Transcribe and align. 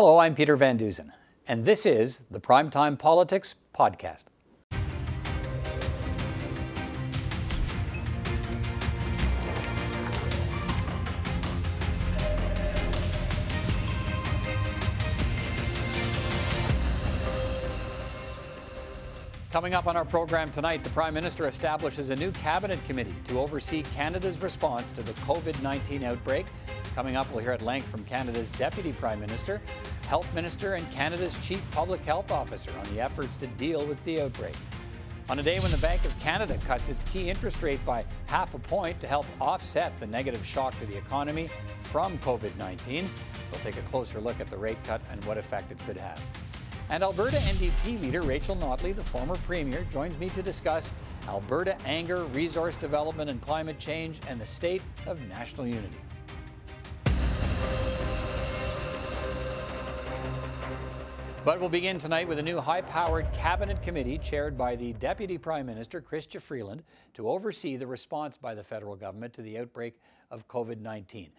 Hello, 0.00 0.18
I'm 0.18 0.36
Peter 0.36 0.54
Van 0.54 0.76
Dusen, 0.76 1.12
and 1.48 1.64
this 1.64 1.84
is 1.84 2.20
the 2.30 2.38
Primetime 2.38 2.96
Politics 2.96 3.56
Podcast. 3.74 4.26
Coming 19.50 19.74
up 19.74 19.88
on 19.88 19.96
our 19.96 20.04
program 20.04 20.52
tonight, 20.52 20.84
the 20.84 20.90
Prime 20.90 21.12
Minister 21.12 21.48
establishes 21.48 22.10
a 22.10 22.14
new 22.14 22.30
cabinet 22.30 22.78
committee 22.86 23.16
to 23.24 23.40
oversee 23.40 23.82
Canada's 23.96 24.40
response 24.40 24.92
to 24.92 25.02
the 25.02 25.12
COVID 25.14 25.60
19 25.60 26.04
outbreak. 26.04 26.46
Coming 26.98 27.14
up, 27.14 27.30
we'll 27.30 27.44
hear 27.44 27.52
at 27.52 27.62
length 27.62 27.86
from 27.86 28.02
Canada's 28.06 28.50
Deputy 28.50 28.90
Prime 28.90 29.20
Minister, 29.20 29.60
Health 30.08 30.34
Minister, 30.34 30.74
and 30.74 30.90
Canada's 30.90 31.38
Chief 31.46 31.64
Public 31.70 32.04
Health 32.04 32.32
Officer 32.32 32.72
on 32.76 32.92
the 32.92 33.00
efforts 33.00 33.36
to 33.36 33.46
deal 33.46 33.86
with 33.86 34.02
the 34.02 34.22
outbreak. 34.22 34.56
On 35.28 35.38
a 35.38 35.42
day 35.44 35.60
when 35.60 35.70
the 35.70 35.78
Bank 35.78 36.04
of 36.04 36.18
Canada 36.18 36.58
cuts 36.66 36.88
its 36.88 37.04
key 37.04 37.30
interest 37.30 37.62
rate 37.62 37.78
by 37.86 38.04
half 38.26 38.52
a 38.54 38.58
point 38.58 38.98
to 38.98 39.06
help 39.06 39.26
offset 39.40 39.96
the 40.00 40.08
negative 40.08 40.44
shock 40.44 40.76
to 40.80 40.86
the 40.86 40.96
economy 40.96 41.48
from 41.82 42.18
COVID 42.18 42.56
19, 42.56 43.08
we'll 43.52 43.60
take 43.60 43.76
a 43.76 43.82
closer 43.82 44.20
look 44.20 44.40
at 44.40 44.48
the 44.48 44.58
rate 44.58 44.82
cut 44.82 45.00
and 45.12 45.24
what 45.24 45.38
effect 45.38 45.70
it 45.70 45.78
could 45.86 45.96
have. 45.96 46.20
And 46.90 47.04
Alberta 47.04 47.36
NDP 47.36 48.02
leader 48.02 48.22
Rachel 48.22 48.56
Notley, 48.56 48.92
the 48.92 49.04
former 49.04 49.36
premier, 49.46 49.86
joins 49.92 50.18
me 50.18 50.30
to 50.30 50.42
discuss 50.42 50.90
Alberta 51.28 51.76
anger, 51.84 52.24
resource 52.24 52.74
development 52.74 53.30
and 53.30 53.40
climate 53.40 53.78
change, 53.78 54.18
and 54.28 54.40
the 54.40 54.46
state 54.48 54.82
of 55.06 55.24
national 55.28 55.68
unity. 55.68 55.94
But 61.48 61.60
we'll 61.60 61.70
begin 61.70 61.98
tonight 61.98 62.28
with 62.28 62.38
a 62.38 62.42
new 62.42 62.60
high 62.60 62.82
powered 62.82 63.32
cabinet 63.32 63.82
committee 63.82 64.18
chaired 64.18 64.58
by 64.58 64.76
the 64.76 64.92
Deputy 64.92 65.38
Prime 65.38 65.64
Minister, 65.64 66.02
Chrystia 66.02 66.42
Freeland, 66.42 66.82
to 67.14 67.26
oversee 67.26 67.76
the 67.76 67.86
response 67.86 68.36
by 68.36 68.54
the 68.54 68.62
federal 68.62 68.96
government 68.96 69.32
to 69.32 69.40
the 69.40 69.56
outbreak 69.56 69.98
of 70.30 70.46
COVID 70.46 70.82
19. 70.82 71.30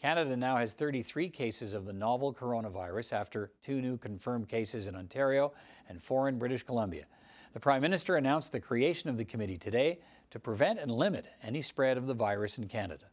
Canada 0.00 0.34
now 0.38 0.56
has 0.56 0.72
33 0.72 1.28
cases 1.28 1.74
of 1.74 1.84
the 1.84 1.92
novel 1.92 2.32
coronavirus 2.32 3.12
after 3.12 3.52
two 3.60 3.82
new 3.82 3.98
confirmed 3.98 4.48
cases 4.48 4.86
in 4.86 4.96
Ontario 4.96 5.52
and 5.90 6.02
four 6.02 6.30
in 6.30 6.38
British 6.38 6.62
Columbia. 6.62 7.04
The 7.52 7.60
Prime 7.60 7.82
Minister 7.82 8.16
announced 8.16 8.52
the 8.52 8.60
creation 8.60 9.10
of 9.10 9.18
the 9.18 9.26
committee 9.26 9.58
today 9.58 9.98
to 10.30 10.38
prevent 10.38 10.78
and 10.78 10.90
limit 10.90 11.26
any 11.42 11.60
spread 11.60 11.98
of 11.98 12.06
the 12.06 12.14
virus 12.14 12.56
in 12.56 12.68
Canada. 12.68 13.04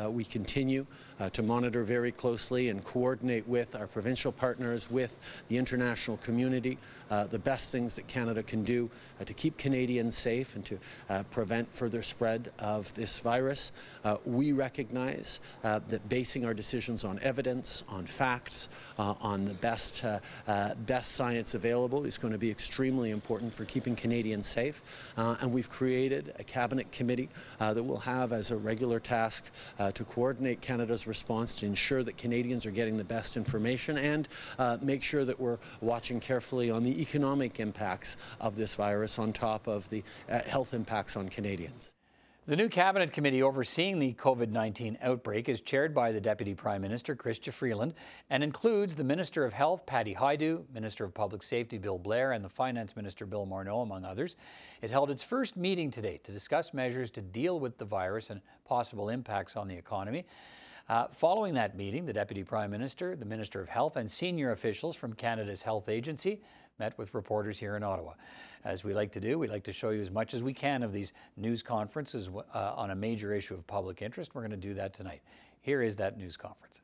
Uh, 0.00 0.10
we 0.10 0.24
continue 0.24 0.86
uh, 1.20 1.28
to 1.30 1.42
monitor 1.42 1.84
very 1.84 2.12
closely 2.12 2.70
and 2.70 2.84
coordinate 2.84 3.46
with 3.46 3.76
our 3.76 3.86
provincial 3.86 4.32
partners, 4.32 4.90
with 4.90 5.18
the 5.48 5.56
international 5.58 6.16
community, 6.18 6.78
uh, 7.10 7.24
the 7.24 7.38
best 7.38 7.70
things 7.70 7.96
that 7.96 8.06
Canada 8.06 8.42
can 8.42 8.64
do 8.64 8.88
uh, 9.20 9.24
to 9.24 9.34
keep 9.34 9.58
Canadians 9.58 10.16
safe 10.16 10.54
and 10.56 10.64
to 10.64 10.78
uh, 11.10 11.22
prevent 11.30 11.70
further 11.74 12.02
spread 12.02 12.50
of 12.58 12.92
this 12.94 13.18
virus. 13.18 13.72
Uh, 14.04 14.16
we 14.24 14.52
recognize 14.52 15.40
that 15.62 16.08
basing 16.08 16.44
our 16.44 16.54
decisions 16.54 17.04
on 17.04 17.18
evidence, 17.20 17.82
on 17.88 18.06
facts, 18.06 18.68
on 18.98 19.44
the 19.44 19.54
best, 19.54 20.04
best 20.86 21.12
science 21.12 21.54
available 21.54 22.04
is 22.04 22.18
going 22.18 22.32
to 22.32 22.38
be 22.38 22.50
extremely 22.50 23.10
important 23.10 23.52
for 23.52 23.64
keeping 23.64 23.94
Canadians 23.94 24.46
safe. 24.46 24.82
and 25.16 25.52
we've 25.52 25.70
created 25.70 26.34
a 26.38 26.44
cabinet 26.44 26.90
committee 26.92 27.28
that 27.58 27.82
will 27.82 27.98
have 27.98 28.32
as 28.32 28.50
a 28.50 28.56
regular 28.56 29.00
task 29.00 29.50
to 29.78 30.04
coordinate 30.04 30.60
Canada's 30.60 31.06
response 31.06 31.54
to 31.56 31.66
ensure 31.66 32.02
that 32.02 32.16
Canadians 32.16 32.66
are 32.66 32.70
getting 32.70 32.96
the 32.96 33.04
best 33.04 33.36
information 33.36 33.98
and 33.98 34.28
uh, 34.58 34.78
make 34.82 35.02
sure 35.02 35.24
that 35.24 35.38
we're 35.38 35.58
watching 35.80 36.20
carefully 36.20 36.70
on 36.70 36.84
the 36.84 37.00
economic 37.00 37.60
impacts 37.60 38.16
of 38.40 38.56
this 38.56 38.74
virus 38.74 39.18
on 39.18 39.32
top 39.32 39.66
of 39.66 39.88
the 39.90 40.02
uh, 40.30 40.40
health 40.42 40.74
impacts 40.74 41.16
on 41.16 41.28
Canadians. 41.28 41.92
The 42.44 42.56
new 42.56 42.68
cabinet 42.68 43.12
committee 43.12 43.40
overseeing 43.40 44.00
the 44.00 44.14
COVID 44.14 44.50
19 44.50 44.98
outbreak 45.00 45.48
is 45.48 45.60
chaired 45.60 45.94
by 45.94 46.10
the 46.10 46.20
Deputy 46.20 46.54
Prime 46.54 46.82
Minister, 46.82 47.14
Chrystia 47.14 47.52
Freeland, 47.52 47.94
and 48.30 48.42
includes 48.42 48.96
the 48.96 49.04
Minister 49.04 49.44
of 49.44 49.52
Health, 49.52 49.86
Patty 49.86 50.16
Hajdu, 50.16 50.64
Minister 50.74 51.04
of 51.04 51.14
Public 51.14 51.44
Safety, 51.44 51.78
Bill 51.78 51.98
Blair, 51.98 52.32
and 52.32 52.44
the 52.44 52.48
Finance 52.48 52.96
Minister, 52.96 53.26
Bill 53.26 53.46
Morneau, 53.46 53.84
among 53.84 54.04
others. 54.04 54.34
It 54.80 54.90
held 54.90 55.08
its 55.08 55.22
first 55.22 55.56
meeting 55.56 55.92
today 55.92 56.18
to 56.24 56.32
discuss 56.32 56.74
measures 56.74 57.12
to 57.12 57.20
deal 57.20 57.60
with 57.60 57.78
the 57.78 57.84
virus 57.84 58.28
and 58.28 58.40
possible 58.64 59.08
impacts 59.08 59.54
on 59.54 59.68
the 59.68 59.76
economy. 59.76 60.24
Uh, 60.88 61.06
following 61.12 61.54
that 61.54 61.76
meeting, 61.76 62.06
the 62.06 62.12
Deputy 62.12 62.42
Prime 62.42 62.72
Minister, 62.72 63.14
the 63.14 63.24
Minister 63.24 63.60
of 63.60 63.68
Health, 63.68 63.94
and 63.94 64.10
senior 64.10 64.50
officials 64.50 64.96
from 64.96 65.12
Canada's 65.12 65.62
Health 65.62 65.88
Agency 65.88 66.40
met 66.82 66.98
with 66.98 67.14
reporters 67.14 67.60
here 67.60 67.76
in 67.76 67.84
Ottawa. 67.84 68.14
As 68.64 68.82
we 68.82 68.92
like 68.92 69.12
to 69.12 69.20
do, 69.20 69.38
we 69.38 69.46
like 69.46 69.62
to 69.64 69.72
show 69.72 69.90
you 69.90 70.00
as 70.00 70.10
much 70.10 70.34
as 70.34 70.42
we 70.42 70.52
can 70.52 70.82
of 70.82 70.92
these 70.92 71.12
news 71.36 71.62
conferences 71.62 72.28
uh, 72.28 72.72
on 72.74 72.90
a 72.90 72.96
major 72.96 73.32
issue 73.32 73.54
of 73.54 73.64
public 73.68 74.02
interest. 74.02 74.34
We're 74.34 74.40
going 74.40 74.50
to 74.50 74.56
do 74.56 74.74
that 74.74 74.92
tonight. 74.92 75.22
Here 75.60 75.80
is 75.80 75.94
that 75.96 76.18
news 76.18 76.36
conference. 76.36 76.80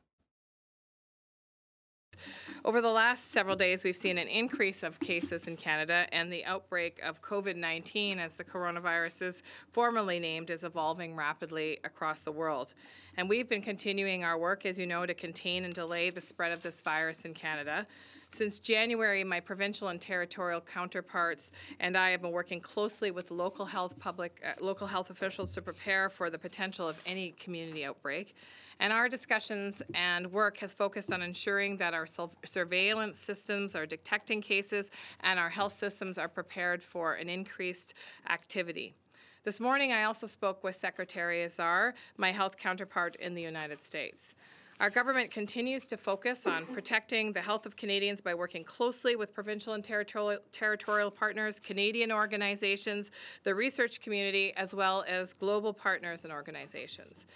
Over 2.65 2.81
the 2.81 2.91
last 2.91 3.33
several 3.33 3.57
days, 3.57 3.83
we've 3.83 3.97
seen 3.97 4.19
an 4.19 4.29
increase 4.29 4.85
of 4.85 5.01
cases 5.01 5.49
in 5.49 5.57
Canada, 5.57 6.07
and 6.13 6.33
the 6.33 6.45
outbreak 6.45 7.01
of 7.05 7.21
COVID 7.21 7.57
19, 7.57 8.21
as 8.21 8.35
the 8.35 8.45
coronavirus 8.45 9.23
is 9.23 9.43
formally 9.69 10.21
named, 10.21 10.51
is 10.51 10.63
evolving 10.63 11.17
rapidly 11.17 11.79
across 11.83 12.21
the 12.21 12.33
world. 12.33 12.75
And 13.17 13.29
we've 13.29 13.49
been 13.49 13.63
continuing 13.63 14.23
our 14.23 14.39
work, 14.39 14.65
as 14.65 14.79
you 14.79 14.87
know, 14.87 15.07
to 15.07 15.15
contain 15.15 15.65
and 15.65 15.75
delay 15.75 16.11
the 16.11 16.21
spread 16.21 16.53
of 16.53 16.63
this 16.63 16.83
virus 16.83 17.25
in 17.25 17.35
Canada. 17.35 17.87
Since 18.33 18.61
January, 18.61 19.25
my 19.25 19.41
provincial 19.41 19.89
and 19.89 20.01
territorial 20.01 20.61
counterparts 20.61 21.51
and 21.81 21.97
I 21.97 22.11
have 22.11 22.23
been 22.23 22.31
working 22.31 22.61
closely 22.61 23.11
with 23.11 23.31
local 23.31 23.65
health 23.65 23.99
public 23.99 24.41
uh, 24.47 24.53
local 24.65 24.87
health 24.87 25.11
officials 25.11 25.53
to 25.55 25.63
prepare 25.63 26.09
for 26.09 26.31
the 26.31 26.39
potential 26.39 26.87
of 26.87 27.01
any 27.07 27.33
community 27.33 27.85
outbreak. 27.85 28.37
And 28.81 28.93
our 28.93 29.09
discussions 29.09 29.83
and 29.95 30.31
work 30.31 30.59
has 30.59 30.73
focused 30.73 31.13
on 31.13 31.23
ensuring 31.23 31.79
that 31.79 31.95
our 31.95 32.07
surveillance 32.45 33.19
systems 33.19 33.75
are 33.75 33.87
detecting 33.87 34.41
cases 34.41 34.91
and 35.21 35.39
our 35.41 35.51
health 35.51 35.77
systems 35.77 36.17
are 36.17 36.29
prepared 36.29 36.81
for 36.81 37.15
an 37.15 37.29
increased 37.29 37.95
activity. 38.29 38.95
This 39.43 39.61
morning, 39.61 39.93
I 39.93 40.05
also 40.05 40.27
spoke 40.27 40.63
with 40.63 40.77
Secretary 40.77 41.43
Azar, 41.43 41.95
my 42.19 42.31
health 42.31 42.57
counterpart 42.57 43.17
in 43.17 43.35
the 43.35 43.43
United 43.43 43.83
States. 43.83 44.35
Our 44.81 44.91
government 44.91 45.33
continues 45.33 45.89
to 45.89 45.97
focus 45.97 46.47
on 46.47 46.65
protecting 46.67 47.33
the 47.33 47.41
health 47.41 47.67
of 47.67 47.75
Canadians 47.75 48.21
by 48.21 48.33
working 48.33 48.63
closely 48.63 49.17
with 49.17 49.35
provincial 49.35 49.73
and 49.73 49.83
territorial, 49.83 50.39
territorial 50.53 51.11
partners, 51.11 51.59
Canadian 51.59 52.13
organizations, 52.13 53.11
the 53.43 53.53
research 53.53 54.01
community, 54.01 54.53
as 54.57 54.73
well 54.73 55.05
as 55.09 55.33
global 55.33 55.73
partners 55.73 56.23
and 56.23 56.33
organizations. 56.33 57.27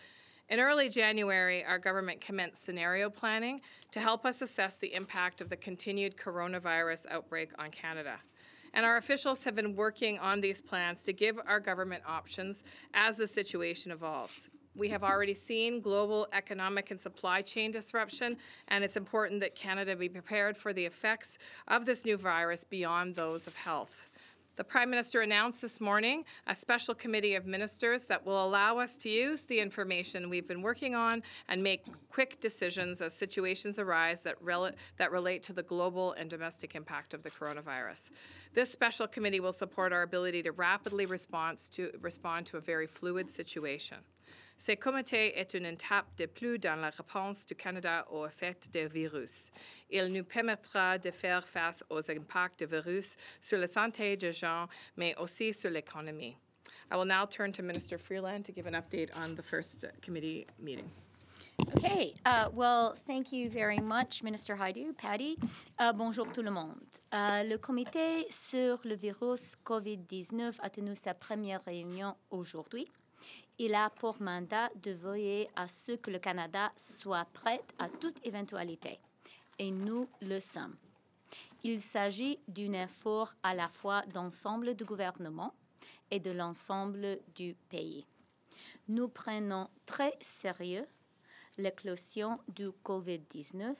In 0.50 0.60
early 0.60 0.88
January, 0.88 1.64
our 1.64 1.81
government 1.81 2.20
commenced 2.20 2.62
scenario 2.62 3.10
planning 3.10 3.60
to 3.91 3.98
help 3.98 4.25
us 4.25 4.41
assess 4.41 4.76
the 4.76 4.94
impact 4.94 5.41
of 5.41 5.48
the 5.48 5.56
continued 5.56 6.16
coronavirus 6.16 7.06
outbreak 7.10 7.50
on 7.58 7.72
Canada. 7.72 8.19
And 8.72 8.86
our 8.86 8.98
officials 8.98 9.42
have 9.42 9.56
been 9.56 9.75
working 9.75 10.16
on 10.20 10.41
these 10.41 10.62
plans 10.62 11.02
to 11.04 11.12
give 11.12 11.41
our 11.44 11.58
government 11.58 12.04
options 12.06 12.62
as 12.94 13.16
the 13.16 13.26
situation 13.26 13.91
evolves. 13.91 14.48
We 14.74 14.88
have 14.88 15.04
already 15.04 15.34
seen 15.34 15.80
global 15.80 16.26
economic 16.32 16.90
and 16.90 17.00
supply 17.00 17.42
chain 17.42 17.70
disruption, 17.70 18.38
and 18.68 18.82
it's 18.82 18.96
important 18.96 19.40
that 19.40 19.54
Canada 19.54 19.94
be 19.94 20.08
prepared 20.08 20.56
for 20.56 20.72
the 20.72 20.84
effects 20.84 21.36
of 21.68 21.84
this 21.84 22.06
new 22.06 22.16
virus 22.16 22.64
beyond 22.64 23.14
those 23.14 23.46
of 23.46 23.54
health. 23.54 24.08
The 24.56 24.64
Prime 24.64 24.90
Minister 24.90 25.22
announced 25.22 25.62
this 25.62 25.80
morning 25.80 26.24
a 26.46 26.54
special 26.54 26.94
committee 26.94 27.34
of 27.36 27.46
ministers 27.46 28.04
that 28.04 28.24
will 28.24 28.44
allow 28.44 28.78
us 28.78 28.98
to 28.98 29.08
use 29.08 29.44
the 29.44 29.58
information 29.58 30.28
we've 30.28 30.46
been 30.46 30.60
working 30.60 30.94
on 30.94 31.22
and 31.48 31.62
make 31.62 31.86
quick 32.10 32.38
decisions 32.38 33.00
as 33.00 33.14
situations 33.14 33.78
arise 33.78 34.20
that, 34.22 34.36
rel- 34.42 34.72
that 34.98 35.10
relate 35.10 35.42
to 35.44 35.54
the 35.54 35.62
global 35.62 36.12
and 36.12 36.28
domestic 36.28 36.75
impact 36.75 37.14
of 37.14 37.22
the 37.22 37.30
coronavirus. 37.30 38.10
This 38.52 38.70
special 38.70 39.06
committee 39.06 39.40
will 39.40 39.54
support 39.54 39.90
our 39.90 40.02
ability 40.02 40.42
to 40.42 40.52
rapidly 40.52 41.06
to, 41.06 41.90
respond 42.00 42.46
to 42.46 42.56
a 42.58 42.60
very 42.60 42.86
fluid 42.86 43.30
situation. 43.30 43.98
Ce 44.64 44.76
comité 44.76 45.37
est 45.37 45.55
une 45.55 45.67
étape 45.67 46.06
de 46.17 46.26
plus 46.26 46.56
dans 46.56 46.76
la 46.76 46.91
réponse 46.91 47.44
du 47.44 47.56
Canada 47.56 48.06
aux 48.12 48.29
effets 48.29 48.56
du 48.73 48.87
virus. 48.87 49.50
Il 49.91 50.06
nous 50.12 50.23
permettra 50.23 50.99
de 50.99 51.11
faire 51.11 51.44
face 51.44 51.82
aux 51.91 52.09
impacts 52.09 52.61
du 52.61 52.67
virus 52.67 53.17
sur 53.41 53.59
la 53.59 53.67
santé 53.67 54.17
des 54.17 54.31
gens, 54.31 54.69
mais 54.97 55.17
aussi 55.17 55.53
sur 55.53 55.69
l'économie. 55.69 56.37
I 56.93 56.97
will 56.97 57.06
now 57.06 57.26
turn 57.26 57.50
to 57.50 57.62
Minister 57.64 57.99
Freeland 57.99 58.44
to 58.44 58.53
give 58.53 58.69
an 58.69 58.75
update 58.75 59.11
on 59.17 59.35
the 59.35 59.43
first 59.43 59.85
committee 60.00 60.47
meeting. 60.61 60.88
Okay, 61.76 62.14
uh, 62.25 62.49
well, 62.55 62.94
thank 63.05 63.32
you 63.32 63.50
very 63.50 63.81
much, 63.81 64.23
Minister 64.23 64.55
Hajdu, 64.55 64.97
Patty. 64.97 65.38
Uh, 65.81 65.93
bonjour 65.93 66.26
tout 66.32 66.44
le 66.44 66.53
monde. 66.53 66.79
Uh, 67.12 67.43
le 67.43 67.59
comité 67.59 68.26
sur 68.31 68.79
le 68.85 68.94
virus 68.94 69.56
COVID-19 69.64 70.55
a 70.61 70.70
tenu 70.70 70.94
sa 70.94 71.14
première 71.14 71.64
réunion 71.64 72.14
aujourd'hui. 72.31 72.87
Il 73.64 73.76
a 73.76 73.91
pour 73.91 74.20
mandat 74.20 74.70
de 74.82 74.91
veiller 74.91 75.49
à 75.55 75.69
ce 75.69 75.93
que 75.93 76.11
le 76.11 76.19
Canada 76.19 76.73
soit 76.76 77.25
prêt 77.32 77.62
à 77.79 77.88
toute 77.88 78.19
éventualité. 78.26 78.99
et 79.56 79.70
nous 79.70 80.09
le 80.20 80.41
sommes. 80.41 80.75
Il 81.62 81.79
s'agit 81.79 82.41
d'un 82.49 82.73
effort 82.73 83.32
à 83.41 83.55
la 83.55 83.69
fois 83.69 84.03
d'ensemble 84.12 84.75
du 84.75 84.85
gouvernement 84.85 85.55
et 86.11 86.19
de 86.19 86.32
l'ensemble 86.32 87.20
du 87.37 87.55
pays. 87.69 88.05
Nous 88.88 89.06
prenons 89.06 89.69
très 89.87 90.14
sérieux 90.20 90.85
l'éclosion 91.56 92.41
du 92.49 92.70
COVID-19. 92.85 93.76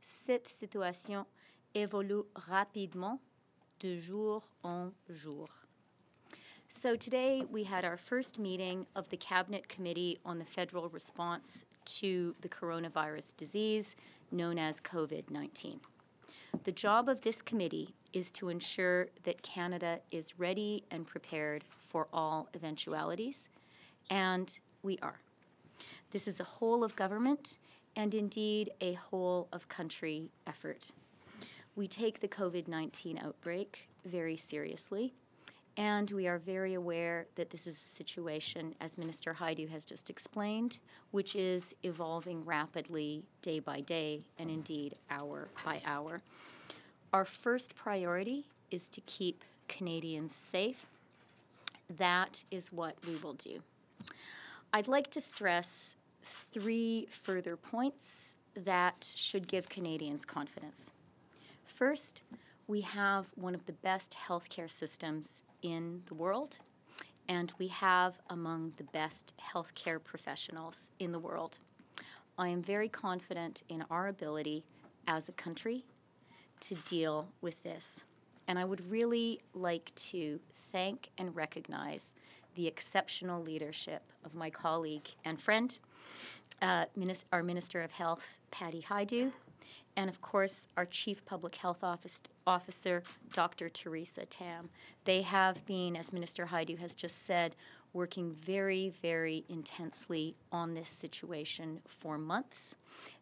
Cette 0.00 0.48
situation 0.48 1.26
évolue 1.74 2.24
rapidement 2.34 3.20
de 3.80 3.98
jour 3.98 4.42
en 4.62 4.90
jour. 5.10 5.67
So 6.70 6.94
today 6.94 7.42
we 7.50 7.64
had 7.64 7.84
our 7.84 7.96
first 7.96 8.38
meeting 8.38 8.86
of 8.94 9.08
the 9.08 9.16
Cabinet 9.16 9.68
Committee 9.68 10.18
on 10.24 10.38
the 10.38 10.44
Federal 10.44 10.90
Response 10.90 11.64
to 11.86 12.34
the 12.42 12.48
Coronavirus 12.48 13.36
Disease, 13.36 13.96
known 14.30 14.58
as 14.58 14.78
COVID 14.80 15.30
19. 15.30 15.80
The 16.64 16.72
job 16.72 17.08
of 17.08 17.22
this 17.22 17.40
committee 17.40 17.94
is 18.12 18.30
to 18.32 18.50
ensure 18.50 19.08
that 19.24 19.42
Canada 19.42 19.98
is 20.10 20.38
ready 20.38 20.84
and 20.90 21.06
prepared 21.06 21.64
for 21.88 22.06
all 22.12 22.48
eventualities, 22.54 23.48
and 24.10 24.56
we 24.82 24.98
are. 25.00 25.20
This 26.10 26.28
is 26.28 26.38
a 26.38 26.44
whole 26.44 26.84
of 26.84 26.94
government 26.94 27.58
and 27.96 28.14
indeed 28.14 28.70
a 28.82 28.92
whole 28.92 29.48
of 29.52 29.68
country 29.68 30.30
effort. 30.46 30.90
We 31.76 31.88
take 31.88 32.20
the 32.20 32.28
COVID 32.28 32.68
19 32.68 33.18
outbreak 33.18 33.88
very 34.04 34.36
seriously. 34.36 35.14
And 35.78 36.10
we 36.10 36.26
are 36.26 36.38
very 36.38 36.74
aware 36.74 37.28
that 37.36 37.50
this 37.50 37.68
is 37.68 37.76
a 37.76 37.78
situation, 37.78 38.74
as 38.80 38.98
Minister 38.98 39.32
Hajdu 39.32 39.68
has 39.68 39.84
just 39.84 40.10
explained, 40.10 40.78
which 41.12 41.36
is 41.36 41.72
evolving 41.84 42.44
rapidly 42.44 43.22
day 43.42 43.60
by 43.60 43.82
day 43.82 44.22
and 44.40 44.50
indeed 44.50 44.96
hour 45.08 45.46
by 45.64 45.80
hour. 45.86 46.20
Our 47.12 47.24
first 47.24 47.76
priority 47.76 48.44
is 48.72 48.88
to 48.88 49.00
keep 49.02 49.44
Canadians 49.68 50.34
safe. 50.34 50.84
That 51.96 52.42
is 52.50 52.72
what 52.72 52.96
we 53.06 53.14
will 53.14 53.34
do. 53.34 53.62
I'd 54.72 54.88
like 54.88 55.10
to 55.12 55.20
stress 55.20 55.94
three 56.24 57.06
further 57.08 57.56
points 57.56 58.34
that 58.64 59.12
should 59.14 59.46
give 59.46 59.68
Canadians 59.68 60.24
confidence. 60.24 60.90
First, 61.66 62.22
we 62.66 62.80
have 62.80 63.26
one 63.36 63.54
of 63.54 63.64
the 63.66 63.72
best 63.74 64.16
healthcare 64.26 64.70
systems 64.70 65.44
in 65.62 66.02
the 66.06 66.14
world, 66.14 66.58
and 67.28 67.52
we 67.58 67.68
have 67.68 68.18
among 68.30 68.72
the 68.76 68.84
best 68.84 69.34
healthcare 69.52 70.02
professionals 70.02 70.90
in 70.98 71.12
the 71.12 71.18
world. 71.18 71.58
I 72.38 72.48
am 72.48 72.62
very 72.62 72.88
confident 72.88 73.64
in 73.68 73.84
our 73.90 74.08
ability 74.08 74.64
as 75.06 75.28
a 75.28 75.32
country 75.32 75.84
to 76.60 76.74
deal 76.76 77.28
with 77.40 77.60
this. 77.62 78.00
And 78.46 78.58
I 78.58 78.64
would 78.64 78.88
really 78.90 79.40
like 79.54 79.94
to 79.96 80.40
thank 80.72 81.10
and 81.18 81.34
recognize 81.34 82.14
the 82.54 82.66
exceptional 82.66 83.42
leadership 83.42 84.02
of 84.24 84.34
my 84.34 84.50
colleague 84.50 85.08
and 85.24 85.40
friend, 85.40 85.78
uh, 86.62 86.86
our 87.32 87.42
Minister 87.42 87.82
of 87.82 87.90
Health, 87.90 88.38
Patty 88.50 88.82
Hajdu, 88.82 89.32
and 89.98 90.08
of 90.08 90.20
course, 90.20 90.68
our 90.76 90.86
Chief 90.86 91.24
Public 91.24 91.56
Health 91.56 91.82
Office, 91.82 92.20
Officer, 92.46 93.02
Dr. 93.32 93.68
Teresa 93.68 94.24
Tam. 94.26 94.70
They 95.02 95.22
have 95.22 95.66
been, 95.66 95.96
as 95.96 96.12
Minister 96.12 96.46
Hajdu 96.46 96.78
has 96.78 96.94
just 96.94 97.26
said, 97.26 97.56
working 97.92 98.30
very, 98.30 98.92
very 99.02 99.44
intensely 99.48 100.36
on 100.52 100.72
this 100.72 100.88
situation 100.88 101.80
for 101.88 102.16
months. 102.16 102.76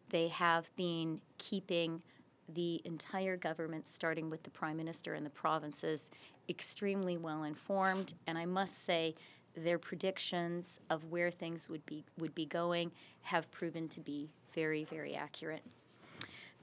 They 0.09 0.27
have 0.27 0.69
been 0.75 1.19
keeping 1.39 2.03
the 2.47 2.79
entire 2.85 3.37
government, 3.37 3.87
starting 3.87 4.29
with 4.29 4.43
the 4.43 4.51
Prime 4.51 4.77
Minister 4.77 5.15
and 5.15 5.25
the 5.25 5.31
provinces, 5.31 6.11
extremely 6.47 7.17
well 7.17 7.43
informed. 7.45 8.13
And 8.27 8.37
I 8.37 8.45
must 8.45 8.85
say, 8.85 9.15
their 9.55 9.79
predictions 9.79 10.79
of 10.91 11.05
where 11.05 11.31
things 11.31 11.67
would 11.69 11.83
be 11.87 12.05
would 12.19 12.35
be 12.35 12.45
going 12.45 12.91
have 13.21 13.49
proven 13.49 13.87
to 13.87 13.99
be 13.99 14.29
very, 14.53 14.83
very 14.83 15.15
accurate. 15.15 15.63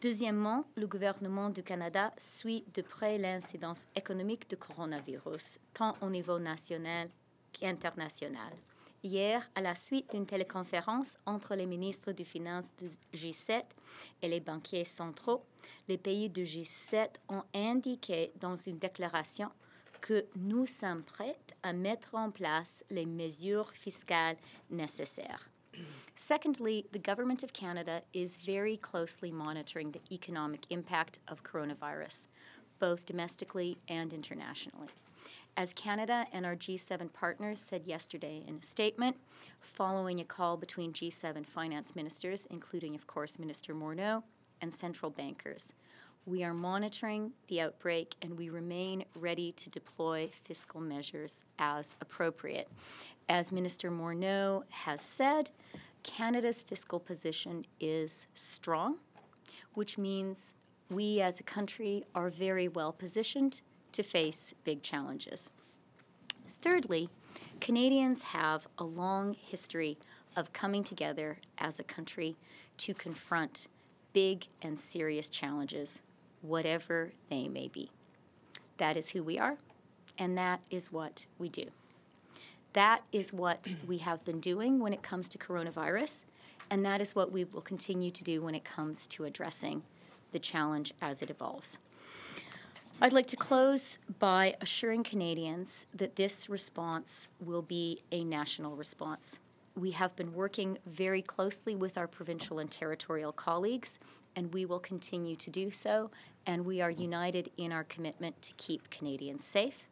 Deuxièmement, 0.04 0.66
le 0.76 0.86
gouvernement 0.86 1.48
du 1.48 1.62
Canada 1.62 2.12
suit 2.18 2.62
de 2.74 2.82
près 2.82 3.16
l'incidence 3.16 3.78
économique 3.96 4.50
du 4.50 4.54
coronavirus, 4.58 5.58
tant 5.72 5.96
au 6.02 6.10
niveau 6.10 6.38
national 6.38 7.08
qu'international. 7.54 8.52
Hier, 9.02 9.48
à 9.54 9.62
la 9.62 9.74
suite 9.74 10.10
d'une 10.10 10.26
téléconférence 10.26 11.16
entre 11.24 11.54
les 11.54 11.64
ministres 11.64 12.12
des 12.12 12.24
Finances 12.24 12.70
du 12.76 12.90
G7 13.14 13.62
et 14.20 14.28
les 14.28 14.40
banquiers 14.40 14.84
centraux, 14.84 15.42
les 15.88 15.96
pays 15.96 16.28
du 16.28 16.42
G7 16.42 17.08
ont 17.30 17.44
indiqué 17.54 18.30
dans 18.38 18.56
une 18.56 18.78
déclaration 18.78 19.48
que 20.02 20.26
nous 20.36 20.66
sommes 20.66 21.02
prêts 21.02 21.38
à 21.62 21.72
mettre 21.72 22.14
en 22.14 22.30
place 22.30 22.84
les 22.90 23.06
mesures 23.06 23.70
fiscales 23.70 24.36
nécessaires. 24.68 25.48
Secondly, 26.16 26.86
the 26.92 26.98
Government 26.98 27.42
of 27.42 27.52
Canada 27.52 28.02
is 28.12 28.36
very 28.38 28.76
closely 28.76 29.30
monitoring 29.30 29.90
the 29.90 30.00
economic 30.10 30.66
impact 30.70 31.18
of 31.28 31.42
coronavirus, 31.42 32.28
both 32.78 33.06
domestically 33.06 33.76
and 33.88 34.12
internationally. 34.12 34.88
As 35.56 35.72
Canada 35.72 36.26
and 36.32 36.44
our 36.44 36.56
G7 36.56 37.12
partners 37.12 37.60
said 37.60 37.86
yesterday 37.86 38.42
in 38.48 38.56
a 38.56 38.62
statement, 38.62 39.16
following 39.60 40.20
a 40.20 40.24
call 40.24 40.56
between 40.56 40.92
G7 40.92 41.46
finance 41.46 41.94
ministers, 41.94 42.46
including, 42.50 42.94
of 42.94 43.06
course, 43.06 43.38
Minister 43.38 43.74
Morneau, 43.74 44.22
and 44.60 44.74
central 44.74 45.10
bankers, 45.10 45.72
we 46.26 46.42
are 46.42 46.54
monitoring 46.54 47.32
the 47.48 47.60
outbreak 47.60 48.14
and 48.22 48.36
we 48.36 48.48
remain 48.48 49.04
ready 49.14 49.52
to 49.52 49.68
deploy 49.68 50.28
fiscal 50.44 50.80
measures 50.80 51.44
as 51.58 51.96
appropriate. 52.00 52.68
As 53.28 53.52
Minister 53.52 53.90
Morneau 53.90 54.62
has 54.70 55.02
said, 55.02 55.50
Canada's 56.02 56.62
fiscal 56.62 56.98
position 56.98 57.64
is 57.80 58.26
strong, 58.34 58.96
which 59.74 59.98
means 59.98 60.54
we 60.90 61.20
as 61.20 61.40
a 61.40 61.44
country 61.44 62.04
are 62.14 62.30
very 62.30 62.68
well 62.68 62.92
positioned 62.92 63.60
to 63.92 64.02
face 64.02 64.54
big 64.64 64.82
challenges. 64.82 65.50
Thirdly, 66.46 67.08
Canadians 67.60 68.22
have 68.22 68.66
a 68.78 68.84
long 68.84 69.34
history 69.34 69.98
of 70.36 70.52
coming 70.52 70.82
together 70.82 71.38
as 71.58 71.78
a 71.78 71.84
country 71.84 72.34
to 72.78 72.94
confront 72.94 73.68
big 74.12 74.46
and 74.62 74.80
serious 74.80 75.28
challenges, 75.28 76.00
whatever 76.44 77.12
they 77.31 77.48
may 77.48 77.69
be. 77.69 77.91
That 78.77 78.96
is 78.96 79.10
who 79.10 79.22
we 79.22 79.39
are, 79.39 79.56
and 80.19 80.36
that 80.36 80.60
is 80.70 80.93
what 80.93 81.27
we 81.39 81.48
do. 81.48 81.67
That 82.74 83.03
is 83.13 83.32
what 83.32 83.77
we 83.89 83.98
have 83.98 84.24
been 84.24 84.41
doing 84.41 84.79
when 84.79 84.93
it 84.93 85.03
comes 85.03 85.29
to 85.31 85.39
coronavirus, 85.39 86.24
and 86.70 86.84
that 86.84 87.01
is 87.01 87.15
what 87.15 87.32
we 87.32 87.44
will 87.44 87.60
continue 87.60 88.10
to 88.10 88.24
do 88.24 88.43
when 88.43 88.55
it 88.55 88.65
comes 88.65 89.06
to 89.08 89.24
addressing 89.24 89.82
the 90.32 90.39
challenge 90.39 90.93
as 91.01 91.22
it 91.22 91.31
evolves. 91.31 91.79
I'd 93.01 93.13
like 93.13 93.27
to 93.29 93.36
close 93.36 93.98
by 94.19 94.55
assuring 94.60 95.03
Canadians 95.03 95.86
that 95.94 96.17
this 96.17 96.48
response 96.48 97.29
will 97.41 97.63
be 97.63 98.01
a 98.13 98.22
national 98.22 98.77
response. 98.77 99.39
We 99.77 99.91
have 99.93 100.15
been 100.15 100.32
working 100.32 100.79
very 100.86 101.20
closely 101.20 101.74
with 101.74 101.98
our 101.98 102.06
provincial 102.06 102.60
and 102.60 102.70
territorial 102.70 103.32
colleagues, 103.32 103.98
and 104.36 104.53
we 104.53 104.64
will 104.64 104.81
continue 104.81 105.36
to 105.36 105.50
do 105.50 105.70
so. 105.70 106.10
And 106.46 106.64
we 106.64 106.81
are 106.81 106.91
united 106.91 107.50
in 107.56 107.72
our 107.72 107.84
commitment 107.84 108.41
to 108.43 108.53
keep 108.56 108.91
Canadians 108.91 109.44
safe. 109.44 109.86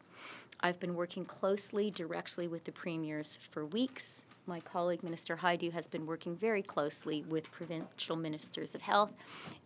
I've 0.61 0.79
been 0.79 0.95
working 0.95 1.25
closely 1.25 1.91
directly 1.91 2.47
with 2.47 2.65
the 2.65 2.73
premiers 2.73 3.39
for 3.51 3.67
weeks. 3.67 4.23
My 4.47 4.61
colleague, 4.61 5.03
Minister 5.05 5.37
Hajdu, 5.37 5.73
has 5.73 5.87
been 5.87 6.05
working 6.05 6.37
very 6.37 6.63
closely 6.63 7.25
with 7.29 7.51
provincial 7.53 8.17
ministers 8.17 8.75
of 8.75 8.83
health, 8.83 9.13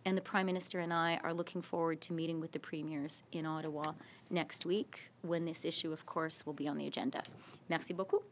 and 0.05 0.15
the 0.15 0.21
Prime 0.21 0.45
Minister 0.45 0.79
and 0.79 0.93
I 0.93 1.19
are 1.23 1.33
looking 1.33 1.63
forward 1.63 1.99
to 2.01 2.13
meeting 2.13 2.39
with 2.39 2.51
the 2.51 2.59
premiers 2.59 3.23
in 3.31 3.45
Ottawa 3.45 3.93
next 4.29 4.65
week 4.65 5.09
when 5.23 5.45
this 5.45 5.65
issue, 5.65 5.91
of 5.91 6.05
course, 6.05 6.45
will 6.45 6.53
be 6.53 6.67
on 6.67 6.77
the 6.77 6.85
agenda. 6.85 7.23
Merci 7.69 7.93
beaucoup. 7.93 8.23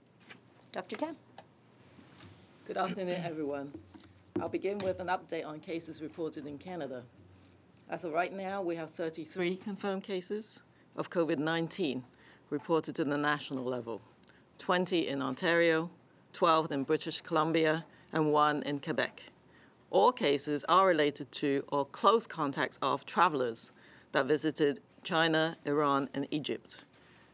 Dr. 0.71 0.95
Tam. 0.97 1.15
Good 2.67 2.77
afternoon, 2.77 3.21
everyone. 3.23 3.71
I'll 4.41 4.49
begin 4.49 4.79
with 4.79 4.99
an 4.99 5.07
update 5.07 5.45
on 5.45 5.61
cases 5.61 6.01
reported 6.01 6.45
in 6.45 6.57
Canada. 6.57 7.03
As 7.89 8.03
of 8.03 8.11
right 8.11 8.33
now, 8.33 8.61
we 8.61 8.75
have 8.75 8.89
33 8.91 9.55
confirmed 9.55 10.03
cases 10.03 10.61
of 10.97 11.09
COVID 11.09 11.37
19 11.37 12.03
reported 12.49 12.97
to 12.97 13.05
the 13.05 13.17
national 13.17 13.63
level 13.63 14.01
20 14.57 15.07
in 15.07 15.21
Ontario, 15.21 15.89
12 16.33 16.71
in 16.73 16.83
British 16.83 17.21
Columbia, 17.21 17.85
and 18.11 18.33
one 18.33 18.61
in 18.63 18.79
Quebec. 18.79 19.23
All 19.89 20.11
cases 20.11 20.65
are 20.67 20.85
related 20.85 21.31
to 21.31 21.63
or 21.69 21.85
close 21.85 22.27
contacts 22.27 22.77
of 22.81 23.05
travelers 23.05 23.71
that 24.11 24.25
visited 24.25 24.81
China, 25.03 25.55
Iran, 25.63 26.09
and 26.13 26.27
Egypt. 26.31 26.83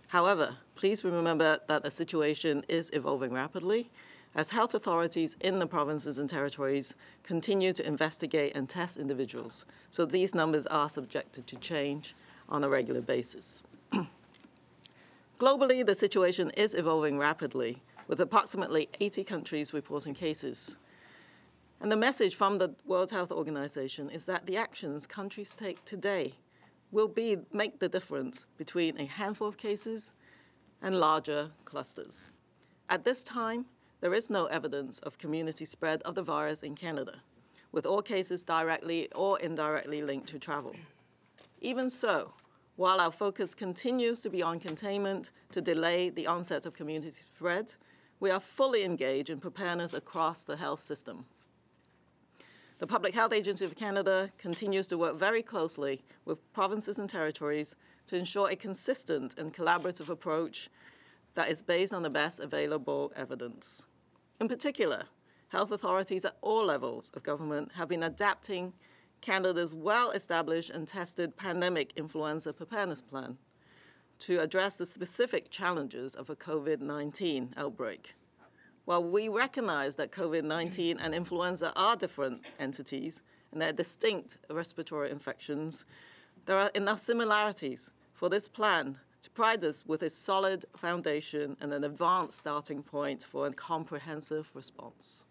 However, 0.10 0.55
please 0.75 1.03
remember 1.03 1.58
that 1.67 1.81
the 1.81 1.89
situation 1.89 2.63
is 2.70 2.91
evolving 2.93 3.34
rapidly 3.34 3.89
as 4.36 4.50
health 4.50 4.74
authorities 4.74 5.36
in 5.42 5.60
the 5.60 5.68
provinces 5.68 6.18
and 6.18 6.30
territories 6.30 6.96
continue 7.24 7.74
to 7.74 7.86
investigate 7.86 8.56
and 8.56 8.70
test 8.70 8.98
individuals. 8.98 9.66
So 9.90 10.06
these 10.06 10.34
numbers 10.34 10.66
are 10.68 10.90
subjected 10.90 11.48
to 11.48 11.58
change 11.58 12.16
on 12.48 12.64
a 12.64 12.70
regular 12.70 13.02
basis. 13.02 13.64
Globally, 15.40 15.86
the 15.86 15.96
situation 15.96 16.52
is 16.52 16.76
evolving 16.76 17.18
rapidly, 17.18 17.82
with 18.08 18.22
approximately 18.22 18.90
80 19.00 19.24
countries 19.24 19.74
reporting 19.74 20.14
cases. 20.14 20.78
And 21.82 21.92
the 21.92 21.98
message 21.98 22.36
from 22.36 22.58
the 22.58 22.76
World 22.86 23.10
Health 23.10 23.32
Organization 23.32 24.10
is 24.10 24.26
that 24.28 24.46
the 24.46 24.56
actions 24.56 25.08
countries 25.08 25.56
take 25.56 25.84
today 25.84 26.36
will 26.92 27.08
be, 27.08 27.38
make 27.52 27.80
the 27.80 27.90
difference 27.90 28.46
between 28.58 29.00
a 29.00 29.06
handful 29.06 29.48
of 29.48 29.58
cases 29.58 30.14
and 30.82 31.00
larger 31.00 31.50
clusters. 31.66 32.30
At 32.90 33.04
this 33.04 33.24
time, 33.24 33.66
there 34.01 34.13
is 34.15 34.31
no 34.31 34.46
evidence 34.48 35.00
of 35.00 35.20
community 35.20 35.63
spread 35.63 36.01
of 36.01 36.15
the 36.15 36.24
virus 36.24 36.63
in 36.63 36.75
Canada, 36.75 37.22
with 37.72 37.86
all 37.86 38.01
cases 38.01 38.43
directly 38.43 39.08
or 39.13 39.39
indirectly 39.39 40.01
linked 40.01 40.27
to 40.27 40.39
travel. 40.39 40.75
Even 41.62 41.89
so, 41.89 42.34
while 42.77 43.00
our 43.00 43.12
focus 43.12 43.53
continues 43.53 44.22
to 44.22 44.29
be 44.29 44.41
on 44.41 44.60
containment 44.60 45.29
to 45.51 45.62
delay 45.62 46.10
the 46.10 46.25
onset 46.25 46.65
of 46.65 46.74
community 46.74 47.12
spread, 47.12 47.74
we 48.20 48.31
are 48.31 48.39
fully 48.39 48.84
engaged 48.84 49.29
in 49.29 49.39
preparedness 49.39 49.93
across 49.93 50.43
the 50.43 50.58
health 50.58 50.81
system. 50.81 51.25
The 52.79 52.88
Public 52.88 53.13
Health 53.13 53.34
Agency 53.34 53.65
of 53.65 53.75
Canada 53.75 54.31
continues 54.39 54.88
to 54.88 54.98
work 54.98 55.15
very 55.15 55.43
closely 55.43 56.01
with 56.25 56.39
provinces 56.53 56.98
and 56.98 57.08
territories 57.08 57.75
to 58.08 58.17
ensure 58.17 58.50
a 58.50 58.55
consistent 58.55 59.38
and 59.38 59.53
collaborative 59.53 60.10
approach 60.10 60.72
that 61.36 61.50
is 61.50 61.62
based 61.62 61.93
on 61.93 62.01
the 62.01 62.10
best 62.10 62.39
available 62.39 63.12
evidence. 63.15 63.86
In 64.41 64.48
particular, 64.48 65.03
health 65.50 65.71
authorities 65.71 66.25
at 66.25 66.36
all 66.41 66.65
levels 66.65 67.12
of 67.13 67.21
government 67.21 67.74
have 67.74 67.88
been 67.88 68.01
adapting 68.01 68.74
Canada's 69.21 69.75
well 69.75 70.10
established 70.10 70.71
and 70.71 70.88
tested 70.88 71.38
pandemic 71.38 71.93
influenza 71.95 72.51
preparedness 72.51 73.03
plan 73.03 73.38
to 74.17 74.39
address 74.39 74.77
the 74.77 74.86
specific 74.88 75.51
challenges 75.51 76.15
of 76.15 76.31
a 76.31 76.36
COVID 76.36 76.81
19 76.81 77.53
outbreak. 77.55 78.15
While 78.86 79.03
we 79.03 79.29
recognize 79.29 79.95
that 79.98 80.12
COVID 80.12 80.43
19 80.43 80.98
and 81.00 81.13
influenza 81.13 81.71
are 81.75 81.95
different 81.95 82.41
entities 82.57 83.21
and 83.51 83.62
they're 83.62 83.71
distinct 83.71 84.39
respiratory 84.50 85.12
infections, 85.12 85.86
there 86.48 86.57
are 86.57 86.71
enough 86.74 87.00
similarities 87.00 87.91
for 88.12 88.27
this 88.27 88.48
plan 88.48 88.98
to 89.22 89.30
provide 89.30 89.63
us 89.63 89.84
with 89.86 90.01
a 90.04 90.10
solid 90.10 90.66
foundation 90.75 91.56
and 91.62 91.74
an 91.74 91.84
advanced 91.84 92.38
starting 92.40 92.82
point 92.82 93.24
for 93.24 93.48
a 93.48 93.54
comprehensive 93.54 94.50
response. 94.56 95.25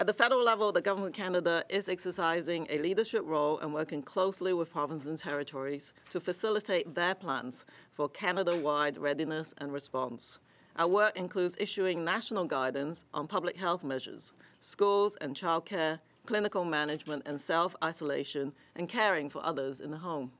At 0.00 0.06
the 0.06 0.12
federal 0.12 0.44
level, 0.44 0.70
the 0.70 0.80
Government 0.80 1.16
of 1.16 1.20
Canada 1.20 1.64
is 1.68 1.88
exercising 1.88 2.68
a 2.70 2.78
leadership 2.78 3.22
role 3.24 3.58
and 3.58 3.74
working 3.74 4.00
closely 4.00 4.52
with 4.52 4.70
provinces 4.70 5.08
and 5.08 5.18
territories 5.18 5.92
to 6.10 6.20
facilitate 6.20 6.94
their 6.94 7.16
plans 7.16 7.66
for 7.90 8.08
Canada 8.08 8.56
wide 8.56 8.96
readiness 8.96 9.54
and 9.58 9.72
response. 9.72 10.38
Our 10.76 10.86
work 10.86 11.18
includes 11.18 11.56
issuing 11.58 12.04
national 12.04 12.44
guidance 12.44 13.06
on 13.12 13.26
public 13.26 13.56
health 13.56 13.82
measures, 13.82 14.32
schools 14.60 15.16
and 15.16 15.34
childcare, 15.34 15.98
clinical 16.26 16.64
management 16.64 17.26
and 17.26 17.40
self 17.40 17.74
isolation, 17.82 18.52
and 18.76 18.88
caring 18.88 19.28
for 19.28 19.44
others 19.44 19.80
in 19.80 19.90
the 19.90 19.98
home. 19.98 20.30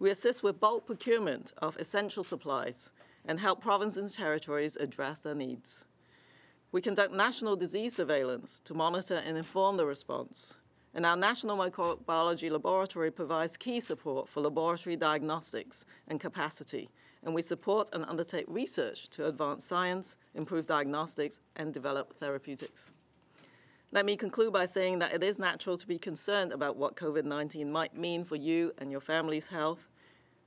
We 0.00 0.10
assist 0.10 0.44
with 0.44 0.60
bulk 0.60 0.86
procurement 0.86 1.52
of 1.58 1.76
essential 1.76 2.22
supplies 2.22 2.92
and 3.24 3.40
help 3.40 3.60
provinces 3.60 3.98
and 3.98 4.10
territories 4.10 4.76
address 4.76 5.20
their 5.20 5.34
needs. 5.34 5.86
We 6.70 6.80
conduct 6.80 7.12
national 7.12 7.56
disease 7.56 7.96
surveillance 7.96 8.60
to 8.60 8.74
monitor 8.74 9.20
and 9.26 9.36
inform 9.36 9.76
the 9.76 9.86
response. 9.86 10.60
And 10.94 11.04
our 11.04 11.16
National 11.16 11.56
Microbiology 11.56 12.50
Laboratory 12.50 13.10
provides 13.10 13.56
key 13.56 13.80
support 13.80 14.28
for 14.28 14.40
laboratory 14.40 14.94
diagnostics 14.94 15.84
and 16.06 16.20
capacity. 16.20 16.88
And 17.24 17.34
we 17.34 17.42
support 17.42 17.90
and 17.92 18.04
undertake 18.04 18.46
research 18.48 19.08
to 19.10 19.26
advance 19.26 19.64
science, 19.64 20.16
improve 20.34 20.66
diagnostics, 20.66 21.40
and 21.56 21.74
develop 21.74 22.12
therapeutics. 22.12 22.92
Let 23.90 24.04
me 24.04 24.18
conclude 24.18 24.52
by 24.52 24.66
saying 24.66 24.98
that 24.98 25.14
it 25.14 25.24
is 25.24 25.38
natural 25.38 25.78
to 25.78 25.86
be 25.86 25.98
concerned 25.98 26.52
about 26.52 26.76
what 26.76 26.94
COVID 26.94 27.24
19 27.24 27.72
might 27.72 27.96
mean 27.96 28.22
for 28.22 28.36
you 28.36 28.74
and 28.76 28.90
your 28.90 29.00
family's 29.00 29.46
health. 29.46 29.88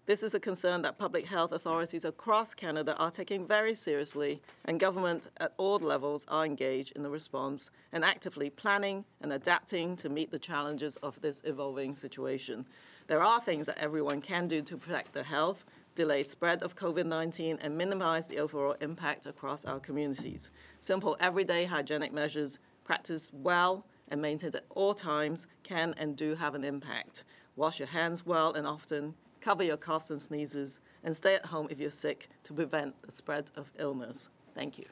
This 0.05 0.21
is 0.21 0.35
a 0.35 0.39
concern 0.39 0.83
that 0.83 0.99
public 0.99 1.25
health 1.25 1.51
authorities 1.51 2.05
across 2.05 2.53
Canada 2.53 2.95
are 2.99 3.09
taking 3.09 3.47
very 3.47 3.73
seriously, 3.73 4.43
and 4.65 4.79
government 4.79 5.31
at 5.37 5.53
all 5.57 5.79
levels 5.79 6.23
are 6.27 6.45
engaged 6.45 6.91
in 6.95 7.01
the 7.01 7.09
response 7.09 7.71
and 7.91 8.03
actively 8.03 8.51
planning 8.51 9.05
and 9.21 9.33
adapting 9.33 9.95
to 9.95 10.09
meet 10.09 10.29
the 10.29 10.37
challenges 10.37 10.95
of 10.97 11.19
this 11.21 11.41
evolving 11.43 11.95
situation. 11.95 12.63
There 13.07 13.23
are 13.23 13.41
things 13.41 13.65
that 13.65 13.79
everyone 13.79 14.21
can 14.21 14.47
do 14.47 14.61
to 14.61 14.77
protect 14.77 15.13
their 15.13 15.23
health, 15.23 15.65
delay 15.95 16.21
spread 16.21 16.61
of 16.61 16.75
COVID-19 16.75 17.57
and 17.63 17.75
minimize 17.75 18.27
the 18.27 18.37
overall 18.37 18.75
impact 18.81 19.25
across 19.25 19.65
our 19.65 19.79
communities. 19.79 20.51
Simple 20.79 21.17
everyday 21.19 21.65
hygienic 21.65 22.13
measures 22.13 22.59
practiced 22.83 23.33
well 23.33 23.85
and 24.09 24.21
maintained 24.21 24.55
at 24.55 24.65
all 24.69 24.93
times 24.93 25.47
can 25.63 25.93
and 25.97 26.15
do 26.15 26.35
have 26.35 26.55
an 26.55 26.63
impact. 26.63 27.23
Wash 27.55 27.79
your 27.79 27.87
hands 27.87 28.25
well 28.25 28.53
and 28.53 28.67
often, 28.67 29.13
cover 29.39 29.63
your 29.63 29.77
coughs 29.77 30.09
and 30.09 30.21
sneezes, 30.21 30.79
and 31.03 31.15
stay 31.15 31.35
at 31.35 31.45
home 31.45 31.67
if 31.69 31.79
you're 31.79 31.89
sick 31.89 32.29
to 32.43 32.53
prevent 32.53 32.93
the 33.03 33.11
spread 33.11 33.51
of 33.55 33.71
illness. 33.79 34.29
Thank 34.55 34.77
you. 34.77 34.85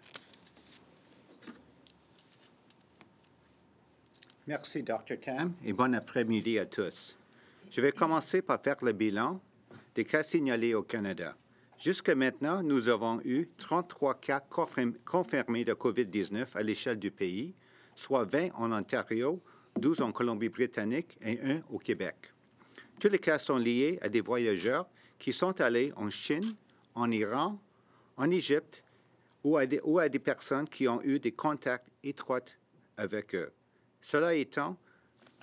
Merci, 4.47 4.81
Dr. 4.81 5.17
Tam, 5.17 5.53
et 5.63 5.73
bon 5.73 5.93
après-midi 5.93 6.57
à 6.57 6.65
tous. 6.65 7.15
Je 7.69 7.81
vais 7.81 7.91
commencer 7.91 8.41
par 8.41 8.59
faire 8.59 8.77
le 8.81 8.93
bilan 8.93 9.39
des 9.93 10.03
cas 10.05 10.23
signalés 10.23 10.73
au 10.73 10.81
Canada. 10.81 11.35
Jusqu'à 11.77 12.15
maintenant, 12.15 12.63
nous 12.63 12.89
avons 12.89 13.21
eu 13.23 13.47
33 13.57 14.15
cas 14.15 14.41
confirmés 15.05 15.63
de 15.63 15.73
COVID-19 15.73 16.57
à 16.57 16.61
l'échelle 16.61 16.97
du 16.97 17.11
pays, 17.11 17.53
soit 17.99 18.25
20 18.25 18.51
en 18.55 18.71
Ontario, 18.71 19.41
12 19.77 20.01
en 20.01 20.11
Colombie-Britannique 20.11 21.17
et 21.21 21.39
1 21.41 21.63
au 21.69 21.79
Québec. 21.79 22.33
Tous 22.99 23.09
les 23.09 23.19
cas 23.19 23.37
sont 23.37 23.57
liés 23.57 23.99
à 24.01 24.09
des 24.09 24.21
voyageurs 24.21 24.87
qui 25.17 25.33
sont 25.33 25.59
allés 25.59 25.91
en 25.95 26.09
Chine, 26.09 26.55
en 26.95 27.11
Iran, 27.11 27.59
en 28.15 28.31
Égypte 28.31 28.83
ou 29.43 29.57
à 29.57 29.65
des, 29.65 29.81
ou 29.83 29.99
à 29.99 30.07
des 30.07 30.19
personnes 30.19 30.67
qui 30.67 30.87
ont 30.87 31.01
eu 31.03 31.19
des 31.19 31.33
contacts 31.33 31.87
étroits 32.03 32.39
avec 32.97 33.35
eux. 33.35 33.51
Cela 34.01 34.33
étant, 34.33 34.77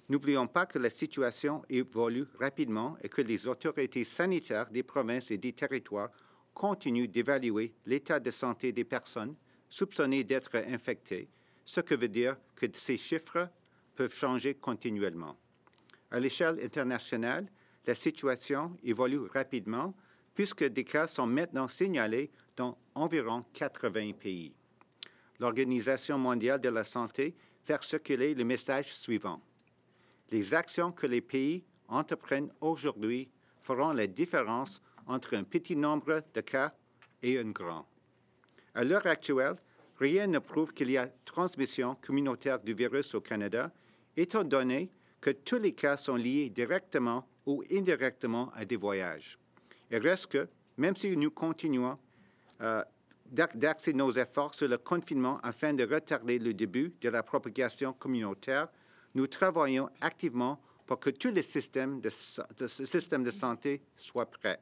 N'oublions 0.09 0.47
pas 0.47 0.67
que 0.67 0.79
la 0.79 0.89
situation 0.89 1.65
évolue 1.69 2.27
rapidement 2.39 2.97
et 3.03 3.09
que 3.09 3.23
les 3.23 3.49
autorités 3.49 4.05
sanitaires 4.05 4.71
des 4.71 4.85
provinces 4.85 5.33
et 5.33 5.37
des 5.37 5.53
territoires 5.53 6.11
continuent 6.55 7.09
d'évaluer 7.09 7.75
l'état 7.87 8.21
de 8.21 8.31
santé 8.31 8.71
des 8.71 8.85
personnes 8.85 9.35
soupçonnées 9.69 10.23
d'être 10.23 10.55
infectées, 10.55 11.29
ce 11.67 11.83
qui 11.83 11.97
veut 11.97 12.09
dire 12.09 12.39
que 12.55 12.65
ces 12.73 12.97
chiffres 12.97 13.51
peuvent 13.95 14.15
changer 14.15 14.55
continuellement. 14.55 15.37
À 16.11 16.19
l'échelle 16.19 16.59
internationale, 16.65 17.47
la 17.87 17.95
situation 17.95 18.75
évolue 18.83 19.27
rapidement 19.27 19.95
puisque 20.35 20.65
des 20.65 20.85
cas 20.85 21.07
sont 21.07 21.27
maintenant 21.27 21.69
signalés 21.69 22.31
dans 22.57 22.79
environ 22.95 23.43
80 23.53 24.13
pays. 24.13 24.55
L'Organisation 25.39 26.17
mondiale 26.17 26.63
de 26.63 26.71
la 26.71 26.85
santé 26.85 27.35
fait 27.63 27.83
circuler 27.83 28.33
le 28.33 28.45
message 28.45 28.95
suivant 28.95 29.43
les 30.31 30.55
actions 30.55 30.93
que 30.93 31.07
les 31.07 31.21
pays 31.21 31.65
entreprennent 31.89 32.53
aujourd'hui 32.61 33.29
feront 33.61 33.93
la 33.93 34.07
différence 34.07 34.83
entre 35.07 35.37
un 35.37 35.45
petit 35.45 35.77
nombre 35.77 36.23
de 36.35 36.41
cas 36.41 36.73
et 37.23 37.39
un 37.39 37.51
grand. 37.51 37.87
À 38.75 38.85
l'heure 38.85 39.07
actuelle, 39.07 39.55
rien 39.99 40.26
ne 40.26 40.38
prouve 40.38 40.73
qu'il 40.73 40.91
y 40.91 40.99
a 40.99 41.09
transmission 41.25 41.97
communautaire 42.00 42.59
du 42.61 42.75
virus 42.75 43.15
au 43.15 43.21
Canada, 43.21 43.73
étant 44.17 44.45
donné 44.45 44.91
que 45.21 45.31
tous 45.31 45.59
les 45.59 45.73
cas 45.73 45.97
sont 45.97 46.17
liés 46.17 46.50
directement 46.50 47.26
ou 47.47 47.62
indirectement 47.73 48.50
à 48.55 48.65
des 48.65 48.76
voyages. 48.76 49.38
Il 49.91 49.99
reste 49.99 50.26
que, 50.29 50.49
même 50.76 50.97
si 50.97 51.17
nous 51.17 51.31
continuons 51.31 51.99
euh, 52.61 52.83
d'axer 53.31 53.93
nos 53.93 54.12
efforts 54.12 54.55
sur 54.55 54.69
le 54.69 54.79
confinement 54.79 55.38
afin 55.43 55.73
de 55.73 55.85
retarder 55.85 56.38
le 56.38 56.55
début 56.55 56.95
de 57.00 57.09
la 57.09 57.23
propagation 57.23 57.93
communautaire, 57.93 58.69
nous 59.15 59.26
travaillons 59.26 59.88
activement 60.00 60.61
pour 60.87 61.00
que 61.00 61.11
tous 61.11 61.33
les 61.33 61.43
systèmes 61.43 62.00
de, 62.00 62.11
santé 63.31 63.83
soient 63.97 64.31
prêts. 64.31 64.61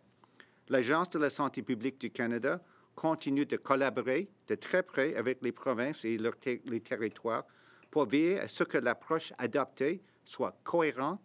L'Agence 0.68 1.10
de 1.10 1.18
la 1.18 1.28
santé 1.28 1.62
publique 1.62 2.00
du 2.00 2.10
Canada 2.10 2.62
continue 2.94 3.46
de 3.46 3.56
collaborer 3.56 4.28
de 4.48 4.54
très 4.54 4.82
près 4.82 5.16
avec 5.16 5.38
les 5.42 5.52
provinces 5.52 6.04
et 6.04 6.18
les 6.66 6.80
territoires 6.80 7.44
pour 7.90 8.06
veiller 8.06 8.40
à 8.40 8.48
ce 8.48 8.64
que 8.64 8.78
l'approche 8.78 9.32
adoptée 9.38 10.02
soit 10.24 10.58
cohérente, 10.64 11.20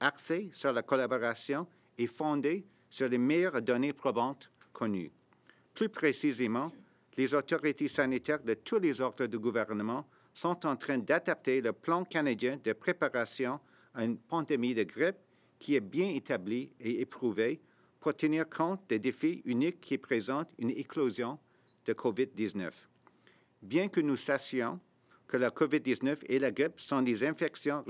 axée 0.00 0.50
sur 0.52 0.72
la 0.72 0.82
collaboration 0.82 1.66
et 1.98 2.06
fondée 2.06 2.64
sur 2.88 3.08
les 3.08 3.18
meilleures 3.18 3.62
données 3.62 3.92
probantes 3.92 4.50
connues. 4.72 5.12
Plus 5.74 5.88
précisément, 5.88 6.72
les 7.16 7.34
autorités 7.34 7.88
sanitaires 7.88 8.42
de 8.42 8.54
tous 8.54 8.78
les 8.78 9.00
ordres 9.00 9.26
de 9.26 9.36
gouvernement 9.36 10.06
sont 10.32 10.66
en 10.66 10.76
train 10.76 10.98
d'adapter 10.98 11.60
le 11.60 11.72
plan 11.72 12.04
canadien 12.04 12.58
de 12.62 12.72
préparation 12.72 13.60
à 13.94 14.04
une 14.04 14.18
pandémie 14.18 14.74
de 14.74 14.82
grippe 14.82 15.16
qui 15.58 15.76
est 15.76 15.80
bien 15.80 16.08
établi 16.08 16.72
et 16.80 17.00
éprouvé 17.00 17.60
pour 18.04 18.14
tenir 18.14 18.46
compte 18.50 18.82
des 18.90 18.98
défis 18.98 19.40
uniques 19.46 19.80
qui 19.80 19.96
présentent 19.96 20.50
une 20.58 20.68
éclosion 20.68 21.38
de 21.86 21.94
COVID-19. 21.94 22.70
Bien 23.62 23.88
que 23.88 24.02
nous 24.02 24.18
sachions 24.18 24.78
que 25.26 25.38
la 25.38 25.48
COVID-19 25.48 26.18
et 26.26 26.38
la 26.38 26.50
grippe 26.50 26.80
sont 26.80 27.00
des 27.00 27.26
infections 27.26 27.82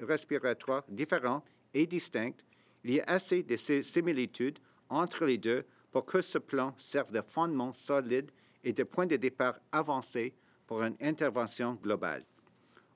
respiratoires 0.00 0.84
différentes 0.88 1.44
et 1.74 1.88
distinctes, 1.88 2.44
il 2.84 2.92
y 2.92 3.00
a 3.00 3.04
assez 3.08 3.42
de 3.42 3.56
similitudes 3.56 4.60
entre 4.90 5.24
les 5.24 5.38
deux 5.38 5.64
pour 5.90 6.04
que 6.04 6.22
ce 6.22 6.38
plan 6.38 6.72
serve 6.76 7.10
de 7.10 7.20
fondement 7.20 7.72
solide 7.72 8.30
et 8.62 8.72
de 8.72 8.84
point 8.84 9.06
de 9.06 9.16
départ 9.16 9.58
avancé 9.72 10.36
pour 10.68 10.84
une 10.84 10.94
intervention 11.00 11.74
globale. 11.82 12.22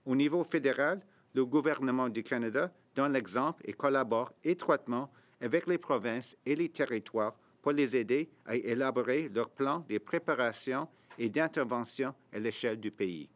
Au 0.06 0.14
niveau 0.14 0.44
fédéral, 0.44 1.00
le 1.34 1.44
gouvernement 1.44 2.08
du 2.08 2.22
Canada 2.22 2.72
donne 2.94 3.14
l'exemple 3.14 3.64
et 3.64 3.72
collabore 3.72 4.32
étroitement 4.44 5.10
avec 5.42 5.66
les 5.66 5.78
provinces 5.78 6.36
et 6.46 6.56
les 6.56 6.70
territoires 6.70 7.36
pour 7.60 7.72
les 7.72 7.94
aider 7.94 8.30
à 8.46 8.56
élaborer 8.56 9.28
leur 9.28 9.50
plan 9.50 9.84
de 9.88 9.98
préparation 9.98 10.88
et 11.18 11.28
d'intervention 11.28 12.14
à 12.32 12.38
l'échelle 12.38 12.80
du 12.80 12.90
pays. 12.90 13.28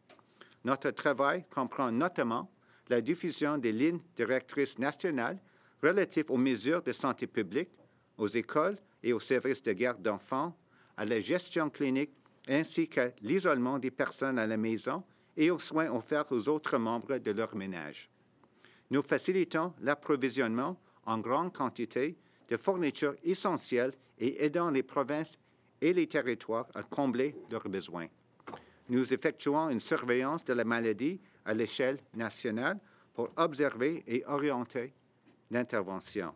Notre 0.63 0.91
travail 0.91 1.45
comprend 1.49 1.91
notamment 1.91 2.51
la 2.89 3.01
diffusion 3.01 3.57
des 3.57 3.71
lignes 3.71 3.99
directrices 4.15 4.79
nationales 4.79 5.39
relatives 5.83 6.29
aux 6.29 6.37
mesures 6.37 6.81
de 6.81 6.91
santé 6.91 7.27
publique, 7.27 7.69
aux 8.17 8.27
écoles 8.27 8.77
et 9.03 9.13
aux 9.13 9.19
services 9.19 9.61
de 9.61 9.73
garde 9.73 10.01
d'enfants, 10.01 10.57
à 10.95 11.05
la 11.05 11.19
gestion 11.19 11.69
clinique 11.69 12.11
ainsi 12.47 12.87
qu'à 12.87 13.11
l'isolement 13.21 13.77
des 13.77 13.91
personnes 13.91 14.39
à 14.39 14.47
la 14.47 14.57
maison 14.57 15.03
et 15.35 15.51
aux 15.51 15.59
soins 15.59 15.91
offerts 15.91 16.31
aux 16.31 16.49
autres 16.49 16.77
membres 16.77 17.17
de 17.17 17.31
leur 17.31 17.55
ménage. 17.55 18.09
Nous 18.89 19.01
facilitons 19.01 19.73
l'approvisionnement 19.81 20.79
en 21.07 21.17
grande 21.17 21.51
quantité 21.51 22.15
de 22.49 22.57
fournitures 22.57 23.15
essentielles 23.23 23.93
et 24.19 24.45
aidant 24.45 24.69
les 24.69 24.83
provinces 24.83 25.39
et 25.81 25.93
les 25.93 26.07
territoires 26.07 26.67
à 26.75 26.83
combler 26.83 27.35
leurs 27.49 27.67
besoins. 27.67 28.07
Nous 28.89 29.13
effectuons 29.13 29.69
une 29.69 29.79
surveillance 29.79 30.45
de 30.45 30.53
la 30.53 30.63
maladie 30.63 31.19
à 31.45 31.53
l'échelle 31.53 31.97
nationale 32.13 32.79
pour 33.13 33.29
observer 33.35 34.03
et 34.07 34.23
orienter 34.27 34.93
l'intervention. 35.49 36.33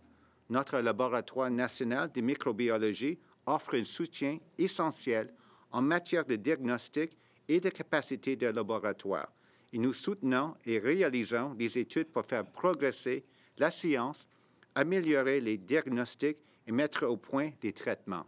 Notre 0.49 0.79
laboratoire 0.79 1.49
national 1.49 2.11
de 2.11 2.21
microbiologie 2.21 3.17
offre 3.45 3.75
un 3.75 3.83
soutien 3.83 4.37
essentiel 4.57 5.33
en 5.71 5.81
matière 5.81 6.25
de 6.25 6.35
diagnostic 6.35 7.17
et 7.47 7.59
de 7.59 7.69
capacité 7.69 8.35
de 8.35 8.47
laboratoire. 8.47 9.31
Et 9.73 9.77
nous 9.77 9.93
soutenons 9.93 10.55
et 10.65 10.79
réalisons 10.79 11.53
des 11.53 11.79
études 11.79 12.09
pour 12.09 12.25
faire 12.25 12.45
progresser 12.45 13.23
la 13.57 13.71
science, 13.71 14.27
améliorer 14.75 15.41
les 15.41 15.57
diagnostics 15.57 16.37
et 16.67 16.71
mettre 16.71 17.05
au 17.05 17.17
point 17.17 17.51
des 17.61 17.73
traitements. 17.73 18.25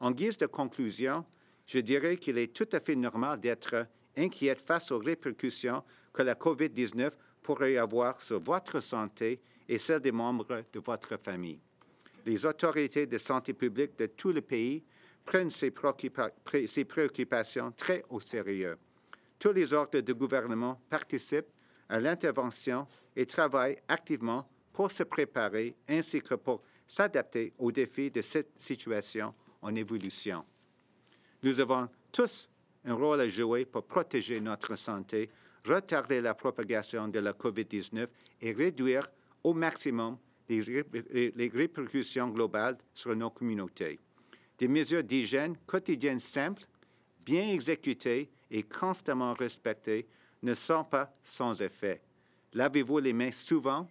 En 0.00 0.12
guise 0.12 0.38
de 0.38 0.46
conclusion, 0.46 1.24
je 1.66 1.78
dirais 1.78 2.16
qu'il 2.16 2.38
est 2.38 2.54
tout 2.54 2.68
à 2.72 2.80
fait 2.80 2.96
normal 2.96 3.40
d'être 3.40 3.86
inquiet 4.16 4.56
face 4.56 4.90
aux 4.90 4.98
répercussions 4.98 5.84
que 6.12 6.22
la 6.22 6.34
COVID-19 6.34 7.12
pourrait 7.42 7.76
avoir 7.76 8.20
sur 8.20 8.40
votre 8.40 8.80
santé 8.80 9.40
et 9.68 9.78
celle 9.78 10.00
des 10.00 10.12
membres 10.12 10.62
de 10.72 10.80
votre 10.80 11.16
famille. 11.16 11.60
Les 12.26 12.44
autorités 12.44 13.06
de 13.06 13.18
santé 13.18 13.54
publique 13.54 13.96
de 13.98 14.06
tout 14.06 14.32
le 14.32 14.40
pays 14.40 14.82
prennent 15.24 15.50
ces, 15.50 15.70
préoccupations 15.70 17.70
très 17.72 18.04
au 18.08 18.20
sérieux. 18.20 18.76
Tous 19.38 19.52
les 19.52 19.72
ordres 19.72 20.00
de 20.00 20.12
gouvernement 20.12 20.80
participent 20.90 21.52
à 21.88 22.00
l'intervention 22.00 22.86
et 23.16 23.26
travaillent 23.26 23.78
activement 23.88 24.48
pour 24.80 24.90
se 24.90 25.02
préparer 25.02 25.76
ainsi 25.86 26.22
que 26.22 26.36
pour 26.36 26.62
s'adapter 26.88 27.52
aux 27.58 27.70
défis 27.70 28.10
de 28.10 28.22
cette 28.22 28.58
situation 28.58 29.34
en 29.60 29.74
évolution. 29.74 30.42
Nous 31.42 31.60
avons 31.60 31.86
tous 32.10 32.48
un 32.86 32.94
rôle 32.94 33.20
à 33.20 33.28
jouer 33.28 33.66
pour 33.66 33.84
protéger 33.84 34.40
notre 34.40 34.76
santé, 34.76 35.28
retarder 35.66 36.22
la 36.22 36.32
propagation 36.32 37.08
de 37.08 37.18
la 37.18 37.34
COVID-19 37.34 38.08
et 38.40 38.52
réduire 38.52 39.06
au 39.44 39.52
maximum 39.52 40.16
les 40.48 41.50
répercussions 41.52 42.28
globales 42.28 42.78
sur 42.94 43.14
nos 43.14 43.28
communautés. 43.28 43.98
Des 44.56 44.68
mesures 44.68 45.04
d'hygiène 45.04 45.58
quotidiennes 45.66 46.20
simples, 46.20 46.62
bien 47.26 47.50
exécutées 47.50 48.30
et 48.50 48.62
constamment 48.62 49.34
respectées 49.34 50.06
ne 50.42 50.54
sont 50.54 50.84
pas 50.84 51.14
sans 51.22 51.60
effet. 51.60 52.00
Lavez-vous 52.54 52.98
les 52.98 53.12
mains 53.12 53.30
souvent 53.30 53.86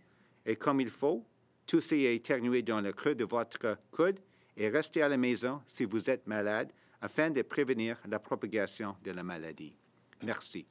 et 0.50 0.56
comme 0.56 0.82
il 0.82 0.90
faut, 0.90 1.24
toussez 1.68 1.98
et 1.98 2.16
éternuez 2.16 2.64
dans 2.64 2.82
le 2.82 2.92
creux 2.92 3.14
de 3.14 3.24
votre 3.24 3.78
coude 3.92 4.20
et 4.58 4.68
restez 4.68 5.04
à 5.04 5.08
la 5.08 5.16
maison 5.16 5.62
si 5.68 5.86
vous 5.86 6.10
êtes 6.10 6.26
malade 6.26 6.72
afin 7.02 7.30
de 7.30 7.44
prévenir 7.44 7.98
la 8.10 8.18
propagation 8.18 8.96
de 9.04 9.12
la 9.12 9.22
maladie. 9.22 9.76
Merci. 10.24 10.66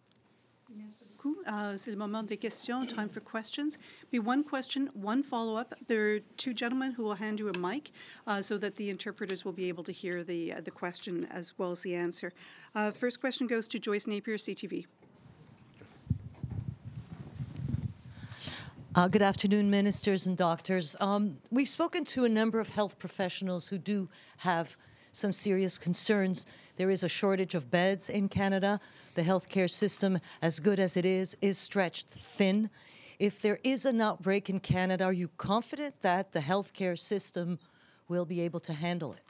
Uh, 0.71 1.77
c'est 1.77 1.93
le 1.93 1.97
moment 1.97 2.23
des 2.23 2.37
questions, 2.37 2.87
time 2.87 3.09
for 3.09 3.21
questions. 3.21 3.79
Be 4.13 4.19
one 4.19 4.45
question, 4.45 4.91
one 4.95 5.23
follow-up. 5.23 5.73
There 5.87 6.17
are 6.17 6.21
two 6.37 6.53
gentlemen 6.53 6.93
who 6.93 7.05
will 7.05 7.15
hand 7.15 7.39
you 7.39 7.49
a 7.49 7.59
mic 7.59 7.91
uh, 8.27 8.43
so 8.43 8.59
that 8.59 8.77
the 8.77 8.91
interpreters 8.91 9.45
will 9.45 9.55
be 9.55 9.69
able 9.69 9.85
to 9.85 9.93
hear 9.93 10.25
the, 10.25 10.53
uh, 10.53 10.61
the 10.61 10.71
question 10.71 11.27
as 11.31 11.57
well 11.57 11.71
as 11.71 11.81
the 11.81 11.95
answer. 11.95 12.33
Uh, 12.75 12.91
first 12.91 13.21
question 13.21 13.47
goes 13.47 13.67
to 13.69 13.79
Joyce 13.79 14.07
Napier, 14.07 14.37
CTV. 14.37 14.87
Uh, 18.99 19.07
good 19.07 19.23
afternoon, 19.23 19.71
ministers 19.71 20.27
and 20.27 20.37
doctors. 20.37 20.97
Um, 20.99 21.39
we've 21.53 21.69
spoken 21.69 22.05
to 22.07 22.25
a 22.25 22.29
number 22.29 22.59
of 22.59 22.71
health 22.71 22.99
professionals 22.99 23.69
who 23.69 23.79
do 23.79 24.09
have 24.39 24.77
some 25.13 25.33
serious 25.33 25.79
concerns. 25.79 26.47
There 26.75 26.91
is 26.91 27.05
a 27.05 27.09
shortage 27.09 27.55
of 27.55 27.71
beds 27.71 28.11
in 28.11 28.29
Canada. 28.29 28.81
The 29.15 29.23
healthcare 29.23 29.71
system, 29.71 30.19
as 30.43 30.59
good 30.59 30.81
as 30.81 30.97
it 30.97 31.07
is, 31.07 31.37
is 31.41 31.59
stretched 31.59 32.09
thin. 32.09 32.71
If 33.21 33.41
there 33.41 33.61
is 33.63 33.87
an 33.87 34.01
outbreak 34.01 34.51
in 34.51 34.59
Canada, 34.59 35.05
are 35.05 35.13
you 35.13 35.29
confident 35.37 36.03
that 36.03 36.33
the 36.33 36.41
healthcare 36.41 36.99
system 36.99 37.61
will 38.09 38.25
be 38.25 38.41
able 38.41 38.59
to 38.59 38.73
handle 38.73 39.13
it? 39.13 39.28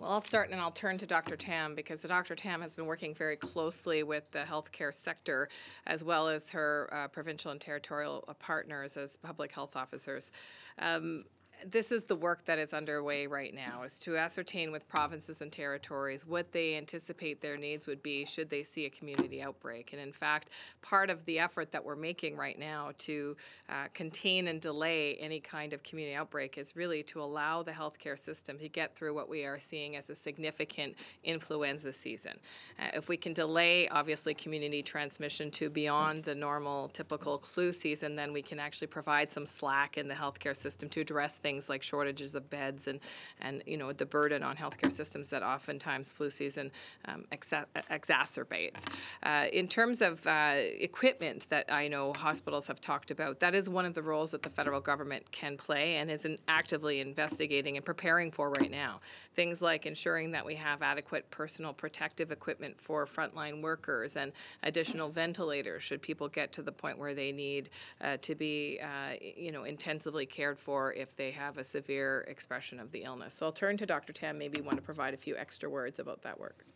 Well, 0.00 0.12
I'll 0.12 0.22
start 0.22 0.48
and 0.50 0.58
I'll 0.58 0.70
turn 0.70 0.96
to 0.96 1.06
Dr. 1.06 1.36
Tam 1.36 1.74
because 1.74 2.00
Dr. 2.00 2.34
Tam 2.34 2.62
has 2.62 2.74
been 2.74 2.86
working 2.86 3.14
very 3.14 3.36
closely 3.36 4.02
with 4.02 4.30
the 4.30 4.38
healthcare 4.38 4.94
sector 4.94 5.50
as 5.86 6.02
well 6.02 6.26
as 6.26 6.50
her 6.52 6.88
uh, 6.90 7.08
provincial 7.08 7.50
and 7.50 7.60
territorial 7.60 8.26
partners 8.38 8.96
as 8.96 9.18
public 9.18 9.52
health 9.52 9.76
officers. 9.76 10.32
Um, 10.78 11.24
this 11.66 11.92
is 11.92 12.04
the 12.04 12.16
work 12.16 12.44
that 12.44 12.58
is 12.58 12.72
underway 12.72 13.26
right 13.26 13.54
now 13.54 13.82
is 13.82 13.98
to 14.00 14.16
ascertain 14.16 14.72
with 14.72 14.88
provinces 14.88 15.40
and 15.40 15.52
territories 15.52 16.26
what 16.26 16.52
they 16.52 16.76
anticipate 16.76 17.40
their 17.40 17.56
needs 17.56 17.86
would 17.86 18.02
be 18.02 18.24
should 18.24 18.48
they 18.48 18.62
see 18.62 18.86
a 18.86 18.90
community 18.90 19.42
outbreak. 19.42 19.92
And 19.92 20.00
in 20.00 20.12
fact 20.12 20.50
part 20.82 21.10
of 21.10 21.24
the 21.24 21.38
effort 21.38 21.70
that 21.72 21.84
we're 21.84 21.96
making 21.96 22.36
right 22.36 22.58
now 22.58 22.92
to 22.98 23.36
uh, 23.68 23.86
contain 23.94 24.48
and 24.48 24.60
delay 24.60 25.16
any 25.20 25.40
kind 25.40 25.72
of 25.72 25.82
community 25.82 26.14
outbreak 26.14 26.58
is 26.58 26.76
really 26.76 27.02
to 27.04 27.20
allow 27.20 27.62
the 27.62 27.72
healthcare 27.72 28.18
system 28.18 28.58
to 28.58 28.68
get 28.68 28.94
through 28.94 29.14
what 29.14 29.28
we 29.28 29.44
are 29.44 29.58
seeing 29.58 29.96
as 29.96 30.08
a 30.10 30.14
significant 30.14 30.94
influenza 31.24 31.92
season. 31.92 32.38
Uh, 32.78 32.88
if 32.94 33.08
we 33.08 33.16
can 33.16 33.32
delay 33.32 33.88
obviously 33.88 34.34
community 34.34 34.82
transmission 34.82 35.50
to 35.50 35.68
beyond 35.68 36.24
the 36.24 36.34
normal 36.34 36.88
typical 36.88 37.38
flu 37.38 37.72
season 37.72 38.16
then 38.16 38.32
we 38.32 38.42
can 38.42 38.58
actually 38.58 38.86
provide 38.86 39.30
some 39.30 39.46
slack 39.46 39.98
in 39.98 40.08
the 40.08 40.14
healthcare 40.14 40.56
system 40.56 40.88
to 40.88 41.00
address 41.00 41.36
things 41.36 41.49
things 41.50 41.68
like 41.68 41.82
shortages 41.82 42.36
of 42.36 42.48
beds 42.48 42.86
and, 42.86 43.00
and 43.40 43.62
you 43.66 43.76
know, 43.76 43.92
the 43.92 44.06
burden 44.06 44.42
on 44.42 44.56
healthcare 44.56 44.92
systems 44.92 45.28
that 45.28 45.42
oftentimes 45.42 46.12
flu 46.12 46.30
season 46.30 46.70
um, 47.06 47.24
exa- 47.32 47.66
exacerbates. 47.90 48.84
Uh, 49.24 49.46
in 49.52 49.66
terms 49.66 50.00
of 50.00 50.24
uh, 50.28 50.54
equipment 50.54 51.46
that 51.48 51.64
I 51.72 51.88
know 51.88 52.12
hospitals 52.12 52.68
have 52.68 52.80
talked 52.80 53.10
about, 53.10 53.40
that 53.40 53.52
is 53.52 53.68
one 53.68 53.84
of 53.84 53.94
the 53.94 54.02
roles 54.02 54.30
that 54.30 54.44
the 54.44 54.48
federal 54.48 54.80
government 54.80 55.28
can 55.32 55.56
play 55.56 55.96
and 55.96 56.08
is 56.08 56.24
actively 56.46 57.00
investigating 57.00 57.76
and 57.76 57.84
preparing 57.84 58.30
for 58.30 58.50
right 58.50 58.70
now. 58.70 59.00
Things 59.34 59.60
like 59.60 59.86
ensuring 59.86 60.30
that 60.30 60.46
we 60.46 60.54
have 60.54 60.82
adequate 60.82 61.28
personal 61.32 61.72
protective 61.72 62.30
equipment 62.30 62.80
for 62.80 63.06
frontline 63.06 63.60
workers 63.60 64.16
and 64.16 64.30
additional 64.62 65.08
ventilators 65.08 65.82
should 65.82 66.00
people 66.00 66.28
get 66.28 66.52
to 66.52 66.62
the 66.62 66.70
point 66.70 66.96
where 66.98 67.14
they 67.14 67.32
need 67.32 67.70
uh, 68.02 68.18
to 68.18 68.36
be, 68.36 68.78
uh, 68.80 69.14
you 69.36 69.50
know, 69.50 69.64
intensively 69.64 70.26
cared 70.26 70.58
for 70.60 70.92
if 70.92 71.16
they 71.16 71.30
have 71.40 71.56
a 71.56 71.64
severe 71.64 72.26
expression 72.28 72.78
of 72.78 72.92
the 72.92 73.02
illness. 73.02 73.32
So 73.34 73.46
I'll 73.46 73.52
turn 73.52 73.78
to 73.78 73.86
Dr. 73.86 74.12
Tam, 74.12 74.36
maybe 74.36 74.58
you 74.58 74.64
want 74.64 74.76
to 74.76 74.82
provide 74.82 75.14
a 75.14 75.16
few 75.16 75.36
extra 75.38 75.70
words 75.70 75.98
about 75.98 76.20
that 76.22 76.38
work. 76.38 76.66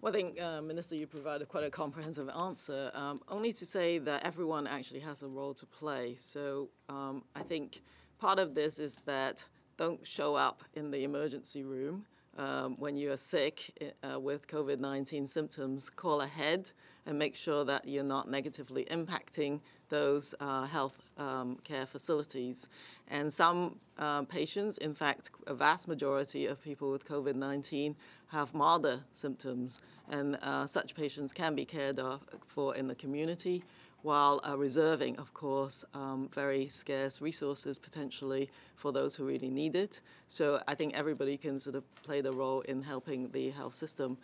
Well, 0.00 0.12
I 0.12 0.16
think, 0.16 0.40
uh, 0.40 0.60
Minister, 0.60 0.94
you 0.94 1.06
provided 1.06 1.48
quite 1.48 1.64
a 1.64 1.70
comprehensive 1.70 2.28
answer. 2.28 2.90
Um, 2.94 3.20
only 3.28 3.52
to 3.54 3.64
say 3.64 3.98
that 3.98 4.24
everyone 4.26 4.66
actually 4.66 5.00
has 5.00 5.22
a 5.22 5.26
role 5.26 5.54
to 5.54 5.66
play. 5.66 6.14
So 6.16 6.68
um, 6.90 7.24
I 7.34 7.40
think 7.40 7.80
part 8.18 8.38
of 8.38 8.54
this 8.54 8.78
is 8.78 9.00
that 9.06 9.44
don't 9.78 10.06
show 10.06 10.34
up 10.34 10.62
in 10.74 10.90
the 10.90 11.02
emergency 11.02 11.64
room 11.64 12.04
um, 12.36 12.76
when 12.78 12.94
you 12.94 13.10
are 13.10 13.16
sick 13.16 13.72
uh, 14.04 14.20
with 14.20 14.46
COVID 14.46 14.78
19 14.78 15.26
symptoms, 15.26 15.88
call 15.88 16.20
ahead 16.20 16.70
and 17.06 17.18
make 17.18 17.34
sure 17.34 17.64
that 17.64 17.88
you're 17.88 18.04
not 18.04 18.30
negatively 18.30 18.84
impacting 18.90 19.60
those 19.88 20.34
uh, 20.40 20.64
health 20.64 20.98
um, 21.16 21.58
care 21.64 21.86
facilities. 21.86 22.68
And 23.10 23.32
some 23.32 23.76
uh, 23.98 24.22
patients, 24.22 24.78
in 24.78 24.94
fact, 24.94 25.30
a 25.46 25.54
vast 25.54 25.88
majority 25.88 26.46
of 26.46 26.62
people 26.62 26.90
with 26.90 27.06
COVID 27.06 27.34
19 27.34 27.96
have 28.28 28.52
milder 28.54 29.00
symptoms, 29.14 29.80
and 30.10 30.38
uh, 30.42 30.66
such 30.66 30.94
patients 30.94 31.32
can 31.32 31.54
be 31.54 31.64
cared 31.64 31.98
for 32.46 32.76
in 32.76 32.86
the 32.86 32.94
community 32.94 33.64
while 34.02 34.40
uh, 34.48 34.56
reserving, 34.56 35.16
of 35.18 35.34
course, 35.34 35.84
um, 35.94 36.28
very 36.32 36.66
scarce 36.66 37.20
resources 37.20 37.78
potentially 37.78 38.48
for 38.76 38.92
those 38.92 39.16
who 39.16 39.24
really 39.24 39.50
need 39.50 39.74
it. 39.74 40.00
So 40.28 40.62
I 40.68 40.74
think 40.74 40.96
everybody 40.96 41.36
can 41.36 41.58
sort 41.58 41.74
of 41.74 41.84
play 42.02 42.20
the 42.20 42.32
role 42.32 42.60
in 42.62 42.82
helping 42.82 43.30
the 43.32 43.50
health 43.50 43.74
system. 43.74 44.16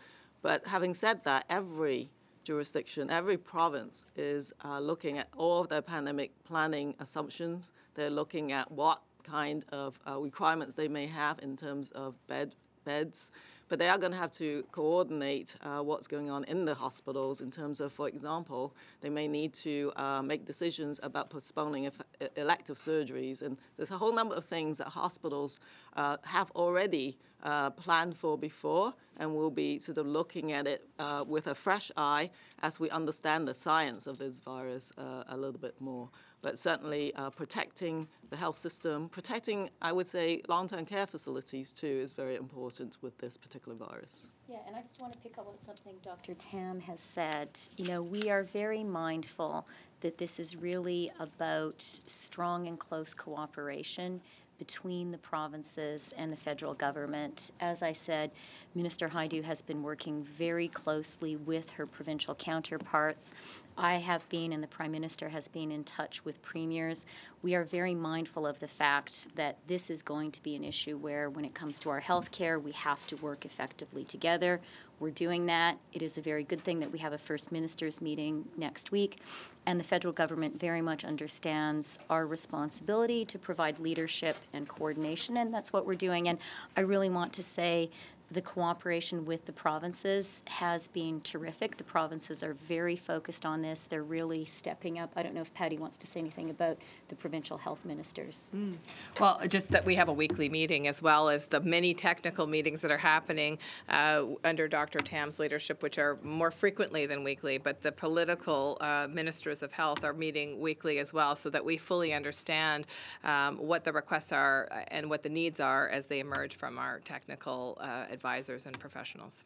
But 0.43 0.67
having 0.67 0.95
said 0.95 1.25
that, 1.25 1.45
every 1.51 2.11
jurisdiction, 2.45 3.11
every 3.11 3.37
province 3.37 4.07
is 4.17 4.53
uh, 4.65 4.79
looking 4.79 5.19
at 5.19 5.29
all 5.37 5.63
of 5.63 5.69
their 5.69 5.83
pandemic 5.83 6.33
planning 6.45 6.95
assumptions. 7.01 7.73
They're 7.95 8.11
looking 8.11 8.53
at 8.53 8.71
what 8.71 9.03
kind 9.23 9.65
of 9.73 9.99
uh, 10.07 10.21
requirements 10.21 10.75
they 10.75 10.89
may 10.89 11.07
have 11.07 11.39
in 11.43 11.57
terms 11.57 11.91
of 11.91 12.15
bed 12.27 12.55
beds 12.85 13.31
but 13.69 13.79
they 13.79 13.89
are 13.89 13.99
going 13.99 14.13
to 14.13 14.19
have 14.19 14.31
to 14.33 14.65
coordinate 14.73 15.57
uh, 15.63 15.81
what's 15.81 16.07
going 16.07 16.31
on 16.31 16.45
in 16.45 16.65
the 16.65 16.75
hospitals 16.75 17.41
in 17.41 17.51
terms 17.51 17.81
of, 17.81 17.93
for 17.93 18.09
example, 18.09 18.75
they 19.01 19.11
may 19.11 19.27
need 19.27 19.53
to 19.53 19.93
uh, 19.97 20.23
make 20.23 20.45
decisions 20.45 21.01
about 21.03 21.31
postponing 21.31 21.91
elective 22.37 22.77
surgeries. 22.77 23.43
And 23.43 23.57
there's 23.77 23.91
a 23.91 23.97
whole 23.97 24.13
number 24.13 24.35
of 24.35 24.45
things 24.45 24.79
that 24.79 24.89
hospitals 24.89 25.61
uh, 25.97 26.19
have 26.25 26.51
already 26.53 27.17
uh, 27.43 27.71
planned 27.71 28.17
for 28.17 28.39
before, 28.39 28.95
and 29.19 29.35
we'll 29.35 29.51
be 29.51 29.79
sort 29.79 29.99
of 29.99 30.07
looking 30.07 30.53
at 30.53 30.67
it 30.67 30.87
uh, 30.99 31.25
with 31.27 31.47
a 31.47 31.55
fresh 31.55 31.91
eye 31.97 32.31
as 32.63 32.81
we 32.81 32.89
understand 32.91 33.47
the 33.47 33.55
science 33.55 34.07
of 34.07 34.19
this 34.19 34.41
virus 34.41 34.93
uh, 34.99 35.25
a 35.29 35.37
little 35.37 35.61
bit 35.61 35.75
more 35.81 36.09
but 36.45 36.59
certainly 36.59 37.13
uh, 37.15 37.31
protecting 37.31 38.07
the 38.29 38.37
health 38.37 38.57
system, 38.57 39.09
protecting, 39.09 39.71
I 39.81 39.93
would 39.93 40.07
say, 40.07 40.43
long 40.47 40.69
term 40.69 40.85
care 40.85 41.07
facilities 41.07 41.73
too 41.73 41.87
is 41.87 42.13
very 42.13 42.37
important 42.37 42.99
with 43.01 43.17
this 43.17 43.39
particular 43.39 43.77
virus. 43.77 44.29
Yeah, 44.47 44.59
and 44.67 44.77
I 44.77 44.83
just 44.83 45.01
want 45.01 45.15
to 45.15 45.19
pick 45.21 45.39
up 45.39 45.49
on 45.49 45.55
something 45.63 45.95
Dr. 46.05 46.35
Tam 46.35 46.79
has 46.81 47.01
said. 47.01 47.59
You 47.79 47.89
know, 47.89 48.03
we 48.03 48.29
are 48.29 48.43
very 48.43 48.85
mindful 48.85 49.67
that 50.01 50.19
this 50.19 50.39
is 50.39 50.55
really 50.55 51.11
about 51.19 51.81
strong 51.81 52.69
and 52.69 52.79
close 52.79 53.15
cooperation 53.15 54.21
between 54.59 55.11
the 55.11 55.19
provinces 55.19 56.15
and 56.17 56.33
the 56.33 56.37
federal 56.37 56.75
government. 56.75 57.51
As 57.61 57.83
I 57.83 57.93
said, 57.93 58.31
Minister 58.75 59.09
Hajdu 59.09 59.43
has 59.45 59.63
been 59.63 59.83
working 59.83 60.23
very 60.23 60.69
closely 60.69 61.37
with 61.37 61.71
her 61.71 61.87
provincial 61.87 62.35
counterparts. 62.35 63.33
I 63.77 63.95
have 63.97 64.29
been, 64.29 64.53
and 64.53 64.63
the 64.63 64.69
Prime 64.69 64.93
Minister 64.93 65.29
has 65.29 65.49
been 65.49 65.73
in 65.73 65.83
touch 65.85 66.25
with 66.25 66.41
premiers. 66.43 67.07
We 67.43 67.55
are 67.55 67.65
very 67.65 67.95
mindful 67.95 68.47
of 68.47 68.61
the 68.61 68.69
fact 68.69 69.35
that 69.37 69.59
this 69.67 69.91
is 69.91 70.01
going 70.01 70.31
to 70.33 70.43
be 70.43 70.55
an 70.55 70.65
issue 70.65 70.97
where, 70.97 71.29
when 71.29 71.45
it 71.45 71.55
comes 71.55 71.79
to 71.81 71.91
our 71.91 72.01
health 72.01 72.31
care, 72.31 72.59
we 72.59 72.73
have 72.73 73.05
to 73.09 73.17
work 73.17 73.45
effectively 73.45 74.05
together. 74.05 74.61
We're 75.01 75.11
doing 75.11 75.47
that. 75.47 75.77
It 75.93 76.03
is 76.03 76.19
a 76.19 76.23
very 76.23 76.45
good 76.45 76.61
thing 76.61 76.81
that 76.81 76.91
we 76.91 76.99
have 77.01 77.13
a 77.13 77.19
First 77.19 77.51
Ministers 77.51 78.01
meeting 78.01 78.45
next 78.57 78.93
week, 78.93 79.21
and 79.67 79.79
the 79.79 79.85
federal 79.85 80.13
government 80.13 80.59
very 80.59 80.81
much 80.81 81.05
understands 81.05 81.99
our 82.09 82.27
responsibility 82.27 83.25
to 83.25 83.39
provide 83.39 83.79
leadership 83.79 84.37
and 84.53 84.69
coordination, 84.69 85.37
and 85.39 85.53
that's 85.53 85.73
what 85.73 85.85
we're 85.85 85.95
doing. 85.95 86.29
And 86.29 86.39
I 86.77 86.83
really 86.83 87.11
want 87.11 87.33
to 87.35 87.43
say 87.43 87.91
the 88.35 88.43
cooperation 88.43 89.25
with 89.25 89.47
the 89.47 89.53
provinces 89.53 90.43
has 90.49 90.89
been 90.89 91.21
terrific. 91.21 91.77
The 91.77 91.85
provinces 91.85 92.43
are 92.43 92.55
very 92.55 92.97
focused 92.97 93.47
on 93.47 93.63
this. 93.63 93.85
They're 93.85 94.03
really 94.03 94.45
stepping 94.45 94.99
up. 94.99 95.13
I 95.15 95.23
don't 95.23 95.35
know 95.35 95.41
if 95.41 95.55
Patty 95.55 95.79
wants 95.79 95.97
to 95.99 96.07
say 96.07 96.19
anything 96.21 96.51
about 96.51 96.77
the 97.09 97.15
provincial 97.15 97.57
health 97.57 97.85
ministers. 97.85 98.51
Mm. 98.55 98.77
Well, 99.21 99.41
just 99.49 99.71
that 99.71 99.85
we 99.85 99.95
have 99.95 100.09
a 100.09 100.13
weekly 100.13 100.49
meeting 100.49 100.89
as 100.89 101.01
well 101.01 101.29
as 101.29 101.47
the 101.47 101.61
many 101.61 101.95
technical 101.95 102.47
meetings 102.47 102.81
that 102.81 102.91
are 102.91 102.99
happening 102.99 103.59
uh, 103.89 104.27
under 104.43 104.67
Dr. 104.67 104.99
Tam's 104.99 105.39
leadership, 105.39 105.83
which 105.83 105.99
are 105.99 106.19
more 106.23 106.51
frequently 106.51 107.07
than 107.07 107.23
weekly. 107.23 107.59
But 107.59 107.83
the 107.83 107.93
political 107.93 108.79
uh, 108.81 109.07
ministers 109.09 109.63
of 109.63 109.73
health 109.73 110.03
are 110.03 110.13
meeting 110.13 110.59
weekly 110.59 110.99
as 110.99 111.13
well 111.13 111.37
so 111.37 111.51
that 111.51 111.65
we 111.65 111.77
fully 111.77 112.13
understand 112.13 112.87
um, 113.23 113.59
what 113.59 113.85
the 113.85 113.93
requests 113.93 114.33
are 114.33 114.69
and 114.89 115.09
what 115.09 115.23
the 115.23 115.29
needs 115.29 115.61
are 115.61 115.89
as 115.89 116.07
they 116.07 116.19
emerge 116.19 116.57
from 116.57 116.79
our 116.79 116.99
technical 117.01 117.79
uh, 117.81 118.07
advisors 118.25 118.65
and 118.65 118.79
professionals. 118.81 119.45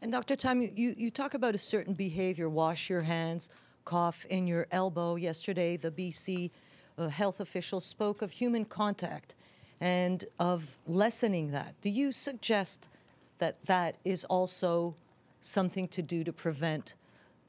And 0.00 0.10
Dr. 0.10 0.34
Tam, 0.34 0.60
you, 0.60 0.92
you 0.98 1.08
talk 1.08 1.34
about 1.34 1.54
a 1.54 1.58
certain 1.58 1.94
behavior 1.94 2.48
wash 2.48 2.90
your 2.90 3.02
hands, 3.02 3.48
cough 3.84 4.26
in 4.28 4.48
your 4.48 4.66
elbow. 4.72 5.14
Yesterday, 5.14 5.76
the 5.76 5.92
BC 5.92 6.50
uh, 6.98 7.06
health 7.06 7.38
officials 7.38 7.84
spoke 7.84 8.20
of 8.20 8.32
human 8.32 8.64
contact 8.64 9.36
and 9.80 10.24
of 10.40 10.78
lessening 10.88 11.52
that. 11.52 11.80
Do 11.80 11.90
you 11.90 12.10
suggest 12.10 12.88
that 13.38 13.64
that 13.66 13.94
is 14.04 14.24
also 14.24 14.96
something 15.40 15.86
to 15.88 16.02
do 16.02 16.24
to 16.24 16.32
prevent 16.32 16.94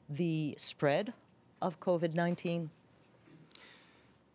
the 0.08 0.54
spread 0.56 1.14
of 1.60 1.80
COVID 1.80 2.14
19? 2.14 2.70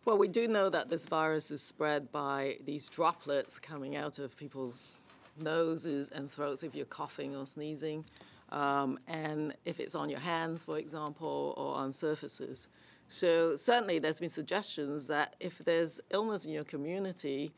Well, 0.04 0.18
we 0.18 0.28
do 0.28 0.48
know 0.48 0.68
that 0.68 0.90
this 0.90 1.06
virus 1.06 1.50
is 1.50 1.62
spread 1.62 2.12
by 2.12 2.58
these 2.66 2.90
droplets 2.90 3.58
coming 3.58 3.96
out 3.96 4.18
of 4.18 4.36
people's 4.36 5.00
noses 5.40 6.10
and 6.10 6.30
throats 6.30 6.62
if 6.62 6.74
you're 6.74 6.86
coughing 6.86 7.36
or 7.36 7.46
sneezing, 7.46 8.04
um, 8.50 8.98
and 9.08 9.54
if 9.64 9.80
it's 9.80 9.94
on 9.94 10.08
your 10.08 10.20
hands, 10.20 10.64
for 10.64 10.78
example, 10.78 11.54
or 11.56 11.74
on 11.76 11.92
surfaces. 11.92 12.68
So 13.08 13.56
certainly 13.56 13.98
there's 13.98 14.20
been 14.20 14.28
suggestions 14.28 15.06
that 15.08 15.34
if 15.40 15.58
there's 15.58 16.00
illness 16.10 16.46
in 16.46 16.52
your 16.52 16.64
community, 16.64 17.52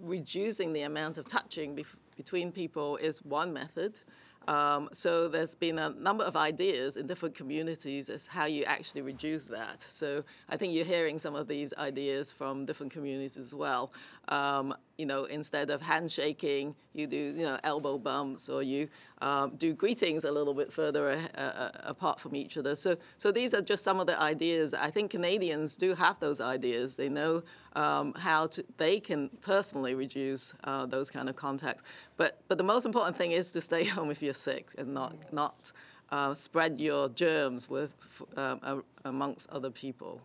reducing 0.00 0.72
the 0.72 0.82
amount 0.82 1.16
of 1.16 1.26
touching 1.26 1.74
bef- 1.74 1.96
between 2.16 2.52
people 2.52 2.96
is 2.98 3.24
one 3.24 3.52
method. 3.52 4.00
Um, 4.48 4.88
so 4.92 5.28
there's 5.28 5.54
been 5.54 5.78
a 5.78 5.90
number 5.90 6.24
of 6.24 6.36
ideas 6.36 6.96
in 6.96 7.06
different 7.06 7.34
communities 7.34 8.10
as 8.10 8.26
how 8.26 8.46
you 8.46 8.64
actually 8.64 9.02
reduce 9.02 9.46
that. 9.46 9.80
So 9.80 10.24
I 10.48 10.56
think 10.56 10.74
you're 10.74 10.84
hearing 10.84 11.18
some 11.18 11.34
of 11.34 11.48
these 11.48 11.72
ideas 11.78 12.32
from 12.32 12.66
different 12.66 12.92
communities 12.92 13.36
as 13.36 13.54
well. 13.54 13.92
Um, 14.28 14.74
you 14.98 15.06
know, 15.06 15.24
instead 15.24 15.70
of 15.70 15.80
handshaking, 15.80 16.74
you 16.94 17.06
do 17.06 17.16
you 17.16 17.44
know 17.44 17.58
elbow 17.64 17.98
bumps 17.98 18.48
or 18.48 18.62
you 18.62 18.88
um, 19.20 19.54
do 19.56 19.72
greetings 19.72 20.24
a 20.24 20.30
little 20.30 20.54
bit 20.54 20.72
further 20.72 21.10
a, 21.10 21.40
a, 21.40 21.72
apart 21.84 22.20
from 22.20 22.34
each 22.34 22.56
other. 22.56 22.74
So 22.74 22.96
so 23.16 23.32
these 23.32 23.54
are 23.54 23.62
just 23.62 23.84
some 23.84 24.00
of 24.00 24.06
the 24.06 24.20
ideas. 24.20 24.74
I 24.74 24.90
think 24.90 25.10
Canadians 25.10 25.76
do 25.76 25.94
have 25.94 26.18
those 26.20 26.40
ideas. 26.40 26.96
They 26.96 27.08
know 27.08 27.42
um, 27.74 28.12
how 28.14 28.46
to 28.48 28.64
they 28.76 29.00
can 29.00 29.30
personally 29.40 29.94
reduce 29.94 30.54
uh, 30.64 30.86
those 30.86 31.10
kind 31.10 31.28
of 31.28 31.36
contacts. 31.36 31.82
But 32.16 32.40
but 32.48 32.58
the 32.58 32.64
most 32.64 32.84
important 32.84 33.16
thing 33.16 33.32
is 33.32 33.52
to 33.52 33.60
stay 33.60 33.84
home 33.96 34.10
if 34.10 34.22
you're 34.22 34.34
sick 34.34 34.70
and 34.78 34.92
not 34.92 35.32
not 35.32 35.72
uh, 36.10 36.34
spread 36.34 36.80
your 36.80 37.08
germs 37.08 37.70
with 37.70 37.94
um, 38.36 38.84
amongst 39.04 39.48
other 39.50 39.70
people. 39.70 40.20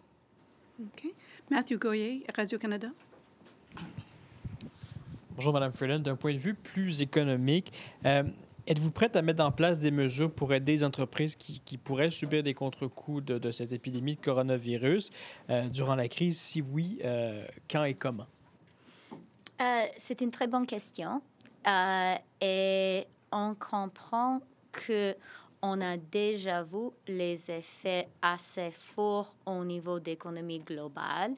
Okay, 0.89 1.13
Matthew 1.49 1.79
Goyer, 1.79 2.21
Radio 2.37 2.59
Canada. 2.59 2.91
Bonjour, 5.37 5.53
Madame 5.53 5.71
Freeland. 5.71 5.99
D'un 5.99 6.15
point 6.15 6.33
de 6.33 6.39
vue 6.39 6.55
plus 6.55 7.03
économique, 7.03 7.71
euh, 8.07 8.23
êtes-vous 8.65 8.89
prête 8.89 9.15
à 9.15 9.21
mettre 9.21 9.43
en 9.43 9.51
place 9.51 9.79
des 9.79 9.91
mesures 9.91 10.31
pour 10.33 10.51
aider 10.51 10.71
les 10.71 10.83
entreprises 10.83 11.35
qui, 11.35 11.77
pourraient 11.77 12.09
subir 12.09 12.41
des 12.41 12.55
contre-coups 12.55 13.23
de, 13.23 13.51
cette 13.51 13.71
épidémie 13.71 14.15
de 14.15 14.19
coronavirus 14.19 15.11
euh, 15.51 15.69
durant 15.69 15.93
la 15.93 16.07
crise? 16.07 16.39
Si 16.39 16.63
oui, 16.63 16.97
euh, 17.05 17.45
quand 17.69 17.83
et 17.83 17.93
comment? 17.93 18.25
C'est 19.97 20.21
une 20.21 20.31
très 20.31 20.47
bonne 20.47 20.65
question. 20.65 21.21
Et 22.41 23.05
on 23.31 23.53
comprend 23.53 24.41
que 24.71 25.15
on 25.61 25.81
a 25.81 25.97
déjà 25.97 26.63
vu 26.63 26.89
les 27.07 27.49
effets 27.51 28.07
assez 28.21 28.71
forts 28.71 29.35
au 29.45 29.63
niveau 29.63 29.99
d'économie 29.99 30.59
globale 30.59 31.33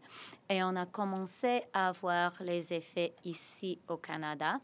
et 0.49 0.63
on 0.63 0.75
a 0.75 0.85
commencé 0.85 1.63
à 1.73 1.91
voir 1.91 2.33
les 2.41 2.73
effets 2.73 3.13
ici 3.23 3.79
au 3.87 3.97
Canada. 3.97 4.59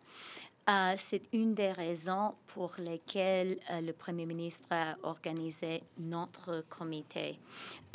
Euh, 0.67 0.95
c'est 0.97 1.21
une 1.31 1.53
des 1.53 1.71
raisons 1.71 2.33
pour 2.47 2.73
lesquelles 2.79 3.59
euh, 3.69 3.81
le 3.81 3.93
Premier 3.93 4.25
ministre 4.25 4.65
a 4.71 4.95
organisé 5.03 5.83
notre 5.99 6.65
comité 6.69 7.39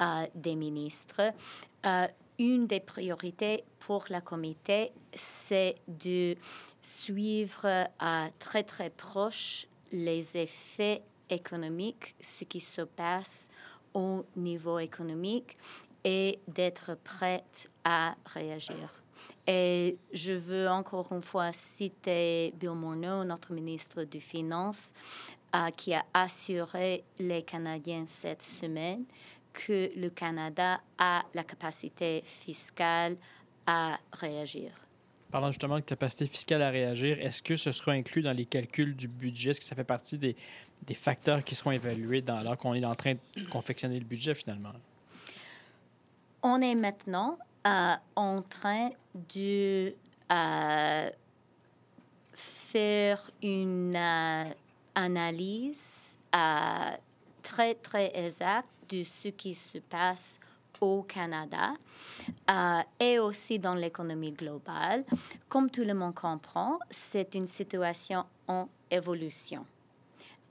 euh, 0.00 0.26
des 0.36 0.54
ministres. 0.54 1.32
une 2.38 2.66
des 2.66 2.80
priorités 2.80 3.64
pour 3.80 4.04
la 4.08 4.20
comité, 4.20 4.92
c'est 5.12 5.74
de 5.88 6.36
suivre 6.80 7.88
très 8.38 8.62
très 8.62 8.88
proche 8.90 9.66
les 9.92 10.36
effets 10.38 11.02
économique, 11.30 12.14
ce 12.20 12.44
qui 12.44 12.60
se 12.60 12.82
passe 12.82 13.48
au 13.94 14.24
niveau 14.36 14.78
économique 14.78 15.56
et 16.04 16.38
d'être 16.48 16.96
prête 17.02 17.70
à 17.84 18.14
réagir. 18.26 19.02
Et 19.46 19.98
je 20.12 20.32
veux 20.32 20.68
encore 20.68 21.12
une 21.12 21.22
fois 21.22 21.52
citer 21.52 22.52
Bill 22.56 22.70
Morneau, 22.70 23.24
notre 23.24 23.52
ministre 23.52 24.04
des 24.04 24.20
Finances, 24.20 24.92
euh, 25.54 25.68
qui 25.76 25.92
a 25.94 26.04
assuré 26.14 27.04
les 27.18 27.42
Canadiens 27.42 28.04
cette 28.06 28.44
semaine 28.44 29.04
que 29.52 29.90
le 29.98 30.10
Canada 30.10 30.80
a 30.98 31.24
la 31.34 31.42
capacité 31.42 32.22
fiscale 32.24 33.16
à 33.66 33.98
réagir. 34.12 34.70
Parlant 35.30 35.48
justement 35.48 35.76
de 35.76 35.84
capacité 35.84 36.26
fiscale 36.26 36.62
à 36.62 36.70
réagir, 36.70 37.18
est-ce 37.20 37.42
que 37.42 37.56
ce 37.56 37.72
sera 37.72 37.92
inclus 37.92 38.22
dans 38.22 38.32
les 38.32 38.46
calculs 38.46 38.96
du 38.96 39.06
budget? 39.06 39.50
Est-ce 39.50 39.60
que 39.60 39.66
ça 39.66 39.76
fait 39.76 39.84
partie 39.84 40.18
des, 40.18 40.36
des 40.86 40.94
facteurs 40.94 41.44
qui 41.44 41.54
seront 41.54 41.72
évalués 41.72 42.24
alors 42.28 42.56
qu'on 42.56 42.74
est 42.74 42.84
en 42.84 42.94
train 42.94 43.14
de 43.14 43.44
confectionner 43.50 43.98
le 43.98 44.04
budget 44.04 44.34
finalement? 44.34 44.72
On 46.42 46.60
est 46.60 46.74
maintenant 46.74 47.38
euh, 47.66 47.94
en 48.16 48.40
train 48.40 48.90
de 49.34 49.94
euh, 50.32 51.10
faire 52.32 53.30
une 53.42 53.94
euh, 53.94 54.44
analyse 54.94 56.16
très, 57.42 57.74
très 57.74 58.10
exacte 58.14 58.68
de 58.88 59.04
ce 59.04 59.28
qui 59.28 59.54
se 59.54 59.78
passe 59.78 60.40
au 60.80 61.02
Canada 61.02 61.74
et 62.98 63.18
aussi 63.18 63.58
dans 63.58 63.74
l'économie 63.74 64.30
globale. 64.30 65.04
Comme 65.48 65.68
tout 65.68 65.84
le 65.84 65.92
monde 65.92 66.14
comprend, 66.14 66.78
c'est 66.88 67.34
une 67.34 67.48
situation 67.48 68.24
en 68.48 68.68
évolution. 68.90 69.66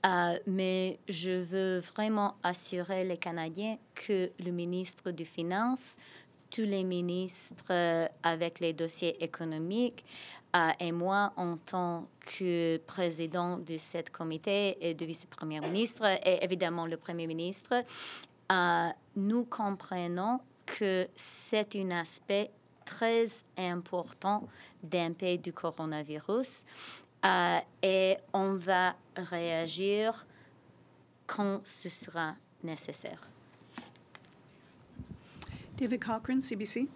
Euh, 0.06 0.38
mais 0.46 0.98
je 1.08 1.30
veux 1.30 1.80
vraiment 1.80 2.36
assurer 2.42 3.04
les 3.04 3.18
Canadiens 3.18 3.76
que 3.94 4.30
le 4.42 4.50
ministre 4.50 5.10
des 5.10 5.26
Finances, 5.26 5.96
tous 6.50 6.62
les 6.62 6.84
ministres 6.84 7.54
euh, 7.70 8.08
avec 8.22 8.60
les 8.60 8.72
dossiers 8.72 9.22
économiques 9.22 10.04
euh, 10.56 10.70
et 10.80 10.90
moi, 10.90 11.32
en 11.36 11.58
tant 11.58 12.08
que 12.20 12.78
président 12.78 13.58
de 13.58 13.76
ce 13.76 14.10
comité 14.10 14.78
et 14.80 14.94
de 14.94 15.04
vice-premier 15.04 15.60
ministre, 15.60 16.04
et 16.26 16.42
évidemment 16.42 16.86
le 16.86 16.96
premier 16.96 17.26
ministre, 17.26 17.84
nous 19.14 19.44
comprenons 19.44 20.40
que 20.66 21.06
c'est 21.14 21.76
un 21.76 21.90
aspect 21.92 22.50
très 22.84 23.26
important 23.56 24.48
pays 25.14 25.38
du 25.38 25.52
coronavirus 25.52 26.64
euh, 27.24 27.58
et 27.82 28.16
on 28.32 28.54
va 28.54 28.94
réagir 29.16 30.26
quand 31.26 31.60
ce 31.64 31.88
sera 31.88 32.34
nécessaire. 32.62 33.20
David 35.76 36.00
Cochrane, 36.00 36.40
CBC. 36.40 36.88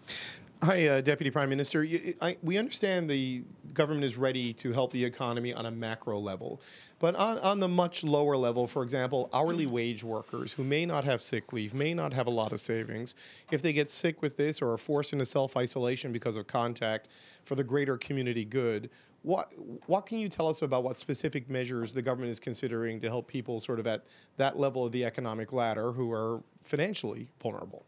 Hi, 0.62 0.86
uh, 0.88 1.00
Deputy 1.02 1.30
Prime 1.30 1.50
Minister. 1.50 1.84
You, 1.84 2.14
I, 2.22 2.38
we 2.42 2.56
understand 2.56 3.10
the 3.10 3.42
government 3.74 4.04
is 4.04 4.16
ready 4.16 4.54
to 4.54 4.72
help 4.72 4.92
the 4.92 5.04
economy 5.04 5.52
on 5.52 5.66
a 5.66 5.70
macro 5.70 6.18
level. 6.18 6.60
But 7.00 7.16
on, 7.16 7.38
on 7.40 7.60
the 7.60 7.68
much 7.68 8.02
lower 8.02 8.34
level, 8.36 8.66
for 8.66 8.82
example, 8.82 9.28
hourly 9.34 9.66
wage 9.66 10.02
workers 10.02 10.54
who 10.54 10.64
may 10.64 10.86
not 10.86 11.04
have 11.04 11.20
sick 11.20 11.52
leave, 11.52 11.74
may 11.74 11.92
not 11.92 12.14
have 12.14 12.26
a 12.26 12.30
lot 12.30 12.52
of 12.52 12.62
savings, 12.62 13.14
if 13.52 13.60
they 13.60 13.74
get 13.74 13.90
sick 13.90 14.22
with 14.22 14.38
this 14.38 14.62
or 14.62 14.72
are 14.72 14.78
forced 14.78 15.12
into 15.12 15.26
self 15.26 15.54
isolation 15.54 16.12
because 16.12 16.38
of 16.38 16.46
contact 16.46 17.08
for 17.42 17.56
the 17.56 17.64
greater 17.64 17.98
community 17.98 18.44
good, 18.44 18.88
what, 19.24 19.52
what 19.86 20.04
can 20.04 20.18
you 20.18 20.28
tell 20.28 20.48
us 20.48 20.60
about 20.60 20.84
what 20.84 20.98
specific 20.98 21.48
measures 21.48 21.94
the 21.94 22.02
government 22.02 22.30
is 22.30 22.38
considering 22.38 23.00
to 23.00 23.08
help 23.08 23.26
people 23.26 23.58
sort 23.58 23.80
of 23.80 23.86
at 23.86 24.04
that 24.36 24.58
level 24.58 24.84
of 24.84 24.92
the 24.92 25.02
economic 25.02 25.50
ladder 25.52 25.92
who 25.92 26.12
are 26.12 26.42
financially 26.62 27.28
vulnerable? 27.40 27.86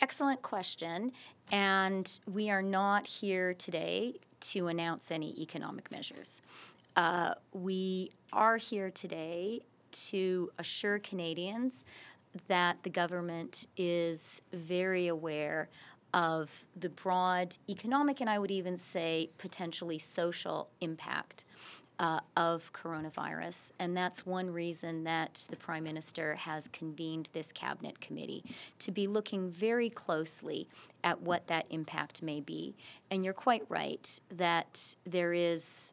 Excellent 0.00 0.40
question. 0.40 1.12
And 1.52 2.18
we 2.32 2.48
are 2.48 2.62
not 2.62 3.06
here 3.06 3.52
today 3.54 4.14
to 4.40 4.68
announce 4.68 5.10
any 5.10 5.38
economic 5.38 5.90
measures. 5.90 6.40
Uh, 6.96 7.34
we 7.52 8.10
are 8.32 8.56
here 8.56 8.90
today 8.90 9.60
to 9.90 10.50
assure 10.58 10.98
Canadians 11.00 11.84
that 12.46 12.82
the 12.84 12.90
government 12.90 13.66
is 13.76 14.40
very 14.52 15.08
aware 15.08 15.68
of 16.14 16.66
the 16.76 16.88
broad 16.88 17.56
economic 17.68 18.20
and 18.20 18.30
I 18.30 18.38
would 18.38 18.50
even 18.50 18.78
say 18.78 19.30
potentially 19.38 19.98
social 19.98 20.68
impact 20.80 21.44
uh, 22.00 22.20
of 22.36 22.72
coronavirus. 22.72 23.72
And 23.78 23.96
that's 23.96 24.24
one 24.24 24.50
reason 24.50 25.04
that 25.04 25.46
the 25.50 25.56
Prime 25.56 25.84
Minister 25.84 26.34
has 26.36 26.68
convened 26.68 27.28
this 27.32 27.50
Cabinet 27.52 28.00
Committee 28.00 28.44
to 28.78 28.92
be 28.92 29.06
looking 29.06 29.50
very 29.50 29.90
closely 29.90 30.68
at 31.02 31.20
what 31.20 31.46
that 31.48 31.66
impact 31.70 32.22
may 32.22 32.40
be. 32.40 32.76
And 33.10 33.24
you're 33.24 33.34
quite 33.34 33.64
right 33.68 34.20
that 34.30 34.94
there 35.04 35.32
is 35.32 35.92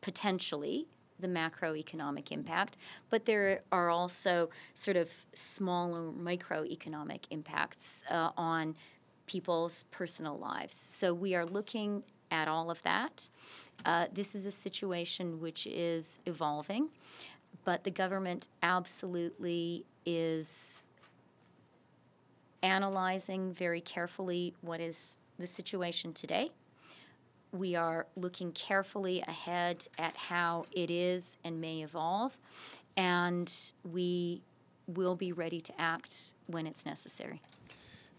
potentially 0.00 0.86
the 1.18 1.28
macroeconomic 1.28 2.30
impact, 2.30 2.76
but 3.10 3.24
there 3.24 3.62
are 3.72 3.90
also 3.90 4.50
sort 4.74 4.96
of 4.96 5.10
smaller 5.34 6.12
microeconomic 6.12 7.24
impacts 7.30 8.04
uh, 8.10 8.30
on 8.36 8.76
people's 9.26 9.84
personal 9.90 10.36
lives. 10.36 10.76
So 10.76 11.12
we 11.12 11.34
are 11.34 11.44
looking 11.44 12.02
at 12.30 12.48
all 12.48 12.70
of 12.70 12.82
that. 12.82 13.28
Uh, 13.84 14.06
this 14.12 14.34
is 14.34 14.46
a 14.46 14.50
situation 14.50 15.40
which 15.40 15.66
is 15.66 16.18
evolving, 16.26 16.88
but 17.64 17.84
the 17.84 17.90
government 17.90 18.48
absolutely 18.62 19.84
is 20.04 20.82
analyzing 22.62 23.52
very 23.52 23.80
carefully 23.80 24.54
what 24.62 24.80
is 24.80 25.18
the 25.38 25.46
situation 25.46 26.12
today. 26.12 26.50
We 27.52 27.74
are 27.76 28.06
looking 28.16 28.52
carefully 28.52 29.22
ahead 29.28 29.86
at 29.98 30.16
how 30.16 30.66
it 30.72 30.90
is 30.90 31.38
and 31.44 31.60
may 31.60 31.82
evolve, 31.82 32.36
and 32.96 33.52
we 33.92 34.42
will 34.88 35.14
be 35.16 35.32
ready 35.32 35.60
to 35.60 35.80
act 35.80 36.34
when 36.46 36.66
it's 36.66 36.84
necessary. 36.84 37.40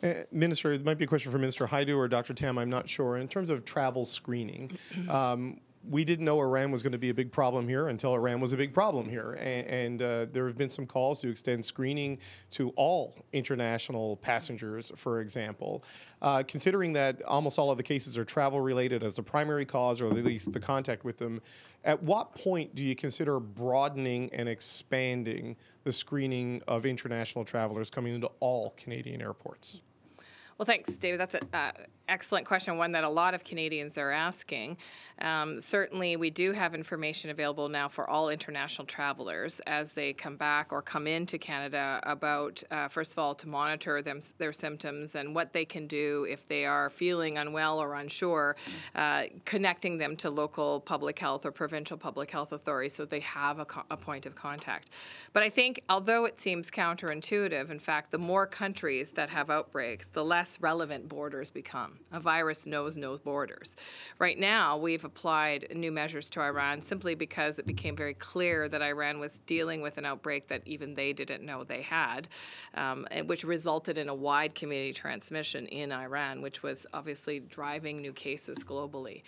Uh, 0.03 0.13
Minister, 0.31 0.73
it 0.73 0.85
might 0.85 0.97
be 0.97 1.05
a 1.05 1.07
question 1.07 1.31
for 1.31 1.39
Minister 1.39 1.65
Hajdu 1.65 1.97
or 1.97 2.07
Dr. 2.07 2.33
Tam, 2.33 2.57
I'm 2.57 2.69
not 2.69 2.87
sure. 2.87 3.17
In 3.17 3.27
terms 3.27 3.49
of 3.49 3.65
travel 3.65 4.05
screening, 4.05 4.77
um, 5.09 5.59
we 5.89 6.03
didn't 6.03 6.25
know 6.25 6.39
Iran 6.39 6.71
was 6.71 6.83
going 6.83 6.91
to 6.91 6.97
be 6.97 7.09
a 7.09 7.13
big 7.13 7.31
problem 7.31 7.67
here 7.67 7.87
until 7.87 8.13
Iran 8.13 8.39
was 8.39 8.51
a 8.53 8.57
big 8.57 8.73
problem 8.73 9.07
here. 9.09 9.33
And, 9.33 9.67
and 9.67 10.01
uh, 10.01 10.25
there 10.31 10.45
have 10.47 10.57
been 10.57 10.69
some 10.69 10.85
calls 10.85 11.21
to 11.21 11.29
extend 11.29 11.63
screening 11.63 12.19
to 12.51 12.69
all 12.75 13.15
international 13.33 14.17
passengers, 14.17 14.91
for 14.95 15.21
example. 15.21 15.83
Uh, 16.21 16.43
considering 16.47 16.93
that 16.93 17.21
almost 17.23 17.57
all 17.57 17.71
of 17.71 17.77
the 17.77 17.83
cases 17.83 18.17
are 18.17 18.25
travel 18.25 18.59
related 18.59 19.03
as 19.03 19.15
the 19.15 19.23
primary 19.23 19.65
cause, 19.65 20.01
or 20.01 20.07
at 20.07 20.13
least 20.13 20.51
the 20.51 20.59
contact 20.59 21.05
with 21.05 21.17
them, 21.17 21.41
at 21.83 22.01
what 22.03 22.35
point 22.35 22.75
do 22.75 22.83
you 22.83 22.95
consider 22.95 23.39
broadening 23.39 24.29
and 24.33 24.49
expanding 24.49 25.55
the 25.87 25.93
screening 25.93 26.61
of 26.67 26.85
international 26.85 27.45
travelers 27.45 27.89
coming 27.89 28.13
into 28.13 28.29
all 28.41 28.73
Canadian 28.75 29.21
airports? 29.21 29.79
Well, 30.57 30.65
thanks, 30.65 30.97
David. 30.97 31.19
That's 31.19 31.35
an 31.35 31.47
uh, 31.53 31.71
excellent 32.09 32.47
question, 32.47 32.77
one 32.77 32.91
that 32.93 33.03
a 33.03 33.09
lot 33.09 33.35
of 33.35 33.43
Canadians 33.43 33.95
are 33.99 34.09
asking. 34.09 34.77
Um, 35.19 35.59
certainly, 35.59 36.15
we 36.15 36.29
do 36.29 36.51
have 36.51 36.75
information 36.75 37.29
available 37.31 37.69
now 37.69 37.87
for 37.87 38.09
all 38.09 38.29
international 38.29 38.85
travelers 38.85 39.59
as 39.67 39.91
they 39.91 40.13
come 40.13 40.35
back 40.35 40.71
or 40.71 40.81
come 40.81 41.07
into 41.07 41.37
Canada 41.37 41.99
about, 42.03 42.61
uh, 42.69 42.87
first 42.87 43.13
of 43.13 43.19
all, 43.19 43.33
to 43.35 43.47
monitor 43.47 44.01
them, 44.01 44.19
their 44.37 44.53
symptoms 44.53 45.15
and 45.15 45.33
what 45.33 45.53
they 45.53 45.65
can 45.65 45.87
do 45.87 46.25
if 46.29 46.47
they 46.47 46.65
are 46.65 46.89
feeling 46.89 47.37
unwell 47.37 47.79
or 47.79 47.95
unsure, 47.95 48.55
uh, 48.95 49.23
connecting 49.45 49.97
them 49.97 50.15
to 50.15 50.29
local 50.29 50.81
public 50.81 51.17
health 51.17 51.45
or 51.45 51.51
provincial 51.51 51.97
public 51.97 52.29
health 52.29 52.51
authorities 52.51 52.93
so 52.93 53.05
they 53.05 53.19
have 53.19 53.59
a, 53.59 53.65
co- 53.65 53.83
a 53.89 53.97
point 53.97 54.25
of 54.25 54.35
contact. 54.35 54.89
But 55.33 55.43
I 55.43 55.49
think, 55.49 55.81
although 55.89 56.25
it 56.25 56.39
seems 56.39 56.69
counterintuitive, 56.69 57.71
in 57.71 57.79
fact, 57.79 58.11
the 58.11 58.17
more 58.17 58.45
countries 58.45 59.11
that 59.11 59.29
have 59.29 59.49
outbreaks, 59.49 60.07
the 60.13 60.23
less 60.23 60.46
relevant 60.61 61.07
borders 61.07 61.51
become. 61.51 61.99
A 62.11 62.19
virus 62.19 62.65
knows 62.65 62.97
no 62.97 63.17
borders. 63.17 63.75
Right 64.19 64.39
now, 64.39 64.77
we've 64.77 65.05
applied 65.05 65.67
new 65.75 65.91
measures 65.91 66.29
to 66.31 66.41
Iran 66.41 66.81
simply 66.81 67.15
because 67.15 67.59
it 67.59 67.65
became 67.65 67.95
very 67.95 68.13
clear 68.13 68.69
that 68.69 68.81
Iran 68.81 69.19
was 69.19 69.41
dealing 69.45 69.81
with 69.81 69.97
an 69.97 70.05
outbreak 70.05 70.47
that 70.47 70.61
even 70.65 70.93
they 70.93 71.13
didn't 71.13 71.43
know 71.43 71.63
they 71.63 71.81
had, 71.81 72.27
um, 72.75 73.07
and 73.11 73.27
which 73.27 73.43
resulted 73.43 73.97
in 73.97 74.09
a 74.09 74.15
wide 74.15 74.55
community 74.55 74.93
transmission 74.93 75.67
in 75.67 75.91
Iran, 75.91 76.41
which 76.41 76.63
was 76.63 76.85
obviously 76.93 77.39
driving 77.39 78.01
new 78.01 78.13
cases 78.13 78.57
globally. 78.59 79.23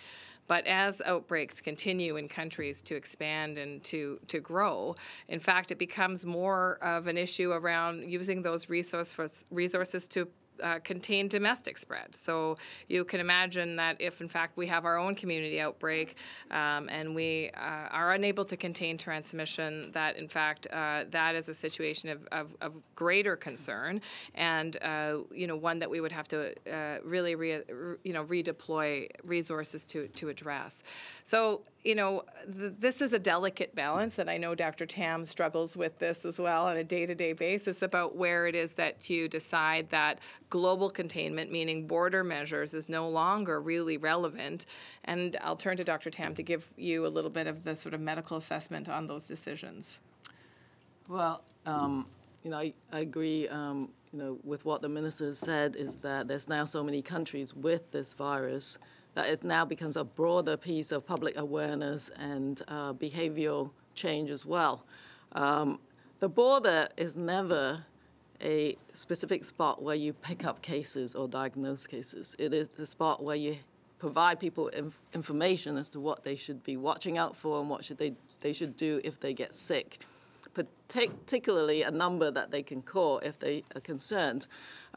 But 0.50 0.66
as 0.66 1.00
outbreaks 1.02 1.60
continue 1.60 2.16
in 2.16 2.26
countries 2.26 2.82
to 2.82 2.96
expand 2.96 3.56
and 3.56 3.84
to, 3.84 4.18
to 4.26 4.40
grow, 4.40 4.96
in 5.28 5.38
fact, 5.38 5.70
it 5.70 5.78
becomes 5.78 6.26
more 6.26 6.78
of 6.82 7.06
an 7.06 7.16
issue 7.16 7.52
around 7.52 8.10
using 8.10 8.42
those 8.42 8.68
resource, 8.68 9.14
resources 9.52 10.08
to 10.08 10.26
uh, 10.62 10.78
contain 10.84 11.28
domestic 11.28 11.78
spread. 11.78 12.14
So 12.14 12.56
you 12.88 13.04
can 13.04 13.20
imagine 13.20 13.76
that 13.76 14.00
if, 14.00 14.20
in 14.20 14.28
fact, 14.28 14.56
we 14.56 14.66
have 14.66 14.84
our 14.84 14.98
own 14.98 15.14
community 15.14 15.60
outbreak 15.60 16.16
um, 16.50 16.88
and 16.88 17.14
we 17.14 17.50
uh, 17.54 17.88
are 17.90 18.12
unable 18.12 18.44
to 18.44 18.56
contain 18.56 18.96
transmission, 18.96 19.90
that 19.92 20.16
in 20.16 20.28
fact 20.28 20.66
uh, 20.72 21.04
that 21.10 21.34
is 21.34 21.48
a 21.48 21.54
situation 21.54 22.10
of, 22.10 22.26
of, 22.32 22.56
of 22.60 22.72
greater 22.94 23.36
concern 23.36 24.00
and 24.34 24.76
uh, 24.82 25.18
you 25.32 25.46
know 25.46 25.56
one 25.56 25.78
that 25.78 25.90
we 25.90 26.00
would 26.00 26.12
have 26.12 26.28
to 26.28 26.54
uh, 26.72 26.98
really 27.04 27.34
re, 27.34 27.60
you 28.04 28.12
know 28.12 28.24
redeploy 28.24 29.08
resources 29.24 29.84
to 29.86 30.08
to 30.08 30.28
address. 30.28 30.82
So 31.24 31.62
you 31.84 31.94
know, 31.94 32.24
th- 32.58 32.74
this 32.78 33.00
is 33.00 33.12
a 33.12 33.18
delicate 33.18 33.74
balance, 33.74 34.18
and 34.18 34.28
I 34.28 34.36
know 34.36 34.54
Dr. 34.54 34.84
Tam 34.84 35.24
struggles 35.24 35.76
with 35.76 35.98
this 35.98 36.24
as 36.24 36.38
well 36.38 36.66
on 36.66 36.76
a 36.76 36.84
day 36.84 37.06
to 37.06 37.14
day 37.14 37.32
basis 37.32 37.80
about 37.80 38.16
where 38.16 38.46
it 38.46 38.54
is 38.54 38.72
that 38.72 39.08
you 39.08 39.28
decide 39.28 39.88
that 39.90 40.18
global 40.50 40.90
containment, 40.90 41.50
meaning 41.50 41.86
border 41.86 42.22
measures, 42.22 42.74
is 42.74 42.88
no 42.88 43.08
longer 43.08 43.60
really 43.60 43.96
relevant. 43.96 44.66
And 45.04 45.36
I'll 45.40 45.56
turn 45.56 45.78
to 45.78 45.84
Dr. 45.84 46.10
Tam 46.10 46.34
to 46.34 46.42
give 46.42 46.70
you 46.76 47.06
a 47.06 47.08
little 47.08 47.30
bit 47.30 47.46
of 47.46 47.64
the 47.64 47.74
sort 47.74 47.94
of 47.94 48.00
medical 48.00 48.36
assessment 48.36 48.88
on 48.88 49.06
those 49.06 49.26
decisions. 49.26 50.00
Well, 51.08 51.42
um, 51.64 52.06
you 52.44 52.50
know, 52.50 52.58
I, 52.58 52.74
I 52.92 53.00
agree. 53.00 53.48
Um, 53.48 53.88
you 54.12 54.18
know, 54.18 54.38
with 54.44 54.64
what 54.64 54.82
the 54.82 54.88
minister 54.88 55.32
said, 55.32 55.76
is 55.76 55.98
that 55.98 56.28
there's 56.28 56.48
now 56.48 56.64
so 56.64 56.82
many 56.82 57.00
countries 57.00 57.54
with 57.54 57.90
this 57.92 58.12
virus 58.12 58.78
that 59.14 59.28
it 59.28 59.44
now 59.44 59.64
becomes 59.64 59.96
a 59.96 60.04
broader 60.04 60.56
piece 60.56 60.92
of 60.92 61.06
public 61.06 61.36
awareness 61.36 62.10
and 62.18 62.62
uh, 62.68 62.92
behavioral 62.92 63.70
change 63.94 64.30
as 64.30 64.46
well. 64.46 64.84
Um, 65.32 65.78
the 66.20 66.28
border 66.28 66.88
is 66.96 67.16
never 67.16 67.84
a 68.42 68.76
specific 68.92 69.44
spot 69.44 69.82
where 69.82 69.96
you 69.96 70.12
pick 70.12 70.44
up 70.44 70.62
cases 70.62 71.14
or 71.14 71.28
diagnose 71.28 71.86
cases. 71.86 72.34
It 72.38 72.54
is 72.54 72.68
the 72.68 72.86
spot 72.86 73.22
where 73.22 73.36
you 73.36 73.56
provide 73.98 74.40
people 74.40 74.68
inf- 74.68 74.98
information 75.12 75.76
as 75.76 75.90
to 75.90 76.00
what 76.00 76.24
they 76.24 76.36
should 76.36 76.62
be 76.64 76.76
watching 76.76 77.18
out 77.18 77.36
for 77.36 77.60
and 77.60 77.68
what 77.68 77.84
should 77.84 77.98
they, 77.98 78.14
they 78.40 78.52
should 78.52 78.76
do 78.76 79.00
if 79.04 79.20
they 79.20 79.34
get 79.34 79.54
sick 79.54 79.98
particularly 80.54 81.82
a 81.82 81.90
number 81.90 82.30
that 82.30 82.50
they 82.50 82.62
can 82.62 82.82
call 82.82 83.18
if 83.20 83.38
they 83.38 83.62
are 83.74 83.80
concerned. 83.80 84.46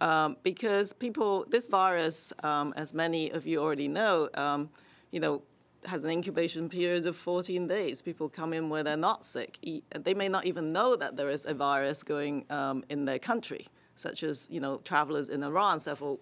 Um, 0.02 0.38
because 0.44 0.94
people, 0.94 1.46
this 1.50 1.68
virus, 1.68 2.34
um, 2.44 2.74
as 2.76 2.94
many 2.94 3.32
of 3.32 3.46
you 3.46 3.60
already 3.60 3.88
know, 3.88 4.30
um, 4.34 4.70
you 5.12 5.20
know, 5.20 5.44
has 5.86 6.04
an 6.04 6.10
incubation 6.10 6.70
period 6.70 7.06
of 7.06 7.16
14 7.16 7.68
days. 7.68 8.02
People 8.02 8.30
come 8.30 8.54
in 8.54 8.70
where 8.70 8.84
they're 8.84 8.98
not 8.98 9.26
sick. 9.26 9.60
They 10.00 10.14
may 10.14 10.30
not 10.30 10.46
even 10.46 10.72
know 10.72 10.96
that 10.96 11.18
there 11.18 11.30
is 11.30 11.46
a 11.46 11.54
virus 11.54 12.04
going 12.04 12.46
um, 12.50 12.84
in 12.90 13.06
their 13.06 13.20
country, 13.20 13.68
such 13.96 14.24
as, 14.24 14.48
you 14.50 14.60
know, 14.60 14.78
travelers 14.84 15.30
in 15.30 15.44
Iran 15.44 15.80
several 15.80 16.20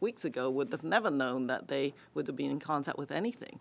weeks 0.00 0.24
ago 0.24 0.50
would 0.50 0.70
have 0.70 0.84
never 0.84 1.10
known 1.10 1.46
that 1.48 1.68
they 1.68 1.94
would 2.14 2.26
have 2.26 2.36
been 2.36 2.50
in 2.50 2.60
contact 2.60 2.98
with 2.98 3.10
anything. 3.10 3.58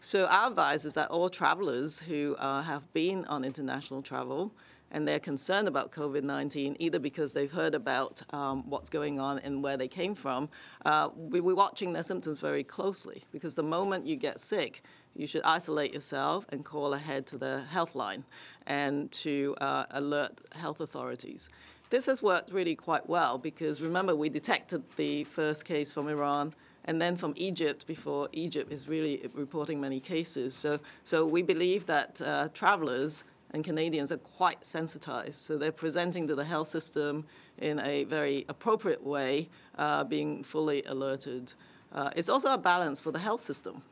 So 0.00 0.26
our 0.26 0.48
advice 0.48 0.84
is 0.84 0.94
that 0.94 1.10
all 1.10 1.28
travelers 1.28 1.98
who 1.98 2.36
uh, 2.38 2.62
have 2.62 2.92
been 2.92 3.24
on 3.26 3.44
international 3.44 4.02
travel 4.02 4.52
and 4.90 5.06
they're 5.06 5.18
concerned 5.20 5.66
about 5.66 5.90
COVID 5.90 6.22
19, 6.22 6.76
either 6.78 6.98
because 6.98 7.32
they've 7.32 7.50
heard 7.50 7.74
about 7.74 8.22
um, 8.32 8.68
what's 8.68 8.88
going 8.88 9.18
on 9.18 9.38
and 9.40 9.62
where 9.62 9.76
they 9.76 9.88
came 9.88 10.14
from, 10.14 10.48
uh, 10.84 11.08
we, 11.16 11.40
we're 11.40 11.56
watching 11.56 11.92
their 11.92 12.02
symptoms 12.02 12.40
very 12.40 12.62
closely 12.62 13.24
because 13.32 13.54
the 13.54 13.62
moment 13.62 14.06
you 14.06 14.16
get 14.16 14.38
sick, 14.38 14.82
you 15.16 15.26
should 15.26 15.42
isolate 15.44 15.92
yourself 15.92 16.46
and 16.50 16.64
call 16.64 16.94
ahead 16.94 17.26
to 17.26 17.38
the 17.38 17.62
health 17.70 17.94
line 17.94 18.22
and 18.66 19.10
to 19.10 19.56
uh, 19.60 19.86
alert 19.92 20.40
health 20.54 20.80
authorities. 20.80 21.48
This 21.88 22.06
has 22.06 22.22
worked 22.22 22.52
really 22.52 22.74
quite 22.74 23.08
well 23.08 23.38
because 23.38 23.80
remember, 23.80 24.14
we 24.14 24.28
detected 24.28 24.82
the 24.96 25.24
first 25.24 25.64
case 25.64 25.92
from 25.92 26.08
Iran 26.08 26.54
and 26.86 27.00
then 27.00 27.16
from 27.16 27.32
Egypt 27.36 27.86
before 27.86 28.28
Egypt 28.32 28.72
is 28.72 28.88
really 28.88 29.28
reporting 29.34 29.80
many 29.80 30.00
cases. 30.00 30.54
So, 30.54 30.78
so 31.04 31.26
we 31.26 31.42
believe 31.42 31.86
that 31.86 32.20
uh, 32.24 32.48
travelers 32.54 33.24
and 33.52 33.64
Canadians 33.64 34.12
are 34.12 34.18
quite 34.18 34.64
sensitized. 34.64 35.36
So 35.36 35.56
they're 35.56 35.72
presenting 35.72 36.26
to 36.28 36.34
the 36.34 36.44
health 36.44 36.68
system 36.68 37.24
in 37.58 37.78
a 37.80 38.04
very 38.04 38.44
appropriate 38.48 39.02
way, 39.02 39.48
uh, 39.78 40.04
being 40.04 40.42
fully 40.42 40.82
alerted. 40.84 41.54
Uh, 41.92 42.10
it's 42.16 42.28
also 42.28 42.52
a 42.52 42.58
balance 42.58 43.00
for 43.00 43.12
the 43.12 43.18
health 43.18 43.40
system. 43.40 43.82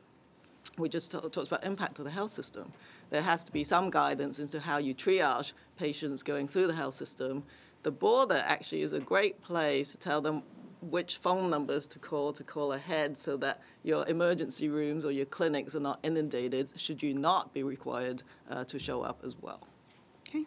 We 0.77 0.89
just 0.89 1.11
t- 1.11 1.17
talked 1.17 1.47
about 1.47 1.63
impact 1.63 1.95
to 1.95 2.03
the 2.03 2.11
health 2.11 2.31
system. 2.31 2.71
There 3.09 3.21
has 3.21 3.45
to 3.45 3.51
be 3.51 3.63
some 3.63 3.89
guidance 3.89 4.39
into 4.39 4.59
how 4.59 4.77
you 4.77 4.93
triage 4.93 5.53
patients 5.77 6.21
going 6.21 6.47
through 6.47 6.67
the 6.67 6.73
health 6.73 6.95
system. 6.95 7.43
The 7.83 7.91
border 7.91 8.43
actually 8.45 8.81
is 8.81 8.93
a 8.93 8.99
great 8.99 9.41
place 9.41 9.91
to 9.91 9.97
tell 9.97 10.21
them 10.21 10.43
which 10.89 11.17
phone 11.17 11.49
numbers 11.49 11.87
to 11.87 11.99
call 11.99 12.33
to 12.33 12.43
call 12.43 12.73
ahead 12.73 13.17
so 13.17 13.37
that 13.37 13.59
your 13.83 14.07
emergency 14.07 14.69
rooms 14.69 15.05
or 15.05 15.11
your 15.11 15.25
clinics 15.25 15.75
are 15.75 15.81
not 15.81 15.99
inundated 16.03 16.69
should 16.75 17.01
you 17.01 17.13
not 17.13 17.53
be 17.53 17.63
required 17.63 18.23
uh, 18.49 18.63
to 18.65 18.79
show 18.79 19.01
up 19.01 19.23
as 19.25 19.35
well. 19.41 19.61
Okay. 20.27 20.45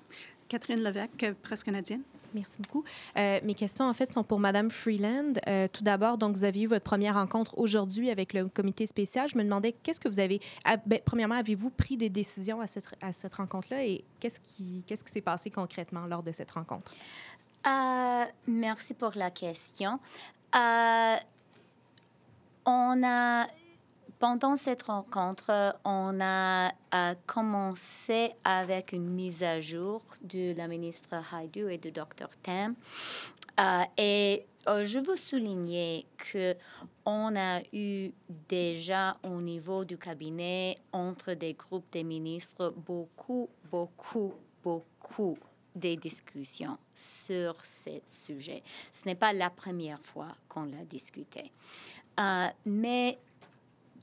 Catherine 0.49 0.83
Levesque, 0.83 1.35
Presse 1.43 1.63
canadienne. 1.63 2.05
Merci 2.35 2.59
beaucoup. 2.59 2.85
Euh, 3.17 3.41
mes 3.43 3.55
questions, 3.55 3.87
en 3.87 3.95
fait, 3.95 4.13
sont 4.13 4.23
pour 4.23 4.39
Madame 4.39 4.71
Freeland. 4.71 5.35
Euh, 5.47 5.67
tout 5.73 5.83
d'abord, 5.83 6.19
donc, 6.19 6.37
vous 6.37 6.45
avez 6.45 6.63
eu 6.63 6.67
votre 6.67 6.85
première 6.85 7.15
rencontre 7.15 7.57
aujourd'hui 7.59 8.11
avec 8.11 8.33
le 8.33 8.49
comité 8.49 8.87
spécial. 8.87 9.29
Je 9.29 9.39
me 9.39 9.45
demandais, 9.45 9.73
qu'est-ce 9.73 10.01
que 10.01 10.09
vous 10.09 10.21
avez... 10.21 10.41
Ah, 10.65 10.77
ben, 10.85 11.01
premièrement, 11.05 11.37
avez-vous 11.37 11.71
pris 11.71 11.97
des 11.97 12.11
décisions 12.11 12.61
à 12.61 12.67
cette, 12.67 12.87
à 13.01 13.13
cette 13.13 13.35
rencontre-là 13.35 13.85
et 13.85 14.05
qu'est-ce 14.21 14.41
qui 14.41 14.85
qu'est-ce 14.87 15.05
qui 15.05 15.13
s'est 15.13 15.21
passé 15.21 15.51
concrètement 15.51 16.07
lors 16.07 16.23
de 16.23 16.33
cette 16.33 16.51
rencontre? 16.51 16.93
Euh, 17.69 18.25
merci 18.47 18.95
pour 18.95 19.13
la 19.17 19.31
question. 19.31 19.99
Euh, 20.55 21.17
on 22.65 23.03
a, 23.05 23.47
pendant 24.19 24.57
cette 24.57 24.83
rencontre, 24.83 25.77
on 25.85 26.19
a, 26.21 26.73
commencé 27.27 28.33
avec 28.45 28.93
une 28.93 29.09
mise 29.09 29.43
à 29.43 29.61
jour 29.61 30.03
de 30.23 30.57
la 30.57 30.67
ministre 30.67 31.09
Haidu 31.35 31.71
et 31.71 31.77
du 31.77 31.93
docteur 31.93 32.31
Tam. 32.43 32.75
Euh, 33.61 33.83
et 33.99 34.47
je 34.67 34.99
veux 34.99 35.17
souligner 35.17 36.07
que 36.17 36.55
on 37.05 37.37
a 37.37 37.61
eu 37.73 38.13
déjà 38.49 39.17
au 39.23 39.41
niveau 39.41 39.85
du 39.85 39.99
cabinet 39.99 40.79
entre 40.93 41.35
des 41.35 41.55
groupes 41.55 41.93
de 41.93 42.03
ministres 42.03 42.73
beaucoup, 42.77 43.49
beaucoup, 43.71 44.33
beaucoup 44.63 45.39
des 45.79 45.97
discussions 45.97 46.79
sur 46.95 47.55
ce 47.65 48.01
sujet. 48.09 48.63
Ce 48.91 49.05
n'est 49.07 49.15
pas 49.15 49.33
la 49.33 49.51
première 49.51 50.01
fois 50.01 50.35
qu'on 50.49 50.65
l'a 50.65 50.85
discuté. 50.85 51.53
Euh, 52.19 52.49
mais 52.67 53.19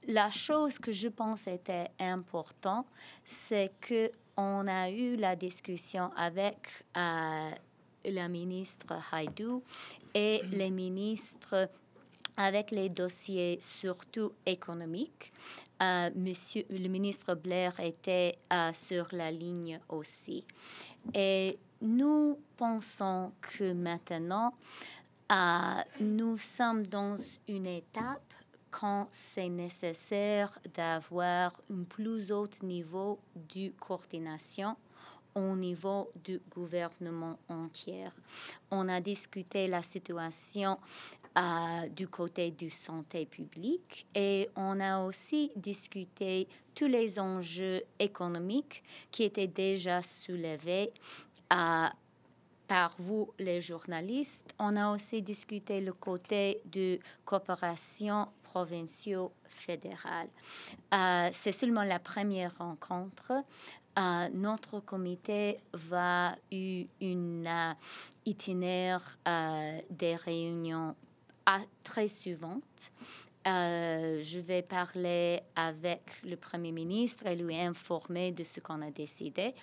la 0.07 0.29
chose 0.29 0.79
que 0.79 0.91
je 0.91 1.09
pense 1.09 1.47
était 1.47 1.89
importante, 1.99 2.87
c'est 3.23 3.71
que 3.81 4.11
on 4.37 4.67
a 4.67 4.89
eu 4.89 5.15
la 5.15 5.35
discussion 5.35 6.11
avec 6.15 6.57
euh, 6.97 7.51
la 8.05 8.27
ministre 8.27 8.93
Haidou 9.13 9.63
et 10.13 10.41
les 10.51 10.69
ministres 10.69 11.69
avec 12.37 12.71
les 12.71 12.89
dossiers 12.89 13.57
surtout 13.61 14.31
économiques. 14.45 15.31
Euh, 15.81 16.09
monsieur, 16.15 16.63
le 16.69 16.87
ministre 16.87 17.35
Blair 17.35 17.77
était 17.79 18.37
sur 18.73 19.07
la 19.11 19.31
ligne 19.31 19.79
aussi. 19.89 20.45
Et 21.13 21.57
nous 21.81 22.39
pensons 22.57 23.31
que 23.41 23.73
maintenant, 23.73 24.53
euh, 25.31 25.81
nous 25.99 26.37
sommes 26.37 26.85
dans 26.85 27.15
une 27.47 27.65
étape 27.65 28.33
quand 28.69 29.07
c'est 29.11 29.49
nécessaire 29.49 30.57
d'avoir 30.73 31.53
un 31.71 31.83
plus 31.83 32.31
haut 32.31 32.49
niveau 32.61 33.19
de 33.35 33.69
coordination 33.79 34.75
au 35.33 35.55
niveau 35.55 36.11
du 36.23 36.39
gouvernement 36.49 37.37
entier. 37.49 38.07
On 38.71 38.87
a 38.87 39.01
discuté 39.01 39.67
la 39.67 39.81
situation 39.81 40.77
euh, 41.37 41.89
du 41.89 42.07
côté 42.07 42.51
du 42.51 42.69
santé 42.69 43.25
publique 43.25 44.07
et 44.15 44.49
on 44.55 44.79
a 44.79 45.03
aussi 45.03 45.51
discuté 45.57 46.47
tous 46.73 46.87
les 46.87 47.19
enjeux 47.19 47.83
économiques 47.99 48.81
qui 49.11 49.23
étaient 49.23 49.47
déjà 49.47 50.01
soulevés 50.01 50.93
euh, 51.51 51.87
par 52.69 52.95
vous, 52.99 53.33
les 53.37 53.59
journalistes. 53.59 54.53
On 54.59 54.77
a 54.77 54.93
aussi 54.93 55.21
discuté 55.21 55.81
le 55.81 55.91
côté 55.91 56.61
de 56.71 56.99
coopération 57.25 58.29
provinciaux 58.41 59.33
fédérale. 59.43 60.29
Euh, 60.93 61.27
c'est 61.33 61.51
seulement 61.51 61.83
la 61.83 61.99
première 61.99 62.57
rencontre. 62.57 63.33
Notre 64.33 64.81
comité 64.81 65.55
va 65.73 66.35
eu 66.51 66.85
une 66.99 67.49
itinéraire 68.25 69.17
des 69.89 70.15
réunions 70.17 70.95
très 71.83 72.07
suivantes. 72.07 72.63
je 73.45 74.39
vais 74.39 74.61
parler 74.61 75.41
avec 75.55 76.01
le 76.23 76.35
Premier 76.35 76.71
ministre 76.71 77.27
et 77.27 77.35
lui 77.35 77.59
informer 77.59 78.31
de 78.31 78.43
ce 78.43 78.59
qu'on 78.59 78.81
a 78.81 78.91
décidé. 78.91 79.53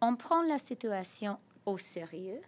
On 0.00 0.16
prend 0.16 0.42
la 0.42 0.58
situation 0.58 1.38
au 1.66 1.78
sérieux 1.78 2.40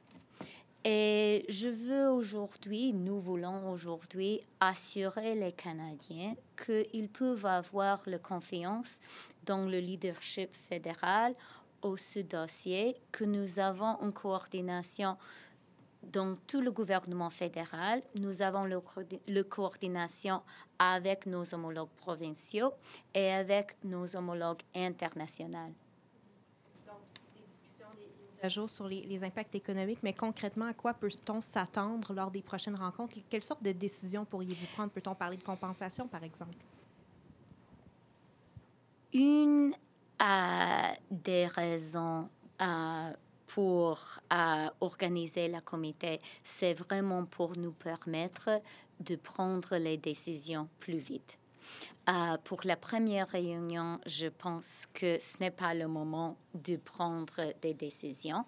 Et 0.85 1.45
je 1.49 1.69
veux 1.69 2.09
aujourd'hui, 2.11 2.93
nous 2.93 3.21
voulons 3.21 3.71
aujourd'hui 3.71 4.41
assurer 4.59 5.37
les 5.37 5.53
Canadiens 5.53 6.35
qu'ils 6.57 7.09
peuvent 7.09 7.47
avoir 7.47 8.03
la 8.07 8.19
confiance 8.19 8.99
dans 9.45 9.67
le 9.67 9.79
leadership 9.79 10.55
fédéral 10.55 11.35
au 11.83 11.97
ce 11.97 12.21
dossier, 12.21 12.97
que 13.11 13.25
nous 13.25 13.59
avons 13.59 14.01
une 14.03 14.13
coordination 14.13 15.17
dans 16.03 16.37
tout 16.47 16.61
le 16.61 16.71
gouvernement 16.71 17.31
fédéral. 17.31 18.03
Nous 18.21 18.43
avons 18.43 18.65
le, 18.65 18.83
le 19.29 19.43
coordination 19.43 20.43
avec 20.79 21.27
nos 21.27 21.55
homologues 21.55 21.95
provinciaux 21.97 22.73
et 23.15 23.33
avec 23.33 23.77
nos 23.85 24.17
homologues 24.17 24.63
internationaux 24.75 25.73
à 28.43 28.49
jour 28.49 28.69
sur 28.69 28.89
les, 28.89 29.03
les, 29.03 29.23
impacts 29.23 29.55
économiques, 29.55 30.01
mais 30.03 30.13
concrètement, 30.13 30.67
à 30.67 30.75
quoi 30.75 30.95
peut-on 30.95 31.41
s'attendre 31.41 32.13
lors 32.13 32.31
des 32.31 32.43
prochaines 32.43 32.75
rencontres? 32.75 33.19
Quelle 33.31 33.43
sorte 33.43 33.63
de 33.63 33.73
décisions 33.73 34.25
pourriez-vous 34.25 34.67
prendre? 34.75 34.91
Peut-on 34.91 35.15
parler 35.15 35.37
de 35.37 35.45
compensation, 35.45 36.09
par 36.09 36.25
exemple? 36.25 36.57
Une 39.13 39.75
euh, 40.21 40.95
des 41.11 41.47
raisons 41.47 42.29
euh, 42.61 43.12
pour 43.55 43.99
euh, 44.33 44.69
organiser 44.81 45.49
la 45.49 45.61
comité, 45.61 46.21
c'est 46.43 46.73
vraiment 46.73 47.27
pour 47.27 47.59
nous 47.59 47.73
permettre 47.73 48.63
de 49.01 49.17
prendre 49.17 49.77
les 49.77 49.99
décisions 49.99 50.69
plus 50.81 50.97
vite. 50.97 51.39
Euh, 52.09 52.39
pour 52.45 52.61
la 52.65 52.77
première 52.77 53.29
réunion, 53.29 54.01
je 54.07 54.29
pense 54.29 54.87
que 54.95 55.19
ce 55.21 55.37
n'est 55.39 55.51
pas 55.51 55.75
le 55.75 55.87
moment 55.87 56.39
de 56.55 56.77
prendre 56.77 57.53
des 57.61 57.75
décisions, 57.75 58.45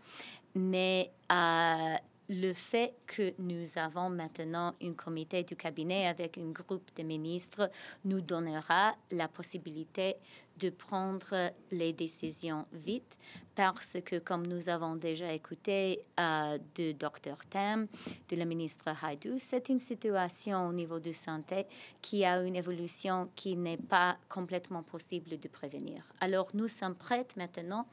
mais 0.54 1.12
euh, 1.30 1.96
le 2.30 2.54
fait 2.54 2.94
que 3.06 3.34
nous 3.38 3.76
avons 3.76 4.08
maintenant 4.08 4.74
un 4.82 4.94
comité 4.94 5.42
du 5.42 5.54
cabinet 5.54 6.06
avec 6.06 6.38
un 6.38 6.50
groupe 6.50 6.90
de 6.96 7.02
ministres 7.02 7.70
nous 8.06 8.22
donnera 8.22 8.94
la 9.10 9.28
possibilité 9.28 10.16
de 10.58 10.70
prendre 10.70 11.52
les 11.70 11.92
décisions 11.92 12.66
vite 12.72 13.18
parce 13.54 13.96
que, 14.04 14.18
comme 14.18 14.46
nous 14.46 14.68
avons 14.68 14.96
déjà 14.96 15.32
écouté 15.32 16.00
euh, 16.18 16.58
de 16.74 16.92
Dr. 16.92 17.36
Tam, 17.48 17.86
de 18.28 18.36
la 18.36 18.44
ministre 18.44 18.88
Haidou, 18.88 19.36
c'est 19.38 19.68
une 19.68 19.80
situation 19.80 20.68
au 20.68 20.72
niveau 20.72 20.98
de 20.98 21.12
santé 21.12 21.66
qui 22.02 22.24
a 22.24 22.42
une 22.42 22.56
évolution 22.56 23.30
qui 23.34 23.56
n'est 23.56 23.76
pas 23.76 24.16
complètement 24.28 24.82
possible 24.82 25.38
de 25.38 25.48
prévenir. 25.48 26.04
Alors, 26.20 26.48
nous 26.54 26.68
sommes 26.68 26.94
prêts 26.96 27.26
maintenant 27.36 27.86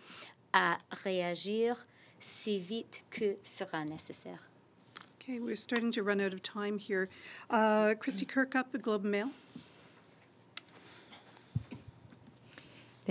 à 0.53 0.77
réagir 0.91 1.85
si 2.19 2.59
vite 2.59 3.05
que 3.09 3.37
sera 3.43 3.83
nécessaire. 3.85 4.39
Okay, 5.19 5.39
we're 5.39 5.55
starting 5.55 5.91
to 5.91 6.01
run 6.01 6.19
out 6.19 6.33
of 6.33 6.41
time 6.41 6.79
here. 6.79 7.07
Uh, 7.51 7.93
Christy 7.93 8.25
Kirkup, 8.25 8.81
Globe 8.81 9.03
Mail. 9.03 9.29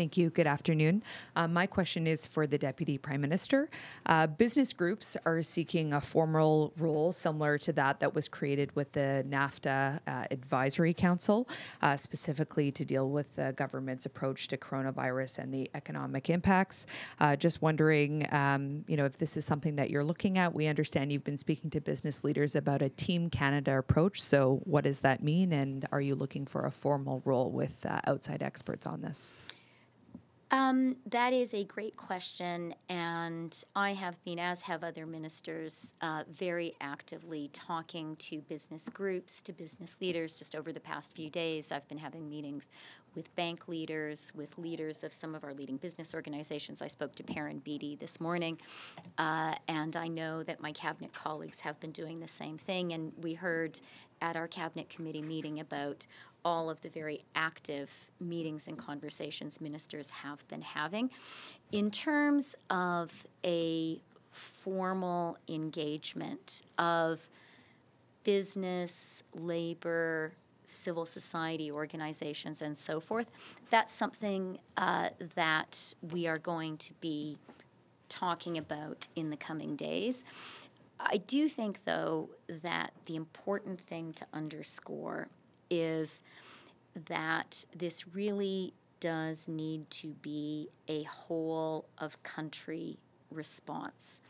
Thank 0.00 0.16
you. 0.16 0.30
Good 0.30 0.46
afternoon. 0.46 1.02
Uh, 1.36 1.46
my 1.46 1.66
question 1.66 2.06
is 2.06 2.26
for 2.26 2.46
the 2.46 2.56
Deputy 2.56 2.96
Prime 2.96 3.20
Minister. 3.20 3.68
Uh, 4.06 4.26
business 4.26 4.72
groups 4.72 5.14
are 5.26 5.42
seeking 5.42 5.92
a 5.92 6.00
formal 6.00 6.72
role 6.78 7.12
similar 7.12 7.58
to 7.58 7.72
that 7.74 8.00
that 8.00 8.14
was 8.14 8.26
created 8.26 8.74
with 8.74 8.92
the 8.92 9.26
NAFTA 9.28 10.00
uh, 10.06 10.24
Advisory 10.30 10.94
Council, 10.94 11.46
uh, 11.82 11.98
specifically 11.98 12.72
to 12.72 12.82
deal 12.82 13.10
with 13.10 13.36
the 13.36 13.52
government's 13.58 14.06
approach 14.06 14.48
to 14.48 14.56
coronavirus 14.56 15.40
and 15.40 15.52
the 15.52 15.70
economic 15.74 16.30
impacts. 16.30 16.86
Uh, 17.20 17.36
just 17.36 17.60
wondering, 17.60 18.26
um, 18.32 18.82
you 18.88 18.96
know, 18.96 19.04
if 19.04 19.18
this 19.18 19.36
is 19.36 19.44
something 19.44 19.76
that 19.76 19.90
you're 19.90 20.02
looking 20.02 20.38
at. 20.38 20.54
We 20.54 20.66
understand 20.66 21.12
you've 21.12 21.24
been 21.24 21.36
speaking 21.36 21.68
to 21.72 21.80
business 21.82 22.24
leaders 22.24 22.54
about 22.54 22.80
a 22.80 22.88
Team 22.88 23.28
Canada 23.28 23.76
approach. 23.76 24.22
So, 24.22 24.62
what 24.64 24.84
does 24.84 25.00
that 25.00 25.22
mean? 25.22 25.52
And 25.52 25.86
are 25.92 26.00
you 26.00 26.14
looking 26.14 26.46
for 26.46 26.64
a 26.64 26.70
formal 26.70 27.20
role 27.26 27.50
with 27.50 27.84
uh, 27.84 28.00
outside 28.06 28.42
experts 28.42 28.86
on 28.86 29.02
this? 29.02 29.34
Um, 30.52 30.96
that 31.06 31.32
is 31.32 31.54
a 31.54 31.62
great 31.62 31.96
question, 31.96 32.74
and 32.88 33.62
I 33.76 33.92
have 33.92 34.22
been, 34.24 34.40
as 34.40 34.62
have 34.62 34.82
other 34.82 35.06
ministers, 35.06 35.94
uh, 36.00 36.24
very 36.28 36.74
actively 36.80 37.50
talking 37.52 38.16
to 38.16 38.40
business 38.40 38.88
groups, 38.88 39.42
to 39.42 39.52
business 39.52 39.96
leaders. 40.00 40.40
Just 40.40 40.56
over 40.56 40.72
the 40.72 40.80
past 40.80 41.14
few 41.14 41.30
days, 41.30 41.70
I've 41.70 41.86
been 41.86 41.98
having 41.98 42.28
meetings 42.28 42.68
with 43.14 43.34
bank 43.36 43.68
leaders, 43.68 44.32
with 44.34 44.58
leaders 44.58 45.04
of 45.04 45.12
some 45.12 45.36
of 45.36 45.44
our 45.44 45.54
leading 45.54 45.76
business 45.76 46.14
organizations. 46.14 46.82
I 46.82 46.88
spoke 46.88 47.14
to 47.16 47.22
Perrin 47.22 47.58
Beatty 47.60 47.94
this 47.96 48.20
morning, 48.20 48.58
uh, 49.18 49.54
and 49.68 49.94
I 49.94 50.08
know 50.08 50.42
that 50.42 50.60
my 50.60 50.72
cabinet 50.72 51.12
colleagues 51.12 51.60
have 51.60 51.78
been 51.78 51.92
doing 51.92 52.18
the 52.18 52.28
same 52.28 52.58
thing. 52.58 52.92
And 52.92 53.12
we 53.22 53.34
heard 53.34 53.80
at 54.20 54.36
our 54.36 54.48
cabinet 54.48 54.88
committee 54.88 55.22
meeting 55.22 55.60
about 55.60 56.06
all 56.44 56.70
of 56.70 56.80
the 56.80 56.88
very 56.88 57.22
active 57.34 57.90
meetings 58.20 58.66
and 58.66 58.78
conversations 58.78 59.60
ministers 59.60 60.10
have 60.10 60.46
been 60.48 60.62
having. 60.62 61.10
In 61.72 61.90
terms 61.90 62.54
of 62.70 63.26
a 63.44 64.00
formal 64.30 65.36
engagement 65.48 66.62
of 66.78 67.28
business, 68.24 69.22
labor, 69.34 70.32
civil 70.64 71.04
society 71.04 71.70
organizations, 71.70 72.62
and 72.62 72.78
so 72.78 73.00
forth, 73.00 73.30
that's 73.70 73.92
something 73.92 74.58
uh, 74.76 75.10
that 75.34 75.94
we 76.12 76.26
are 76.26 76.36
going 76.38 76.76
to 76.76 76.92
be 77.00 77.36
talking 78.08 78.58
about 78.58 79.06
in 79.16 79.30
the 79.30 79.36
coming 79.36 79.76
days. 79.76 80.24
I 81.02 81.18
do 81.18 81.48
think, 81.48 81.84
though, 81.84 82.30
that 82.62 82.92
the 83.06 83.16
important 83.16 83.80
thing 83.80 84.12
to 84.14 84.26
underscore 84.32 85.28
is 85.70 86.22
that 87.08 87.64
this 87.74 88.14
really 88.14 88.74
does 89.00 89.48
need 89.48 89.90
to 89.90 90.08
be 90.20 90.68
a 90.88 91.04
whole 91.04 91.86
of 91.98 92.22
country 92.22 92.98
response. 93.30 94.20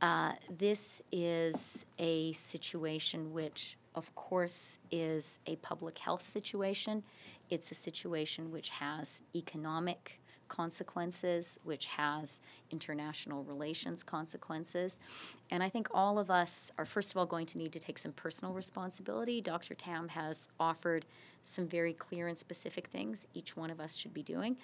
Uh, 0.00 0.32
this 0.58 1.00
is 1.12 1.86
a 1.98 2.32
situation 2.34 3.32
which, 3.32 3.78
of 3.94 4.14
course, 4.14 4.78
is 4.90 5.38
a 5.46 5.56
public 5.56 5.98
health 5.98 6.28
situation. 6.28 7.02
It's 7.50 7.70
a 7.70 7.74
situation 7.74 8.50
which 8.50 8.68
has 8.70 9.22
economic 9.34 10.20
consequences, 10.48 11.58
which 11.64 11.86
has 11.86 12.40
international 12.70 13.44
relations 13.44 14.02
consequences. 14.02 14.98
And 15.50 15.62
I 15.62 15.68
think 15.68 15.88
all 15.92 16.18
of 16.18 16.30
us 16.30 16.70
are, 16.78 16.84
first 16.84 17.12
of 17.12 17.16
all, 17.16 17.26
going 17.26 17.46
to 17.46 17.58
need 17.58 17.72
to 17.72 17.78
take 17.78 17.98
some 17.98 18.12
personal 18.12 18.54
responsibility. 18.54 19.40
Dr. 19.40 19.74
Tam 19.74 20.08
has 20.08 20.48
offered 20.58 21.04
some 21.42 21.66
very 21.66 21.92
clear 21.92 22.28
and 22.28 22.36
specific 22.36 22.88
things 22.88 23.26
each 23.34 23.56
one 23.56 23.70
of 23.70 23.80
us 23.80 23.96
should 23.96 24.12
be 24.12 24.22
doing. 24.22 24.56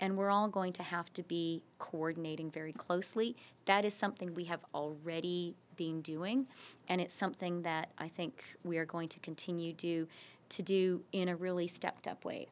And 0.00 0.16
we're 0.16 0.30
all 0.30 0.48
going 0.48 0.72
to 0.74 0.82
have 0.82 1.12
to 1.14 1.22
be 1.22 1.62
coordinating 1.78 2.50
very 2.50 2.72
closely. 2.72 3.36
That 3.66 3.84
is 3.84 3.94
something 3.94 4.34
we 4.34 4.44
have 4.44 4.60
already 4.74 5.54
been 5.76 6.02
doing, 6.02 6.46
and 6.88 7.00
it's 7.00 7.14
something 7.14 7.62
that 7.62 7.90
I 7.98 8.08
think 8.08 8.44
we 8.64 8.78
are 8.78 8.84
going 8.84 9.08
to 9.08 9.20
continue 9.20 9.72
to, 9.74 10.06
to 10.50 10.62
do 10.62 11.02
in 11.12 11.28
a 11.28 11.36
really 11.36 11.68
stepped 11.68 12.06
up 12.06 12.24
way. 12.24 12.48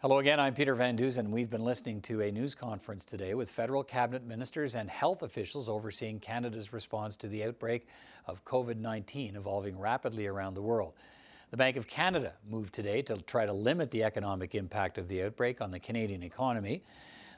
Hello 0.00 0.20
again, 0.20 0.38
I'm 0.38 0.54
Peter 0.54 0.76
Van 0.76 0.94
Dusen. 0.94 1.32
We've 1.32 1.50
been 1.50 1.64
listening 1.64 2.00
to 2.02 2.20
a 2.20 2.30
news 2.30 2.54
conference 2.54 3.04
today 3.04 3.34
with 3.34 3.50
federal 3.50 3.82
cabinet 3.82 4.24
ministers 4.24 4.76
and 4.76 4.88
health 4.88 5.24
officials 5.24 5.68
overseeing 5.68 6.20
Canada's 6.20 6.72
response 6.72 7.16
to 7.16 7.26
the 7.26 7.42
outbreak 7.42 7.88
of 8.24 8.44
COVID 8.44 8.76
19 8.76 9.34
evolving 9.34 9.76
rapidly 9.76 10.28
around 10.28 10.54
the 10.54 10.62
world. 10.62 10.92
The 11.50 11.56
Bank 11.56 11.76
of 11.76 11.88
Canada 11.88 12.34
moved 12.48 12.74
today 12.74 13.02
to 13.02 13.16
try 13.22 13.44
to 13.44 13.52
limit 13.52 13.90
the 13.90 14.04
economic 14.04 14.54
impact 14.54 14.98
of 14.98 15.08
the 15.08 15.24
outbreak 15.24 15.60
on 15.60 15.72
the 15.72 15.80
Canadian 15.80 16.22
economy. 16.22 16.84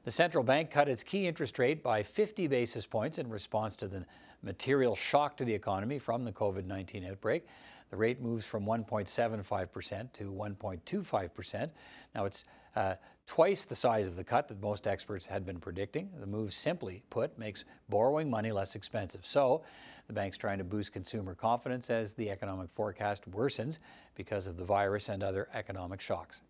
The 0.05 0.11
central 0.11 0.45
bank 0.45 0.71
cut 0.71 0.87
its 0.87 1.03
key 1.03 1.27
interest 1.27 1.59
rate 1.59 1.83
by 1.83 2.03
50 2.03 2.47
basis 2.47 2.85
points 2.85 3.17
in 3.17 3.31
response 3.31 3.75
to 3.77 3.89
the 3.89 4.05
material 4.43 4.95
shock 4.95 5.39
to 5.39 5.47
the 5.47 5.55
economy 5.55 5.99
from 5.99 6.25
the 6.25 6.33
COVID 6.33 6.67
19 6.67 7.07
outbreak. 7.07 7.47
The 7.91 7.97
rate 7.97 8.20
moves 8.20 8.47
from 8.47 8.64
1.75% 8.64 10.12
to 10.12 10.32
1.25%. 10.32 11.70
Now 12.14 12.24
it's 12.24 12.45
uh, 12.76 12.95
twice 13.26 13.64
the 13.64 13.74
size 13.74 14.07
of 14.07 14.16
the 14.16 14.24
cut 14.24 14.49
that 14.49 14.61
most 14.61 14.86
experts 14.86 15.26
had 15.26 15.45
been 15.45 15.59
predicting. 15.59 16.11
The 16.18 16.26
move, 16.26 16.53
simply 16.53 17.03
put, 17.11 17.36
makes 17.38 17.64
borrowing 17.88 18.30
money 18.30 18.53
less 18.53 18.74
expensive. 18.76 19.26
So 19.26 19.62
the 20.07 20.12
bank's 20.12 20.36
trying 20.36 20.59
to 20.59 20.64
boost 20.64 20.93
consumer 20.93 21.34
confidence 21.34 21.91
as 21.91 22.14
the 22.14 22.30
economic 22.30 22.70
forecast 22.70 23.30
worsens 23.30 23.78
because 24.14 24.47
of 24.47 24.57
the 24.57 24.64
virus 24.64 25.09
and 25.09 25.22
other 25.22 25.49
economic 25.53 26.01
shocks. 26.01 26.43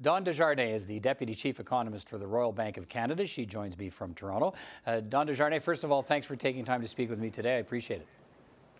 Dawn 0.00 0.22
Desjardins 0.22 0.82
is 0.82 0.86
the 0.86 1.00
Deputy 1.00 1.34
Chief 1.34 1.58
Economist 1.58 2.08
for 2.08 2.18
the 2.18 2.26
Royal 2.26 2.52
Bank 2.52 2.76
of 2.76 2.88
Canada. 2.88 3.26
She 3.26 3.44
joins 3.46 3.76
me 3.76 3.90
from 3.90 4.14
Toronto. 4.14 4.54
Uh, 4.86 5.00
Dawn 5.00 5.26
Desjardins, 5.26 5.64
first 5.64 5.82
of 5.82 5.90
all, 5.90 6.02
thanks 6.02 6.24
for 6.24 6.36
taking 6.36 6.64
time 6.64 6.82
to 6.82 6.88
speak 6.88 7.10
with 7.10 7.18
me 7.18 7.30
today. 7.30 7.56
I 7.56 7.58
appreciate 7.58 8.00
it. 8.02 8.06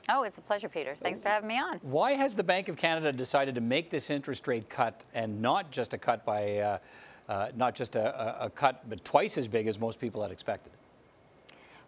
Oh, 0.09 0.23
it's 0.23 0.39
a 0.39 0.41
pleasure, 0.41 0.69
Peter. 0.69 0.95
Thanks 0.95 1.21
for 1.21 1.29
having 1.29 1.49
me 1.49 1.59
on. 1.59 1.79
Why 1.83 2.13
has 2.13 2.35
the 2.35 2.43
Bank 2.43 2.69
of 2.69 2.77
Canada 2.77 3.13
decided 3.13 3.55
to 3.57 3.61
make 3.61 3.91
this 3.91 4.09
interest 4.09 4.49
rate 4.49 4.71
cut 4.71 5.05
and 5.15 5.43
not 5.43 5.71
just 5.71 5.93
a 5.93 5.99
cut 5.99 6.25
by 6.25 6.59
uh, 6.59 6.79
uh, 7.29 7.49
not 7.55 7.75
just 7.75 7.95
a, 7.95 8.45
a, 8.45 8.49
cut, 8.49 8.89
but 8.89 9.05
twice 9.05 9.37
as 9.37 9.47
big 9.47 9.67
as 9.67 9.79
most 9.79 10.01
people 10.01 10.23
had 10.23 10.31
expected. 10.31 10.73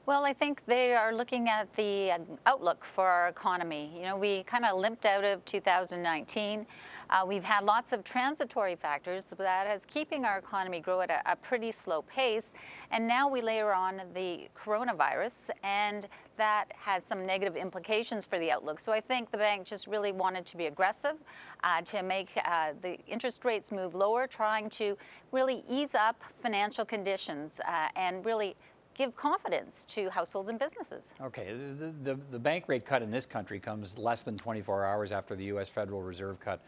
Well, 0.05 0.27
I 0.27 0.35
think 0.35 0.67
they 0.67 0.95
are 0.95 1.15
looking 1.15 1.49
at 1.49 1.75
the 1.77 2.13
uh, 2.13 2.19
outlook 2.45 2.85
for 2.85 3.07
our 3.07 3.29
economy. 3.29 3.91
You 3.97 4.03
know, 4.03 4.17
we 4.17 4.43
kind 4.43 4.67
of 4.67 4.79
limped 4.79 5.07
out 5.07 5.25
of 5.25 5.43
2019. 5.47 6.67
Uh, 7.11 7.25
we've 7.27 7.43
had 7.43 7.65
lots 7.65 7.93
of 7.93 8.05
transitory 8.05 8.77
factors 8.77 9.35
that 9.37 9.69
is 9.75 9.85
keeping 9.85 10.25
our 10.25 10.39
economy 10.39 10.79
grow 10.79 11.01
at 11.01 11.11
a, 11.11 11.33
a, 11.33 11.35
pretty 11.35 11.73
slow 11.73 12.03
pace. 12.03 12.53
And 12.93 13.09
now 13.09 13.29
we 13.29 13.43
layer 13.43 13.75
on 13.75 14.01
the 14.15 14.49
coronavirus, 14.57 15.51
and 15.65 16.07
that 16.37 16.67
has 16.77 17.05
some 17.05 17.27
negative 17.27 17.57
implications 17.57 18.27
for 18.27 18.39
the 18.39 18.53
outlook. 18.53 18.79
So 18.79 18.93
I 18.93 19.01
think 19.01 19.33
the 19.33 19.39
bank 19.39 19.67
just 19.67 19.89
really 19.89 20.13
wanted 20.13 20.47
to 20.47 20.57
be 20.57 20.67
aggressive, 20.67 21.17
uh, 21.65 21.83
to 21.83 22.05
make 22.05 22.31
uh, 22.45 22.75
the 22.81 22.99
interest 23.09 23.45
rates 23.45 23.73
move 23.73 23.97
lower, 23.97 24.29
trying 24.29 24.71
to 24.71 24.97
really 25.33 25.65
ease 25.69 25.97
up 25.97 26.23
financial 26.41 26.85
conditions 26.85 27.61
uh, 27.67 27.89
and 27.97 28.25
really 28.25 28.55
give 28.95 29.17
confidence 29.17 29.85
to 29.87 30.11
households 30.11 30.49
and 30.49 30.59
businesses. 30.59 31.13
Okay, 31.21 31.55
the, 31.55 31.93
the, 32.03 32.21
the, 32.31 32.39
bank 32.39 32.65
rate 32.69 32.85
cut 32.85 33.03
in 33.03 33.11
this 33.11 33.25
country 33.25 33.59
comes 33.59 33.97
less 33.97 34.23
than 34.23 34.37
24 34.37 34.85
hours 34.85 35.11
after 35.11 35.35
the 35.35 35.45
U.S. 35.45 35.69
Federal 35.69 36.03
Reserve 36.03 36.39
cut 36.39 36.61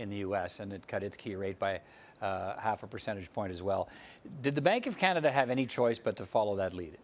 in 0.00 0.10
the 0.10 0.16
U.S., 0.16 0.60
and 0.60 0.72
it 0.72 0.86
cut 0.86 1.02
its 1.02 1.16
key 1.16 1.34
rate 1.34 1.58
by 1.58 1.80
uh, 2.20 2.58
half 2.58 2.82
a 2.82 2.86
percentage 2.86 3.32
point 3.32 3.52
as 3.52 3.62
well. 3.62 3.88
Did 4.42 4.54
the 4.54 4.60
Bank 4.60 4.86
of 4.86 4.98
Canada 4.98 5.30
have 5.30 5.50
any 5.50 5.66
choice 5.66 5.98
but 5.98 6.16
to 6.16 6.26
follow 6.26 6.56
that 6.56 6.74
lead? 6.74 6.98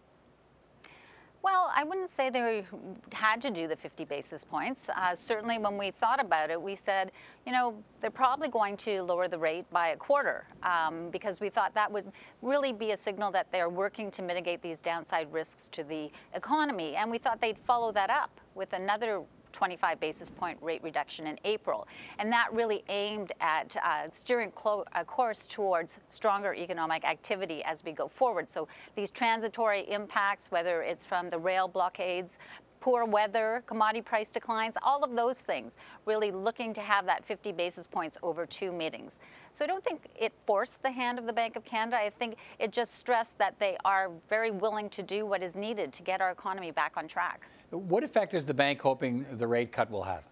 Well, 1.43 1.71
I 1.73 1.85
wouldn't 1.85 2.09
say 2.09 2.29
they 2.29 2.65
had 3.13 3.41
to 3.41 3.49
do 3.49 3.69
the 3.69 3.75
50 3.77 4.03
basis 4.03 4.43
points. 4.43 4.89
Uh, 4.89 5.15
certainly, 5.15 5.57
when 5.57 5.77
we 5.77 5.91
thought 5.91 6.19
about 6.19 6.49
it, 6.49 6.61
we 6.61 6.75
said, 6.75 7.13
you 7.45 7.53
know, 7.53 7.81
they're 8.01 8.09
probably 8.09 8.49
going 8.49 8.75
to 8.77 9.01
lower 9.03 9.29
the 9.29 9.37
rate 9.37 9.63
by 9.71 9.89
a 9.89 9.95
quarter 9.95 10.45
um, 10.63 11.09
because 11.09 11.39
we 11.39 11.47
thought 11.47 11.73
that 11.73 11.89
would 11.89 12.11
really 12.41 12.73
be 12.73 12.91
a 12.91 12.97
signal 12.97 13.31
that 13.31 13.49
they're 13.51 13.69
working 13.69 14.11
to 14.11 14.21
mitigate 14.21 14.61
these 14.61 14.81
downside 14.81 15.31
risks 15.31 15.69
to 15.69 15.85
the 15.85 16.11
economy. 16.33 16.97
And 16.97 17.09
we 17.09 17.17
thought 17.17 17.39
they'd 17.39 17.57
follow 17.57 17.93
that 17.93 18.09
up 18.09 18.41
with 18.53 18.73
another 18.73 19.21
25 19.51 19.99
basis 19.99 20.29
point 20.29 20.57
rate 20.61 20.83
reduction 20.83 21.27
in 21.27 21.37
April. 21.43 21.87
And 22.19 22.31
that 22.31 22.49
really 22.51 22.83
aimed 22.89 23.31
at 23.39 23.75
uh, 23.83 24.09
steering 24.09 24.51
clo- 24.51 24.85
a 24.95 25.03
course 25.03 25.45
towards 25.45 25.99
stronger 26.09 26.53
economic 26.53 27.05
activity 27.05 27.63
as 27.63 27.83
we 27.83 27.91
go 27.91 28.07
forward. 28.07 28.49
So 28.49 28.67
these 28.95 29.11
transitory 29.11 29.81
impacts, 29.89 30.51
whether 30.51 30.81
it's 30.81 31.05
from 31.05 31.29
the 31.29 31.37
rail 31.37 31.67
blockades, 31.67 32.37
poor 32.79 33.05
weather, 33.05 33.63
commodity 33.65 34.01
price 34.01 34.31
declines, 34.31 34.75
all 34.81 35.03
of 35.03 35.15
those 35.15 35.39
things, 35.39 35.75
really 36.05 36.31
looking 36.31 36.73
to 36.73 36.81
have 36.81 37.05
that 37.05 37.23
50 37.25 37.51
basis 37.51 37.87
points 37.87 38.17
over 38.23 38.45
two 38.45 38.71
meetings. 38.71 39.19
So 39.51 39.65
I 39.65 39.67
don't 39.67 39.83
think 39.83 40.07
it 40.19 40.33
forced 40.45 40.83
the 40.83 40.91
hand 40.91 41.19
of 41.19 41.25
the 41.25 41.33
Bank 41.33 41.55
of 41.55 41.65
Canada. 41.65 41.97
I 41.97 42.09
think 42.09 42.37
it 42.59 42.71
just 42.71 42.95
stressed 42.95 43.37
that 43.39 43.59
they 43.59 43.77
are 43.83 44.11
very 44.29 44.51
willing 44.51 44.89
to 44.91 45.03
do 45.03 45.25
what 45.25 45.41
is 45.43 45.55
needed 45.55 45.91
to 45.93 46.03
get 46.03 46.21
our 46.21 46.31
economy 46.31 46.71
back 46.71 46.93
on 46.95 47.07
track. 47.07 47.41
What 47.69 48.03
effect 48.03 48.33
is 48.33 48.45
the 48.45 48.53
bank 48.53 48.81
hoping 48.81 49.25
the 49.31 49.47
rate 49.47 49.71
cut 49.71 49.91
will 49.91 50.03
have? 50.03 50.23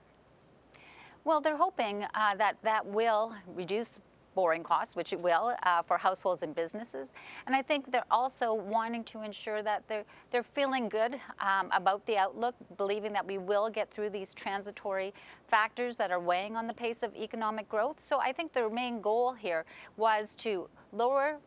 Well, 1.25 1.41
they're 1.41 1.57
hoping 1.57 2.05
uh, 2.13 2.35
that 2.35 2.57
that 2.63 2.85
will 2.85 3.33
reduce 3.47 3.99
borrowing 4.35 4.63
costs, 4.63 4.95
which 4.95 5.13
it 5.13 5.19
will 5.19 5.55
uh, 5.63 5.81
for 5.81 5.97
households 5.97 6.43
and 6.43 6.53
businesses. 6.53 7.13
And 7.47 7.55
I 7.55 7.61
think 7.61 7.91
they're 7.91 8.03
also 8.11 8.53
wanting 8.53 9.03
to 9.05 9.23
ensure 9.23 9.63
that 9.63 9.87
they're, 9.87 10.03
they're 10.29 10.43
feeling 10.43 10.89
good 10.89 11.15
um, 11.39 11.69
about 11.71 12.05
the 12.05 12.17
outlook, 12.17 12.53
believing 12.77 13.13
that 13.13 13.25
we 13.25 13.37
will 13.37 13.69
get 13.69 13.89
through 13.89 14.09
these 14.11 14.33
transitory 14.33 15.13
factors 15.47 15.95
that 15.95 16.11
are 16.11 16.19
weighing 16.19 16.55
on 16.55 16.67
the 16.67 16.73
pace 16.73 17.01
of 17.01 17.15
economic 17.15 17.67
growth. 17.69 17.99
So 17.99 18.19
I 18.19 18.33
think 18.33 18.53
their 18.53 18.69
main 18.69 19.01
goal 19.01 19.33
here 19.33 19.65
was 19.97 20.35
to 20.37 20.69
lower 20.91 21.39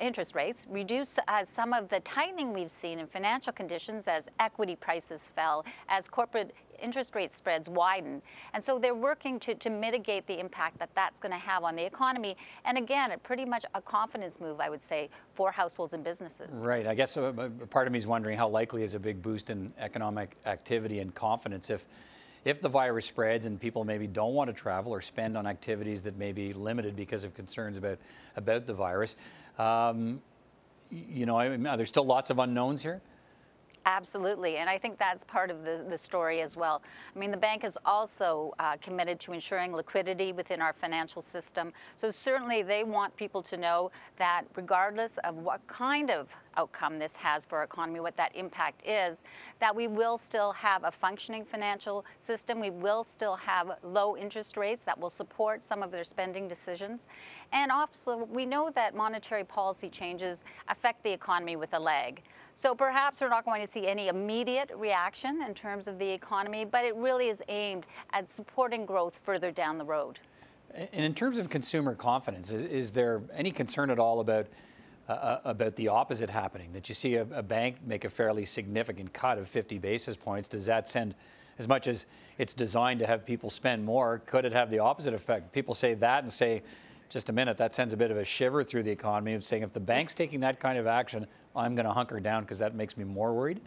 interest 0.00 0.34
rates, 0.34 0.66
reduce 0.68 1.18
uh, 1.28 1.44
some 1.44 1.72
of 1.72 1.88
the 1.88 2.00
tightening 2.00 2.52
we've 2.52 2.70
seen 2.70 2.98
in 2.98 3.06
financial 3.06 3.52
conditions 3.52 4.08
as 4.08 4.28
equity 4.38 4.76
prices 4.76 5.32
fell, 5.34 5.64
as 5.88 6.08
corporate 6.08 6.54
interest 6.80 7.14
rate 7.14 7.32
spreads 7.32 7.68
widen. 7.68 8.22
And 8.54 8.62
so 8.62 8.78
they're 8.78 8.94
working 8.94 9.38
to, 9.40 9.54
to 9.54 9.70
mitigate 9.70 10.26
the 10.26 10.38
impact 10.38 10.78
that 10.78 10.90
that's 10.94 11.20
going 11.20 11.32
to 11.32 11.38
have 11.38 11.64
on 11.64 11.76
the 11.76 11.84
economy. 11.84 12.36
And 12.64 12.78
again, 12.78 13.12
pretty 13.22 13.44
much 13.44 13.64
a 13.74 13.82
confidence 13.82 14.40
move, 14.40 14.60
I 14.60 14.70
would 14.70 14.82
say, 14.82 15.10
for 15.34 15.50
households 15.50 15.94
and 15.94 16.04
businesses. 16.04 16.60
Right. 16.62 16.86
I 16.86 16.94
guess 16.94 17.16
uh, 17.16 17.50
part 17.70 17.86
of 17.86 17.92
me 17.92 17.98
is 17.98 18.06
wondering 18.06 18.38
how 18.38 18.48
likely 18.48 18.82
is 18.82 18.94
a 18.94 19.00
big 19.00 19.22
boost 19.22 19.50
in 19.50 19.72
economic 19.78 20.36
activity 20.46 21.00
and 21.00 21.14
confidence 21.14 21.70
if 21.70 21.86
if 22.44 22.60
the 22.60 22.68
virus 22.68 23.04
spreads 23.04 23.46
and 23.46 23.60
people 23.60 23.84
maybe 23.84 24.06
don't 24.06 24.32
want 24.32 24.48
to 24.48 24.54
travel 24.54 24.92
or 24.92 25.00
spend 25.00 25.36
on 25.36 25.46
activities 25.46 26.02
that 26.02 26.16
may 26.16 26.32
be 26.32 26.52
limited 26.52 26.94
because 26.94 27.24
of 27.24 27.34
concerns 27.34 27.76
about 27.76 27.98
about 28.36 28.64
the 28.64 28.72
virus. 28.72 29.16
Um, 29.58 30.22
you 30.90 31.26
know, 31.26 31.38
are 31.38 31.76
there 31.76 31.86
still 31.86 32.06
lots 32.06 32.30
of 32.30 32.38
unknowns 32.38 32.82
here? 32.82 33.02
Absolutely, 33.86 34.56
and 34.56 34.68
I 34.68 34.76
think 34.76 34.98
that's 34.98 35.24
part 35.24 35.50
of 35.50 35.64
the, 35.64 35.82
the 35.88 35.96
story 35.96 36.42
as 36.42 36.58
well. 36.58 36.82
I 37.14 37.18
mean, 37.18 37.30
the 37.30 37.38
bank 37.38 37.64
is 37.64 37.78
also 37.86 38.52
uh, 38.58 38.76
committed 38.82 39.18
to 39.20 39.32
ensuring 39.32 39.72
liquidity 39.72 40.30
within 40.32 40.60
our 40.60 40.74
financial 40.74 41.22
system. 41.22 41.72
So 41.96 42.10
certainly 42.10 42.62
they 42.62 42.84
want 42.84 43.16
people 43.16 43.42
to 43.44 43.56
know 43.56 43.90
that 44.16 44.44
regardless 44.56 45.16
of 45.24 45.36
what 45.36 45.66
kind 45.68 46.10
of 46.10 46.36
outcome 46.58 46.98
this 46.98 47.16
has 47.16 47.46
for 47.46 47.58
our 47.58 47.64
economy, 47.64 48.00
what 48.00 48.16
that 48.16 48.34
impact 48.34 48.86
is, 48.86 49.22
that 49.60 49.74
we 49.74 49.86
will 49.86 50.18
still 50.18 50.52
have 50.52 50.84
a 50.84 50.90
functioning 50.90 51.44
financial 51.44 52.04
system. 52.20 52.60
We 52.60 52.70
will 52.70 53.04
still 53.04 53.36
have 53.36 53.78
low 53.82 54.16
interest 54.16 54.56
rates 54.56 54.84
that 54.84 54.98
will 54.98 55.10
support 55.10 55.62
some 55.62 55.82
of 55.82 55.90
their 55.90 56.04
spending 56.04 56.48
decisions. 56.48 57.08
And 57.52 57.70
also, 57.70 58.24
we 58.24 58.44
know 58.44 58.70
that 58.74 58.94
monetary 58.94 59.44
policy 59.44 59.88
changes 59.88 60.44
affect 60.68 61.04
the 61.04 61.12
economy 61.12 61.56
with 61.56 61.72
a 61.74 61.78
lag. 61.78 62.22
So 62.54 62.74
perhaps 62.74 63.20
we're 63.20 63.28
not 63.28 63.44
going 63.44 63.60
to 63.60 63.68
see 63.68 63.86
any 63.86 64.08
immediate 64.08 64.72
reaction 64.74 65.42
in 65.46 65.54
terms 65.54 65.86
of 65.86 65.98
the 66.00 66.10
economy, 66.10 66.64
but 66.64 66.84
it 66.84 66.96
really 66.96 67.28
is 67.28 67.40
aimed 67.48 67.86
at 68.12 68.28
supporting 68.28 68.84
growth 68.84 69.20
further 69.22 69.52
down 69.52 69.78
the 69.78 69.84
road. 69.84 70.18
And 70.74 71.04
in 71.04 71.14
terms 71.14 71.38
of 71.38 71.48
consumer 71.48 71.94
confidence, 71.94 72.50
is, 72.52 72.64
is 72.64 72.90
there 72.90 73.22
any 73.32 73.52
concern 73.52 73.90
at 73.90 73.98
all 73.98 74.18
about 74.18 74.48
uh, 75.08 75.38
about 75.44 75.76
the 75.76 75.88
opposite 75.88 76.30
happening? 76.30 76.72
That 76.72 76.88
you 76.88 76.94
see 76.94 77.14
a, 77.14 77.22
a, 77.32 77.42
bank 77.42 77.76
make 77.86 78.04
a 78.04 78.10
fairly 78.10 78.44
significant 78.44 79.12
cut 79.12 79.38
of 79.38 79.48
50 79.48 79.78
basis 79.78 80.16
points, 80.16 80.48
does 80.48 80.66
that 80.66 80.88
send, 80.88 81.14
as 81.58 81.66
much 81.66 81.88
as 81.88 82.06
it's 82.36 82.54
designed 82.54 83.00
to 83.00 83.06
have 83.06 83.24
people 83.24 83.50
spend 83.50 83.84
more, 83.84 84.22
could 84.26 84.44
it 84.44 84.52
have 84.52 84.70
the 84.70 84.78
opposite 84.78 85.14
effect? 85.14 85.52
People 85.52 85.74
say 85.74 85.94
that 85.94 86.22
and 86.22 86.32
say, 86.32 86.62
just 87.08 87.30
a 87.30 87.32
minute, 87.32 87.56
that 87.56 87.74
sends 87.74 87.92
a 87.92 87.96
bit 87.96 88.10
of 88.10 88.16
a 88.16 88.24
shiver 88.24 88.62
through 88.62 88.82
the 88.82 88.90
economy 88.90 89.32
of 89.32 89.44
saying 89.44 89.62
if 89.62 89.72
the 89.72 89.80
bank's 89.80 90.14
taking 90.14 90.40
that 90.40 90.60
kind 90.60 90.78
of 90.78 90.86
action, 90.86 91.26
I'm 91.56 91.74
going 91.74 91.86
to 91.86 91.92
hunker 91.92 92.20
down 92.20 92.42
because 92.42 92.58
that 92.58 92.74
makes 92.74 92.96
me 92.96 93.04
more 93.04 93.32
worried? 93.32 93.60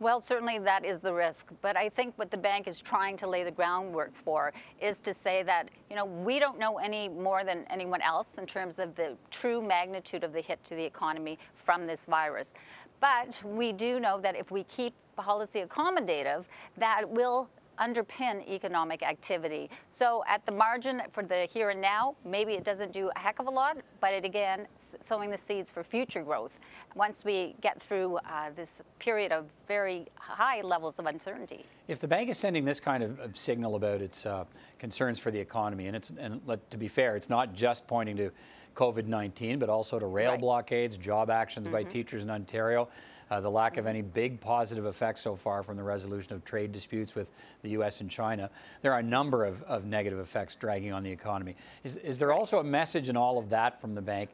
Well, 0.00 0.20
certainly 0.20 0.58
that 0.58 0.84
is 0.84 1.00
the 1.00 1.14
risk. 1.14 1.48
But 1.62 1.76
I 1.76 1.88
think 1.88 2.14
what 2.16 2.30
the 2.30 2.36
bank 2.36 2.66
is 2.66 2.82
trying 2.82 3.16
to 3.18 3.28
lay 3.28 3.44
the 3.44 3.50
groundwork 3.50 4.14
for 4.14 4.52
is 4.80 4.98
to 5.00 5.14
say 5.14 5.42
that, 5.44 5.70
you 5.88 5.96
know, 5.96 6.04
we 6.04 6.38
don't 6.38 6.58
know 6.58 6.78
any 6.78 7.08
more 7.08 7.44
than 7.44 7.64
anyone 7.70 8.02
else 8.02 8.36
in 8.36 8.46
terms 8.46 8.78
of 8.78 8.94
the 8.96 9.16
true 9.30 9.62
magnitude 9.62 10.24
of 10.24 10.32
the 10.32 10.40
hit 10.40 10.62
to 10.64 10.74
the 10.74 10.84
economy 10.84 11.38
from 11.54 11.86
this 11.86 12.06
virus. 12.06 12.54
But 13.00 13.40
we 13.44 13.72
do 13.72 14.00
know 14.00 14.18
that 14.20 14.36
if 14.36 14.50
we 14.50 14.64
keep 14.64 14.94
policy 15.16 15.62
accommodative, 15.62 16.44
that 16.76 17.08
will 17.08 17.48
underpin 17.78 18.46
economic 18.48 19.02
activity. 19.02 19.70
So 19.88 20.24
at 20.26 20.44
the 20.46 20.52
margin 20.52 21.02
for 21.10 21.22
the 21.22 21.46
here 21.52 21.70
and 21.70 21.80
now, 21.80 22.16
maybe 22.24 22.54
it 22.54 22.64
doesn't 22.64 22.92
do 22.92 23.10
a 23.14 23.18
heck 23.18 23.38
of 23.38 23.46
a 23.46 23.50
lot, 23.50 23.78
but 24.00 24.12
it 24.12 24.24
again 24.24 24.66
sowing 25.00 25.30
the 25.30 25.38
seeds 25.38 25.70
for 25.70 25.84
future 25.84 26.22
growth 26.22 26.58
once 26.94 27.24
we 27.24 27.54
get 27.60 27.80
through 27.80 28.16
uh, 28.18 28.50
this 28.54 28.82
period 28.98 29.32
of 29.32 29.46
very 29.66 30.06
high 30.16 30.60
levels 30.62 30.98
of 30.98 31.06
uncertainty. 31.06 31.64
If 31.88 32.00
the 32.00 32.08
bank 32.08 32.30
is 32.30 32.38
sending 32.38 32.64
this 32.64 32.80
kind 32.80 33.02
of, 33.02 33.36
signal 33.36 33.74
about 33.74 34.00
its 34.00 34.26
uh, 34.26 34.44
concerns 34.78 35.18
for 35.18 35.30
the 35.30 35.38
economy, 35.38 35.86
and 35.86 35.96
it's 35.96 36.12
and 36.18 36.40
let, 36.46 36.70
to 36.70 36.76
be 36.76 36.88
fair, 36.88 37.16
it's 37.16 37.28
not 37.28 37.52
just 37.52 37.86
pointing 37.86 38.16
to 38.16 38.30
COVID-19, 38.74 39.58
but 39.58 39.68
also 39.68 39.98
to 39.98 40.06
rail 40.06 40.32
right. 40.32 40.40
blockades, 40.40 40.96
job 40.96 41.30
actions 41.30 41.66
mm-hmm. 41.66 41.74
by 41.74 41.82
teachers 41.84 42.22
in 42.22 42.30
Ontario 42.30 42.88
uh, 43.34 43.40
the 43.40 43.50
lack 43.50 43.76
of 43.76 43.86
any 43.86 44.00
big 44.00 44.40
positive 44.40 44.86
effects 44.86 45.20
so 45.20 45.34
far 45.34 45.62
from 45.64 45.76
the 45.76 45.82
resolution 45.82 46.34
of 46.34 46.44
trade 46.44 46.70
disputes 46.70 47.14
with 47.14 47.30
the 47.62 47.70
U.S. 47.70 48.00
and 48.00 48.08
China. 48.08 48.48
There 48.82 48.92
are 48.92 49.00
a 49.00 49.04
number 49.04 49.44
of, 49.44 49.62
of 49.64 49.84
negative 49.84 50.20
effects 50.20 50.54
dragging 50.54 50.92
on 50.92 51.02
the 51.02 51.10
economy. 51.10 51.56
Is, 51.82 51.96
is 51.96 52.18
there 52.20 52.32
also 52.32 52.60
a 52.60 52.64
message 52.64 53.08
in 53.08 53.16
all 53.16 53.38
of 53.38 53.50
that 53.50 53.80
from 53.80 53.96
the 53.96 54.02
bank 54.02 54.30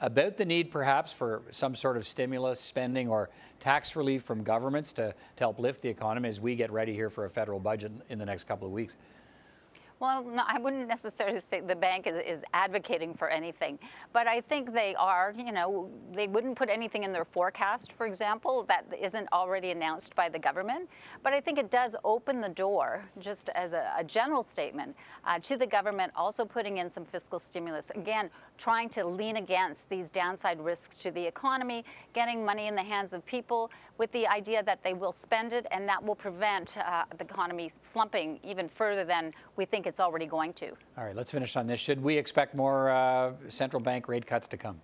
about 0.00 0.38
the 0.38 0.44
need 0.44 0.70
perhaps 0.70 1.12
for 1.12 1.42
some 1.50 1.74
sort 1.74 1.96
of 1.96 2.06
stimulus 2.06 2.60
spending 2.60 3.08
or 3.08 3.28
tax 3.60 3.94
relief 3.94 4.22
from 4.22 4.42
governments 4.42 4.92
to, 4.94 5.14
to 5.36 5.44
help 5.44 5.58
lift 5.58 5.82
the 5.82 5.88
economy 5.88 6.28
as 6.28 6.40
we 6.40 6.56
get 6.56 6.72
ready 6.72 6.94
here 6.94 7.10
for 7.10 7.26
a 7.26 7.30
federal 7.30 7.60
budget 7.60 7.92
in 8.08 8.18
the 8.18 8.26
next 8.26 8.44
couple 8.44 8.66
of 8.66 8.72
weeks? 8.72 8.96
Well, 10.00 10.24
no, 10.24 10.42
I 10.46 10.58
wouldn't 10.58 10.88
necessarily 10.88 11.38
say 11.38 11.60
the 11.60 11.76
bank 11.76 12.06
is, 12.06 12.16
is, 12.16 12.44
advocating 12.52 13.14
for 13.14 13.28
anything, 13.28 13.78
but 14.12 14.26
I 14.26 14.40
think 14.40 14.72
they 14.72 14.94
are, 14.96 15.34
you 15.36 15.52
know, 15.52 15.88
they 16.12 16.26
wouldn't 16.26 16.56
put 16.56 16.68
anything 16.68 17.04
in 17.04 17.12
their 17.12 17.24
forecast, 17.24 17.92
for 17.92 18.06
example, 18.06 18.64
that 18.64 18.86
isn't 19.00 19.28
already 19.32 19.70
announced 19.70 20.14
by 20.16 20.28
the 20.28 20.38
government. 20.38 20.88
But 21.22 21.32
I 21.32 21.40
think 21.40 21.58
it 21.58 21.70
does 21.70 21.94
open 22.04 22.40
the 22.40 22.48
door, 22.48 23.04
just 23.20 23.48
as 23.50 23.72
a, 23.72 23.92
a 23.96 24.04
general 24.04 24.42
statement, 24.42 24.96
uh, 25.24 25.38
to 25.40 25.56
the 25.56 25.66
government 25.66 26.12
also 26.16 26.44
putting 26.44 26.78
in 26.78 26.90
some 26.90 27.04
fiscal 27.04 27.38
stimulus. 27.38 27.90
Again, 27.90 28.30
trying 28.58 28.88
to 28.90 29.04
lean 29.04 29.36
against 29.36 29.88
these 29.88 30.10
downside 30.10 30.60
risks 30.60 30.98
to 30.98 31.10
the 31.10 31.24
economy, 31.24 31.84
getting 32.12 32.44
money 32.44 32.66
in 32.66 32.74
the 32.74 32.82
hands 32.82 33.12
of 33.12 33.24
people 33.26 33.70
with 33.98 34.10
the 34.12 34.26
idea 34.26 34.62
that 34.62 34.82
they 34.82 34.94
will 34.94 35.12
spend 35.12 35.52
it 35.52 35.66
and 35.70 35.88
that 35.88 36.02
will 36.02 36.14
prevent 36.14 36.76
uh, 36.78 37.04
the 37.16 37.24
economy 37.24 37.68
slumping 37.68 38.38
even 38.42 38.68
further 38.68 39.04
than 39.04 39.32
we 39.56 39.64
think 39.64 39.86
it's 39.86 40.00
already 40.00 40.26
going 40.26 40.52
to. 40.52 40.70
All 40.96 41.04
right, 41.04 41.16
let's 41.16 41.30
finish 41.30 41.56
on 41.56 41.66
this. 41.66 41.80
Should 41.80 42.02
we 42.02 42.16
expect 42.16 42.54
more 42.54 42.90
uh, 42.90 43.32
central 43.48 43.80
bank 43.80 44.08
rate 44.08 44.26
cuts 44.26 44.48
to 44.48 44.56
come? 44.56 44.80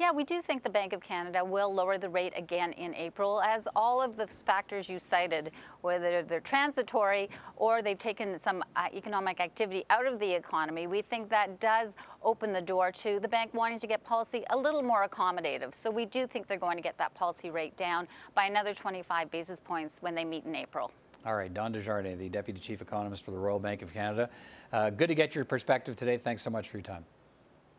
Yeah, 0.00 0.12
we 0.12 0.24
do 0.24 0.40
think 0.40 0.62
the 0.62 0.70
Bank 0.70 0.94
of 0.94 1.02
Canada 1.02 1.44
will 1.44 1.74
lower 1.74 1.98
the 1.98 2.08
rate 2.08 2.32
again 2.34 2.72
in 2.72 2.94
April, 2.94 3.42
as 3.42 3.68
all 3.76 4.00
of 4.00 4.16
the 4.16 4.26
factors 4.26 4.88
you 4.88 4.98
cited, 4.98 5.50
whether 5.82 6.22
they're 6.22 6.40
transitory 6.40 7.28
or 7.56 7.82
they've 7.82 7.98
taken 7.98 8.38
some 8.38 8.64
uh, 8.76 8.86
economic 8.94 9.40
activity 9.40 9.84
out 9.90 10.06
of 10.06 10.18
the 10.18 10.32
economy, 10.32 10.86
we 10.86 11.02
think 11.02 11.28
that 11.28 11.60
does 11.60 11.96
open 12.22 12.50
the 12.50 12.62
door 12.62 12.90
to 12.90 13.20
the 13.20 13.28
bank 13.28 13.52
wanting 13.52 13.78
to 13.78 13.86
get 13.86 14.02
policy 14.02 14.42
a 14.48 14.56
little 14.56 14.80
more 14.80 15.06
accommodative. 15.06 15.74
So 15.74 15.90
we 15.90 16.06
do 16.06 16.26
think 16.26 16.46
they're 16.46 16.56
going 16.56 16.78
to 16.78 16.82
get 16.82 16.96
that 16.96 17.12
policy 17.12 17.50
rate 17.50 17.76
down 17.76 18.08
by 18.34 18.46
another 18.46 18.72
25 18.72 19.30
basis 19.30 19.60
points 19.60 19.98
when 20.00 20.14
they 20.14 20.24
meet 20.24 20.46
in 20.46 20.56
April. 20.56 20.90
All 21.26 21.36
right, 21.36 21.52
Dawn 21.52 21.72
Desjardins, 21.72 22.18
the 22.18 22.30
Deputy 22.30 22.58
Chief 22.58 22.80
Economist 22.80 23.22
for 23.22 23.32
the 23.32 23.38
Royal 23.38 23.58
Bank 23.58 23.82
of 23.82 23.92
Canada. 23.92 24.30
Uh, 24.72 24.88
good 24.88 25.08
to 25.08 25.14
get 25.14 25.34
your 25.34 25.44
perspective 25.44 25.94
today. 25.94 26.16
Thanks 26.16 26.40
so 26.40 26.48
much 26.48 26.70
for 26.70 26.78
your 26.78 26.84
time. 26.84 27.04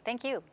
Thank 0.05 0.23
you. 0.23 0.43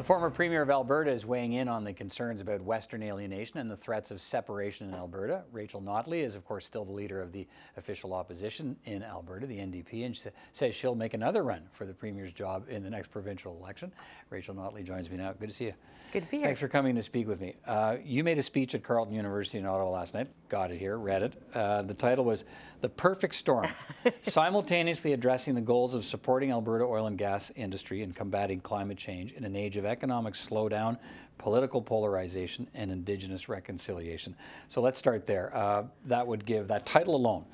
The 0.00 0.04
former 0.04 0.30
Premier 0.30 0.62
of 0.62 0.70
Alberta 0.70 1.10
is 1.10 1.26
weighing 1.26 1.52
in 1.52 1.68
on 1.68 1.84
the 1.84 1.92
concerns 1.92 2.40
about 2.40 2.62
Western 2.62 3.02
alienation 3.02 3.58
and 3.58 3.70
the 3.70 3.76
threats 3.76 4.10
of 4.10 4.18
separation 4.18 4.88
in 4.88 4.94
Alberta. 4.94 5.42
Rachel 5.52 5.82
Notley 5.82 6.22
is, 6.24 6.34
of 6.34 6.42
course, 6.46 6.64
still 6.64 6.86
the 6.86 6.92
leader 6.92 7.20
of 7.20 7.32
the 7.32 7.46
official 7.76 8.14
opposition 8.14 8.78
in 8.86 9.02
Alberta, 9.02 9.46
the 9.46 9.58
NDP, 9.58 10.06
and 10.06 10.16
she 10.16 10.30
says 10.52 10.74
she'll 10.74 10.94
make 10.94 11.12
another 11.12 11.42
run 11.42 11.64
for 11.72 11.84
the 11.84 11.92
Premier's 11.92 12.32
job 12.32 12.64
in 12.70 12.82
the 12.82 12.88
next 12.88 13.10
provincial 13.10 13.54
election. 13.58 13.92
Rachel 14.30 14.54
Notley 14.54 14.84
joins 14.84 15.10
me 15.10 15.18
now. 15.18 15.34
Good 15.34 15.50
to 15.50 15.54
see 15.54 15.66
you. 15.66 15.74
Good 16.14 16.24
to 16.24 16.30
be 16.30 16.38
here. 16.38 16.46
Thanks 16.46 16.60
for 16.60 16.68
coming 16.68 16.96
to 16.96 17.02
speak 17.02 17.28
with 17.28 17.38
me. 17.38 17.56
Uh, 17.66 17.98
you 18.02 18.24
made 18.24 18.38
a 18.38 18.42
speech 18.42 18.74
at 18.74 18.82
Carleton 18.82 19.14
University 19.14 19.58
in 19.58 19.66
Ottawa 19.66 19.90
last 19.90 20.14
night. 20.14 20.30
Got 20.50 20.72
it 20.72 20.78
here, 20.78 20.98
read 20.98 21.22
it. 21.22 21.40
Uh, 21.54 21.82
the 21.82 21.94
title 21.94 22.24
was 22.24 22.44
The 22.80 22.88
Perfect 22.88 23.36
Storm 23.36 23.68
Simultaneously 24.20 25.12
Addressing 25.12 25.54
the 25.54 25.60
Goals 25.60 25.94
of 25.94 26.04
Supporting 26.04 26.50
Alberta 26.50 26.84
Oil 26.84 27.06
and 27.06 27.16
Gas 27.16 27.52
Industry 27.54 28.02
and 28.02 28.16
Combating 28.16 28.60
Climate 28.60 28.98
Change 28.98 29.30
in 29.30 29.44
an 29.44 29.54
Age 29.54 29.76
of 29.76 29.84
economic 29.84 30.34
slowdown, 30.34 30.98
political 31.38 31.80
polarization, 31.80 32.66
and 32.74 32.90
Indigenous 32.90 33.48
reconciliation. 33.48 34.34
So 34.66 34.80
let's 34.80 34.98
start 34.98 35.24
there. 35.24 35.56
Uh, 35.56 35.84
that 36.06 36.26
would 36.26 36.44
give, 36.44 36.66
that 36.66 36.84
title 36.84 37.14
alone 37.14 37.44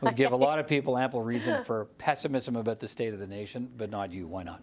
would 0.00 0.16
give 0.16 0.32
a 0.32 0.36
lot 0.36 0.58
of 0.58 0.66
people 0.66 0.96
ample 0.96 1.20
reason 1.20 1.62
for 1.62 1.84
pessimism 1.98 2.56
about 2.56 2.80
the 2.80 2.88
state 2.88 3.12
of 3.12 3.20
the 3.20 3.26
nation, 3.26 3.70
but 3.76 3.90
not 3.90 4.12
you. 4.12 4.26
Why 4.26 4.44
not? 4.44 4.62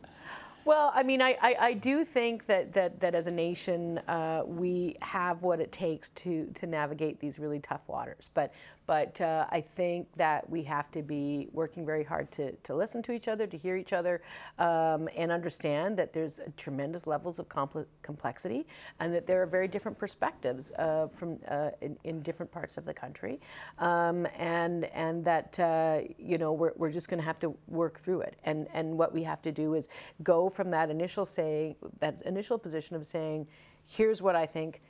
Well, 0.66 0.92
I 0.96 1.04
mean, 1.04 1.22
I, 1.22 1.38
I, 1.42 1.56
I, 1.60 1.74
do 1.74 2.06
think 2.06 2.46
that, 2.46 2.72
that, 2.74 3.02
that 3.02 3.16
as 3.16 3.28
a 3.28 3.32
nation, 3.32 3.98
uh, 4.08 4.44
we 4.46 4.96
have 5.02 5.42
what 5.42 5.60
it 5.60 5.74
takes 5.74 6.10
to, 6.12 6.46
to 6.54 6.68
navigate 6.68 7.20
these 7.20 7.38
really 7.38 7.60
tough 7.60 7.82
waters. 7.88 8.30
But 8.34 8.54
but 8.86 9.20
uh, 9.22 9.46
I 9.50 9.62
think 9.62 10.08
that 10.16 10.50
we 10.50 10.64
have 10.64 10.92
to 10.92 11.02
be 11.02 11.48
working 11.52 11.86
very 11.86 12.04
hard 12.04 12.32
to, 12.34 12.52
to 12.52 12.76
listen 12.76 13.02
to 13.04 13.12
each 13.12 13.28
other, 13.28 13.48
to 13.48 13.58
hear 13.58 13.76
each 13.76 13.94
other, 13.94 14.22
um, 14.60 15.08
and 15.16 15.32
understand 15.32 15.98
that 15.98 16.14
there's 16.14 16.40
tremendous 16.58 17.08
levels 17.08 17.40
of 17.40 17.48
compl- 17.48 17.86
complexity 18.02 18.66
and 19.00 19.14
that 19.14 19.26
there 19.26 19.42
are 19.42 19.46
very 19.46 19.68
different 19.68 19.98
perspectives 19.98 20.72
uh, 20.78 21.08
from 21.08 21.40
uh, 21.48 21.70
in, 21.82 21.98
in, 22.04 22.22
different 22.22 22.52
parts 22.52 22.78
of 22.78 22.86
the 22.86 22.94
country. 22.94 23.40
Um, 23.80 24.28
and, 24.38 24.86
and 24.86 25.24
that, 25.26 25.60
uh, 25.60 26.02
you 26.18 26.38
know, 26.38 26.54
we're, 26.54 26.74
we're 26.76 26.92
just 26.92 27.10
going 27.10 27.20
to 27.20 27.26
have 27.26 27.40
to 27.40 27.56
work 27.68 28.00
through 28.00 28.22
it. 28.22 28.38
And, 28.46 28.68
and 28.74 28.98
what 28.98 29.14
we 29.14 29.24
have 29.24 29.42
to 29.44 29.52
do 29.52 29.74
is 29.74 29.90
go 30.24 30.50
from 30.50 30.72
that 30.72 30.90
initial 30.90 31.26
saying, 31.26 31.76
that 32.00 32.22
initial 32.24 32.58
position 32.58 32.96
of 32.96 33.06
saying, 33.06 33.48
here's 33.86 34.22
what 34.22 34.36
I 34.36 34.46
think 34.46 34.82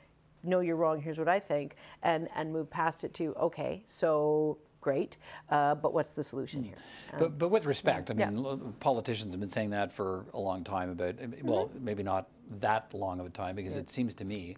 no, 0.44 0.60
you're 0.60 0.76
wrong, 0.76 1.00
here's 1.00 1.18
what 1.18 1.28
I 1.28 1.40
think, 1.40 1.76
and, 2.02 2.28
and 2.34 2.52
move 2.52 2.70
past 2.70 3.04
it 3.04 3.14
to, 3.14 3.34
okay, 3.34 3.82
so 3.86 4.58
great, 4.80 5.16
uh, 5.50 5.74
but 5.74 5.94
what's 5.94 6.12
the 6.12 6.22
solution 6.22 6.62
here? 6.62 6.76
Um, 7.12 7.18
but, 7.18 7.38
but 7.38 7.48
with 7.48 7.64
respect, 7.66 8.10
I 8.10 8.14
mean, 8.14 8.44
yeah. 8.44 8.56
politicians 8.80 9.32
have 9.32 9.40
been 9.40 9.50
saying 9.50 9.70
that 9.70 9.92
for 9.92 10.26
a 10.34 10.40
long 10.40 10.62
time 10.62 10.90
about, 10.90 11.14
well, 11.42 11.66
mm-hmm. 11.66 11.84
maybe 11.84 12.02
not 12.02 12.28
that 12.60 12.92
long 12.92 13.18
of 13.20 13.26
a 13.26 13.30
time, 13.30 13.56
because 13.56 13.74
yeah. 13.74 13.80
it 13.80 13.88
seems 13.88 14.14
to 14.16 14.24
me 14.24 14.56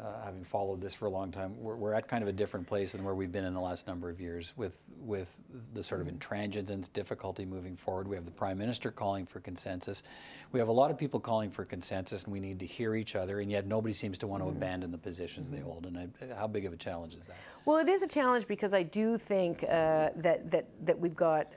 uh, 0.00 0.24
having 0.24 0.42
followed 0.42 0.80
this 0.80 0.94
for 0.94 1.06
a 1.06 1.10
long 1.10 1.30
time, 1.30 1.54
we're, 1.58 1.76
we're, 1.76 1.92
at 1.92 2.08
kind 2.08 2.22
of 2.22 2.28
a 2.28 2.32
different 2.32 2.66
place 2.66 2.92
than 2.92 3.04
where 3.04 3.14
we've 3.14 3.30
been 3.30 3.44
in 3.44 3.52
the 3.52 3.60
last 3.60 3.86
number 3.86 4.08
of 4.08 4.20
years 4.20 4.54
with, 4.56 4.90
with 4.98 5.38
the 5.74 5.82
sort 5.82 6.00
of 6.00 6.06
mm-hmm. 6.06 6.16
intransigence, 6.16 6.90
difficulty 6.90 7.44
moving 7.44 7.76
forward. 7.76 8.08
We 8.08 8.16
have 8.16 8.24
the 8.24 8.30
Prime 8.30 8.56
Minister 8.56 8.90
calling 8.90 9.26
for 9.26 9.40
consensus. 9.40 10.02
We 10.50 10.60
have 10.60 10.68
a 10.68 10.72
lot 10.72 10.90
of 10.90 10.96
people 10.96 11.20
calling 11.20 11.50
for 11.50 11.64
consensus, 11.64 12.24
and 12.24 12.32
we 12.32 12.40
need 12.40 12.58
to 12.60 12.66
hear 12.66 12.94
each 12.94 13.14
other, 13.14 13.40
and 13.40 13.50
yet 13.50 13.66
nobody 13.66 13.92
seems 13.92 14.18
to 14.18 14.26
want 14.26 14.42
to 14.42 14.46
mm-hmm. 14.46 14.56
abandon 14.56 14.90
the 14.92 14.98
positions 14.98 15.48
mm-hmm. 15.48 15.56
they 15.56 15.62
hold. 15.62 15.86
And 15.86 15.98
I, 15.98 16.34
how 16.34 16.46
big 16.46 16.64
of 16.64 16.72
a 16.72 16.76
challenge 16.76 17.14
is 17.14 17.26
that? 17.26 17.36
Well, 17.66 17.78
it 17.78 17.88
is 17.88 18.02
a 18.02 18.08
challenge 18.08 18.46
because 18.46 18.72
I 18.72 18.82
do 18.82 19.18
think 19.18 19.62
uh, 19.64 20.10
that, 20.16 20.50
that, 20.50 20.66
that 20.86 20.98
we've 20.98 21.16
got 21.16 21.48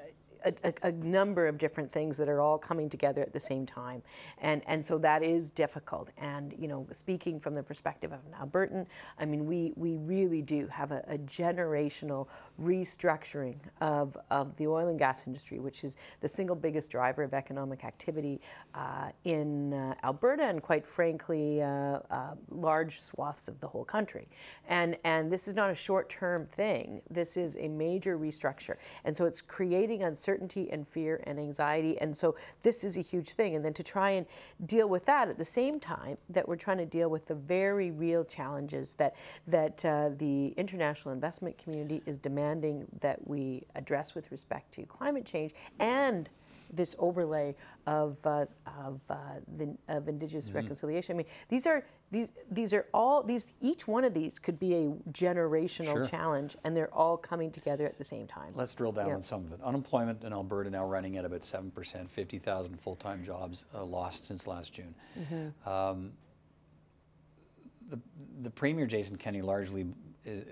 a, 0.46 0.74
a, 0.84 0.92
number 0.92 1.48
of 1.48 1.58
different 1.58 1.92
things 1.92 2.18
that 2.18 2.30
are 2.30 2.40
all 2.40 2.58
coming 2.58 2.90
together 2.90 3.22
at 3.22 3.34
the 3.34 3.40
same 3.40 3.66
time. 3.66 4.02
And, 4.40 4.62
and 4.68 4.84
so 4.84 4.98
that 5.00 5.24
is 5.24 5.52
difficult. 5.52 6.10
And, 6.18 6.54
you 6.58 6.68
know, 6.68 6.88
speaking 6.92 7.40
from 7.40 7.54
the 7.54 7.64
perspective 7.64 8.12
of 8.12 8.20
an 8.26 8.34
Albertan, 8.40 8.86
I 9.20 9.26
mean, 9.26 9.46
we, 9.46 9.74
we 9.76 9.96
really 9.96 10.42
do 10.42 10.68
have 10.68 10.92
a, 10.92 11.04
a 11.08 11.18
generational 11.20 12.28
restructuring 12.62 13.58
of, 13.82 14.18
of 14.32 14.56
the 14.58 14.68
oil 14.68 14.88
and 14.88 15.00
gas 15.00 15.28
industry, 15.28 15.60
which 15.60 15.84
is 15.84 15.98
the 16.22 16.28
single 16.28 16.56
biggest 16.56 16.90
driver 16.92 17.24
of 17.24 17.34
economic 17.34 17.84
activity 17.84 18.42
uh, 18.74 19.10
in 19.24 19.74
uh, 19.74 19.96
Alberta 20.04 20.44
and, 20.44 20.62
quite 20.62 20.86
frankly, 20.86 21.62
uh, 21.62 22.00
uh 22.10 22.36
large 22.50 23.00
swaths 23.00 23.48
of 23.48 23.60
the 23.60 23.68
whole 23.68 23.86
country. 23.86 24.28
And, 24.68 24.98
and 25.04 25.32
this 25.32 25.48
is 25.48 25.56
not 25.56 25.70
a 25.70 25.76
short 25.76 26.10
term 26.10 26.46
thing, 26.46 27.02
this 27.10 27.38
is 27.38 27.58
a 27.60 27.68
major 27.68 28.18
restructure. 28.18 28.76
And 29.04 29.16
so 29.16 29.26
it's 29.26 29.42
creating 29.42 30.04
uncertainty 30.04 30.35
uncertainty 30.36 30.72
and 30.72 30.88
fear 30.88 31.22
and 31.26 31.40
anxiety. 31.40 32.00
And 32.00 32.16
so 32.16 32.36
this 32.62 32.84
is 32.84 32.98
a 32.98 33.02
huge 33.02 33.30
thing. 33.30 33.56
And 33.56 33.64
then 33.64 33.74
to 33.74 33.84
try 33.84 34.12
and 34.12 34.26
deal 34.66 34.88
with 34.88 35.06
that 35.06 35.30
at 35.30 35.38
the 35.38 35.46
same 35.46 35.80
time 35.80 36.18
that 36.30 36.48
we're 36.48 36.56
trying 36.56 36.78
to 36.78 36.86
deal 36.86 37.10
with 37.10 37.26
the 37.26 37.36
very 37.36 37.92
real 37.92 38.24
challenges 38.24 38.94
that, 38.96 39.16
that 39.48 39.84
uh, 39.86 40.10
the 40.18 40.48
international 40.58 41.14
investment 41.14 41.58
community 41.58 42.02
is 42.06 42.18
demanding 42.18 42.86
that 43.02 43.26
we 43.28 43.64
address 43.76 44.16
with 44.16 44.32
respect 44.32 44.72
to 44.74 44.84
climate 44.84 45.26
change 45.26 45.54
and 45.80 46.30
this 46.74 46.96
overlay 47.00 47.56
of 47.88 48.18
uh, 48.26 48.46
of, 48.66 49.00
uh, 49.10 49.16
the, 49.58 49.76
of 49.88 50.08
indigenous 50.08 50.48
mm-hmm. 50.48 50.58
reconciliation. 50.58 51.16
I 51.16 51.18
mean, 51.18 51.28
these 51.50 51.68
are 51.68 51.86
these 52.12 52.32
these 52.52 52.74
are 52.74 52.86
all 52.94 53.24
these 53.24 53.48
each 53.62 53.88
one 53.88 54.04
of 54.04 54.14
these 54.14 54.40
could 54.40 54.60
be 54.60 54.74
a 54.76 54.86
generational 55.12 55.94
sure. 55.94 56.06
challenge, 56.06 56.56
and 56.64 56.76
they're 56.76 56.94
all 56.94 57.18
coming 57.18 57.52
together 57.52 57.86
at 57.86 57.98
the 57.98 58.04
same 58.04 58.28
time. 58.28 58.52
Let's 58.56 58.74
drill 58.74 58.92
down 58.92 59.08
yeah. 59.08 59.16
on 59.16 59.22
some 59.22 59.46
of 59.46 59.52
it. 59.54 59.62
Unemployment 59.64 60.24
in 60.24 60.34
Alberta 60.34 60.70
now 60.70 60.86
running 60.86 61.18
at 61.18 61.26
about 61.26 61.44
seven 61.44 61.72
percent, 61.72 62.10
fifty 62.10 62.38
thousand 62.38 62.80
full-time 62.80 63.24
jobs 63.24 63.66
uh, 63.74 63.84
lost 63.84 64.28
since 64.28 64.48
last 64.48 64.74
June. 64.74 64.96
Mm-hmm. 65.20 65.70
Um, 65.70 66.12
the, 67.90 68.00
the 68.42 68.50
Premier 68.50 68.88
Jason 68.88 69.16
Kenney 69.16 69.42
largely, 69.44 69.86
is, 70.26 70.44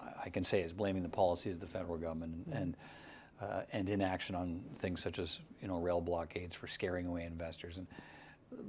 uh, 0.00 0.04
I 0.24 0.30
can 0.30 0.44
say, 0.44 0.62
is 0.62 0.72
blaming 0.72 1.02
the 1.02 1.08
policies 1.08 1.56
of 1.56 1.60
the 1.60 1.66
federal 1.66 1.96
government 1.96 2.34
and, 2.34 2.46
mm-hmm. 2.46 2.62
and 2.62 2.76
uh, 3.40 3.62
and 3.72 3.88
inaction 3.88 4.34
on 4.34 4.62
things 4.76 5.02
such 5.02 5.18
as 5.18 5.40
you 5.60 5.68
know 5.68 5.78
rail 5.78 6.00
blockades 6.00 6.54
for 6.54 6.66
scaring 6.66 7.06
away 7.06 7.24
investors. 7.24 7.76
And 7.76 7.86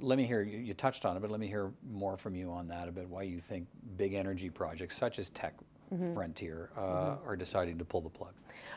let 0.00 0.16
me 0.16 0.24
hear 0.24 0.42
you, 0.42 0.58
you, 0.58 0.74
touched 0.74 1.04
on 1.04 1.16
it, 1.16 1.20
but 1.20 1.30
let 1.30 1.40
me 1.40 1.46
hear 1.46 1.72
more 1.90 2.16
from 2.16 2.34
you 2.34 2.50
on 2.50 2.68
that 2.68 2.88
about 2.88 3.08
why 3.08 3.22
you 3.22 3.38
think 3.38 3.66
big 3.96 4.14
energy 4.14 4.48
projects 4.48 4.96
such 4.96 5.18
as 5.18 5.28
Teck 5.30 5.54
frontier 6.12 6.70
uh, 6.76 7.16
are 7.26 7.36
deciding 7.36 7.78
to 7.78 7.84
pull 7.84 8.00
the 8.00 8.10
plug? 8.10 8.32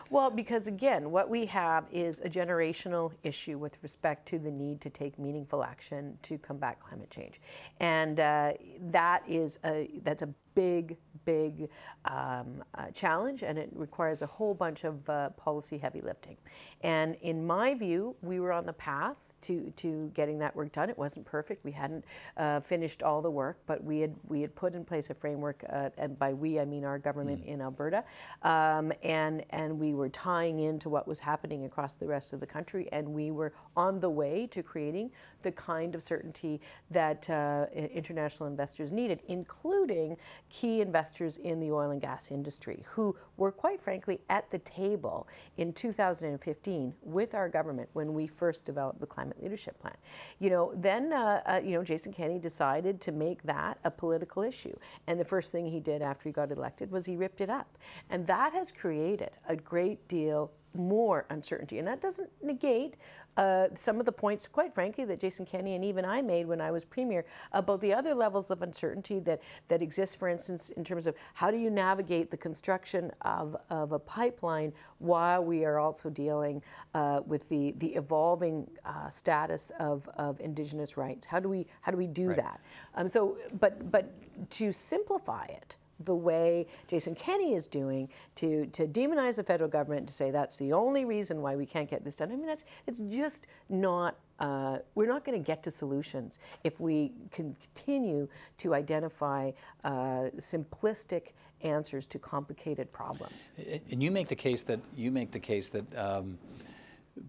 Well, 0.09 0.29
because 0.29 0.67
again, 0.67 1.11
what 1.11 1.29
we 1.29 1.45
have 1.47 1.85
is 1.91 2.19
a 2.19 2.29
generational 2.29 3.11
issue 3.23 3.57
with 3.57 3.77
respect 3.81 4.27
to 4.29 4.39
the 4.39 4.51
need 4.51 4.81
to 4.81 4.89
take 4.89 5.17
meaningful 5.19 5.63
action 5.63 6.17
to 6.23 6.37
combat 6.37 6.79
climate 6.79 7.09
change, 7.09 7.41
and 7.79 8.19
uh, 8.19 8.53
that 8.81 9.23
is 9.27 9.59
a 9.65 9.89
that's 10.03 10.21
a 10.21 10.29
big, 10.57 10.97
big 11.23 11.69
um, 12.05 12.63
uh, 12.73 12.89
challenge, 12.89 13.43
and 13.43 13.59
it 13.59 13.69
requires 13.73 14.23
a 14.23 14.25
whole 14.25 14.55
bunch 14.55 14.85
of 14.85 15.07
uh, 15.07 15.29
policy 15.31 15.77
heavy 15.77 16.01
lifting. 16.01 16.35
And 16.81 17.15
in 17.21 17.45
my 17.45 17.75
view, 17.75 18.15
we 18.23 18.39
were 18.39 18.51
on 18.51 18.65
the 18.65 18.73
path 18.73 19.33
to, 19.41 19.71
to 19.75 20.09
getting 20.15 20.39
that 20.39 20.55
work 20.55 20.71
done. 20.71 20.89
It 20.89 20.97
wasn't 20.97 21.27
perfect. 21.27 21.63
We 21.63 21.71
hadn't 21.71 22.05
uh, 22.37 22.59
finished 22.61 23.03
all 23.03 23.21
the 23.21 23.29
work, 23.29 23.59
but 23.67 23.83
we 23.83 23.99
had 23.99 24.15
we 24.27 24.41
had 24.41 24.55
put 24.55 24.73
in 24.73 24.83
place 24.83 25.11
a 25.11 25.13
framework, 25.13 25.63
uh, 25.69 25.91
and 25.99 26.17
by 26.17 26.33
we 26.33 26.59
I 26.59 26.65
mean 26.65 26.83
our 26.83 26.97
government 26.97 27.43
mm. 27.43 27.53
in 27.53 27.61
Alberta, 27.61 28.03
um, 28.41 28.91
and 29.03 29.45
and 29.51 29.77
we 29.77 29.93
were 29.93 30.09
tying 30.09 30.61
into 30.61 30.89
what 30.89 31.07
was 31.07 31.19
happening 31.19 31.65
across 31.65 31.93
the 31.93 32.07
rest 32.07 32.33
of 32.33 32.39
the 32.39 32.47
country, 32.47 32.89
and 32.91 33.07
we 33.07 33.29
were 33.29 33.53
on 33.75 33.99
the 33.99 34.09
way 34.09 34.47
to 34.47 34.63
creating 34.63 35.11
the 35.47 35.51
kind 35.53 35.95
of 35.95 36.03
certainty 36.03 36.59
that 36.91 37.29
uh, 37.29 37.67
international 37.73 38.49
investors 38.49 38.91
needed, 38.91 39.21
including 39.29 40.17
key 40.49 40.81
investors 40.81 41.37
in 41.37 41.61
the 41.61 41.71
oil 41.71 41.91
and 41.91 42.01
gas 42.01 42.31
industry 42.31 42.83
who 42.85 43.15
were, 43.37 43.49
quite 43.49 43.79
frankly, 43.79 44.19
at 44.29 44.49
the 44.49 44.59
table 44.59 45.25
in 45.55 45.71
2015 45.71 46.93
with 47.01 47.33
our 47.33 47.47
government 47.47 47.87
when 47.93 48.13
we 48.13 48.27
first 48.27 48.65
developed 48.65 48.99
the 48.99 49.07
climate 49.07 49.41
leadership 49.41 49.79
plan. 49.79 49.95
You 50.39 50.49
know, 50.49 50.73
then, 50.75 51.13
uh, 51.13 51.41
uh, 51.45 51.61
you 51.63 51.75
know, 51.75 51.83
Jason 51.83 52.11
Kenney 52.11 52.39
decided 52.39 52.99
to 52.99 53.13
make 53.13 53.41
that 53.43 53.79
a 53.85 53.91
political 53.91 54.43
issue. 54.43 54.75
And 55.07 55.17
the 55.17 55.25
first 55.25 55.53
thing 55.53 55.65
he 55.65 55.79
did 55.79 56.01
after 56.01 56.27
he 56.27 56.33
got 56.33 56.51
elected 56.51 56.91
was 56.91 57.05
he 57.05 57.15
ripped 57.15 57.39
it 57.39 57.49
up. 57.49 57.77
And 58.09 58.27
that 58.27 58.51
has 58.51 58.73
created 58.73 59.31
a 59.47 59.55
great 59.55 60.09
deal 60.09 60.51
more 60.77 61.25
uncertainty. 61.29 61.79
And 61.79 61.87
that 61.87 62.01
doesn't 62.01 62.29
negate 62.41 62.97
uh, 63.37 63.67
some 63.75 63.99
of 63.99 64.05
the 64.05 64.11
points, 64.11 64.47
quite 64.47 64.73
frankly, 64.73 65.05
that 65.05 65.19
Jason 65.19 65.45
Kenney 65.45 65.75
and 65.75 65.85
even 65.85 66.03
I 66.03 66.21
made 66.21 66.47
when 66.47 66.59
I 66.59 66.71
was 66.71 66.83
premier 66.83 67.23
about 67.51 67.81
the 67.81 67.93
other 67.93 68.15
levels 68.15 68.49
of 68.49 68.63
uncertainty 68.63 69.19
that, 69.19 69.41
that 69.67 69.81
exist, 69.81 70.17
for 70.17 70.27
instance, 70.27 70.71
in 70.71 70.83
terms 70.83 71.05
of 71.05 71.15
how 71.35 71.51
do 71.51 71.57
you 71.57 71.69
navigate 71.69 72.31
the 72.31 72.37
construction 72.37 73.11
of, 73.21 73.55
of 73.69 73.91
a 73.91 73.99
pipeline 73.99 74.73
while 74.97 75.43
we 75.43 75.65
are 75.65 75.77
also 75.77 76.09
dealing 76.09 76.63
uh, 76.95 77.21
with 77.27 77.47
the, 77.49 77.73
the 77.77 77.93
evolving 77.95 78.67
uh, 78.85 79.07
status 79.09 79.71
of, 79.79 80.09
of 80.15 80.39
Indigenous 80.39 80.97
rights? 80.97 81.27
How 81.27 81.39
do 81.39 81.47
we, 81.47 81.67
how 81.81 81.91
do, 81.91 81.97
we 81.97 82.07
do 82.07 82.29
right. 82.29 82.37
that? 82.37 82.61
Um, 82.95 83.07
so, 83.07 83.37
but, 83.59 83.91
but 83.91 84.09
to 84.51 84.71
simplify 84.71 85.45
it, 85.45 85.77
the 85.99 86.15
way 86.15 86.67
Jason 86.87 87.15
Kenney 87.15 87.53
is 87.53 87.67
doing 87.67 88.09
to, 88.35 88.65
to 88.67 88.87
demonize 88.87 89.37
the 89.37 89.43
federal 89.43 89.69
government 89.69 90.07
to 90.07 90.13
say 90.13 90.31
that's 90.31 90.57
the 90.57 90.73
only 90.73 91.05
reason 91.05 91.41
why 91.41 91.55
we 91.55 91.65
can't 91.65 91.89
get 91.89 92.03
this 92.03 92.17
done. 92.17 92.31
I 92.31 92.35
mean, 92.35 92.47
that's 92.47 92.65
it's 92.85 92.99
just 92.99 93.47
not. 93.69 94.17
Uh, 94.39 94.77
we're 94.93 95.07
not 95.07 95.25
going 95.25 95.35
to 95.35 95.43
get 95.43 95.63
to 95.63 95.71
solutions 95.71 96.37
if 96.63 96.79
we 96.79 97.11
can 97.31 97.55
continue 97.55 98.27
to 98.57 98.75
identify 98.75 99.49
uh, 99.83 100.29
simplistic 100.37 101.31
answers 101.61 102.05
to 102.05 102.19
complicated 102.19 102.91
problems. 102.91 103.51
And 103.91 104.03
you 104.03 104.11
make 104.11 104.27
the 104.27 104.35
case 104.35 104.61
that 104.63 104.79
you 104.95 105.11
make 105.11 105.31
the 105.31 105.39
case 105.39 105.69
that 105.69 105.97
um, 105.97 106.37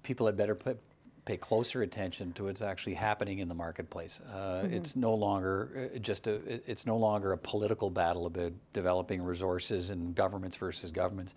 people 0.03 0.27
had 0.27 0.37
better 0.37 0.55
put 0.55 0.79
pay 1.29 1.37
closer 1.37 1.83
attention 1.83 2.33
to 2.33 2.45
what's 2.45 2.63
actually 2.63 2.95
happening 2.95 3.39
in 3.41 3.49
the 3.49 3.55
marketplace. 3.55 4.23
Uh, 4.33 4.63
mm-hmm. 4.63 4.73
It's 4.73 4.97
no 4.97 5.13
longer 5.13 5.91
uh, 5.95 5.99
just 5.99 6.27
a 6.27 6.41
it's 6.71 6.87
no 6.87 6.97
longer 6.97 7.33
a 7.33 7.39
political 7.39 7.91
battle 7.91 8.25
about 8.25 8.53
developing 8.73 9.23
resources 9.23 9.91
and 9.91 10.15
governments 10.15 10.57
versus 10.57 10.91
governments. 10.91 11.35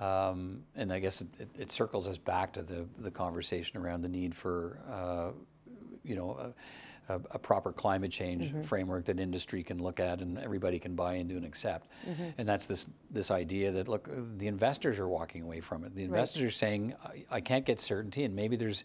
Um, 0.00 0.62
and 0.76 0.92
I 0.92 1.00
guess 1.00 1.20
it, 1.20 1.28
it, 1.38 1.48
it, 1.58 1.72
circles 1.72 2.06
us 2.06 2.18
back 2.18 2.52
to 2.52 2.62
the, 2.62 2.86
the 2.98 3.10
conversation 3.10 3.80
around 3.80 4.02
the 4.02 4.08
need 4.08 4.32
for, 4.32 4.78
uh, 4.88 5.30
you 6.04 6.14
know, 6.14 6.30
a, 6.38 6.54
a, 7.08 7.14
a, 7.32 7.38
proper 7.38 7.72
climate 7.72 8.10
change 8.10 8.48
mm-hmm. 8.48 8.62
framework 8.62 9.06
that 9.06 9.18
industry 9.18 9.62
can 9.62 9.82
look 9.82 9.98
at 10.00 10.20
and 10.20 10.38
everybody 10.38 10.78
can 10.78 10.94
buy 10.94 11.14
into 11.14 11.36
and 11.36 11.44
accept. 11.44 11.88
Mm-hmm. 12.08 12.22
And 12.38 12.48
that's 12.48 12.66
this 12.66 12.86
this 13.10 13.30
idea 13.30 13.72
that 13.72 13.88
look, 13.88 14.08
the 14.38 14.46
investors 14.46 14.98
are 14.98 15.08
walking 15.08 15.42
away 15.42 15.60
from 15.60 15.84
it. 15.84 15.94
The 15.94 16.02
investors 16.02 16.42
right. 16.42 16.48
are 16.48 16.52
saying, 16.52 16.94
I, 17.04 17.24
I, 17.30 17.40
can't 17.40 17.64
get 17.64 17.80
certainty, 17.80 18.24
and 18.24 18.34
maybe 18.36 18.56
there's 18.56 18.84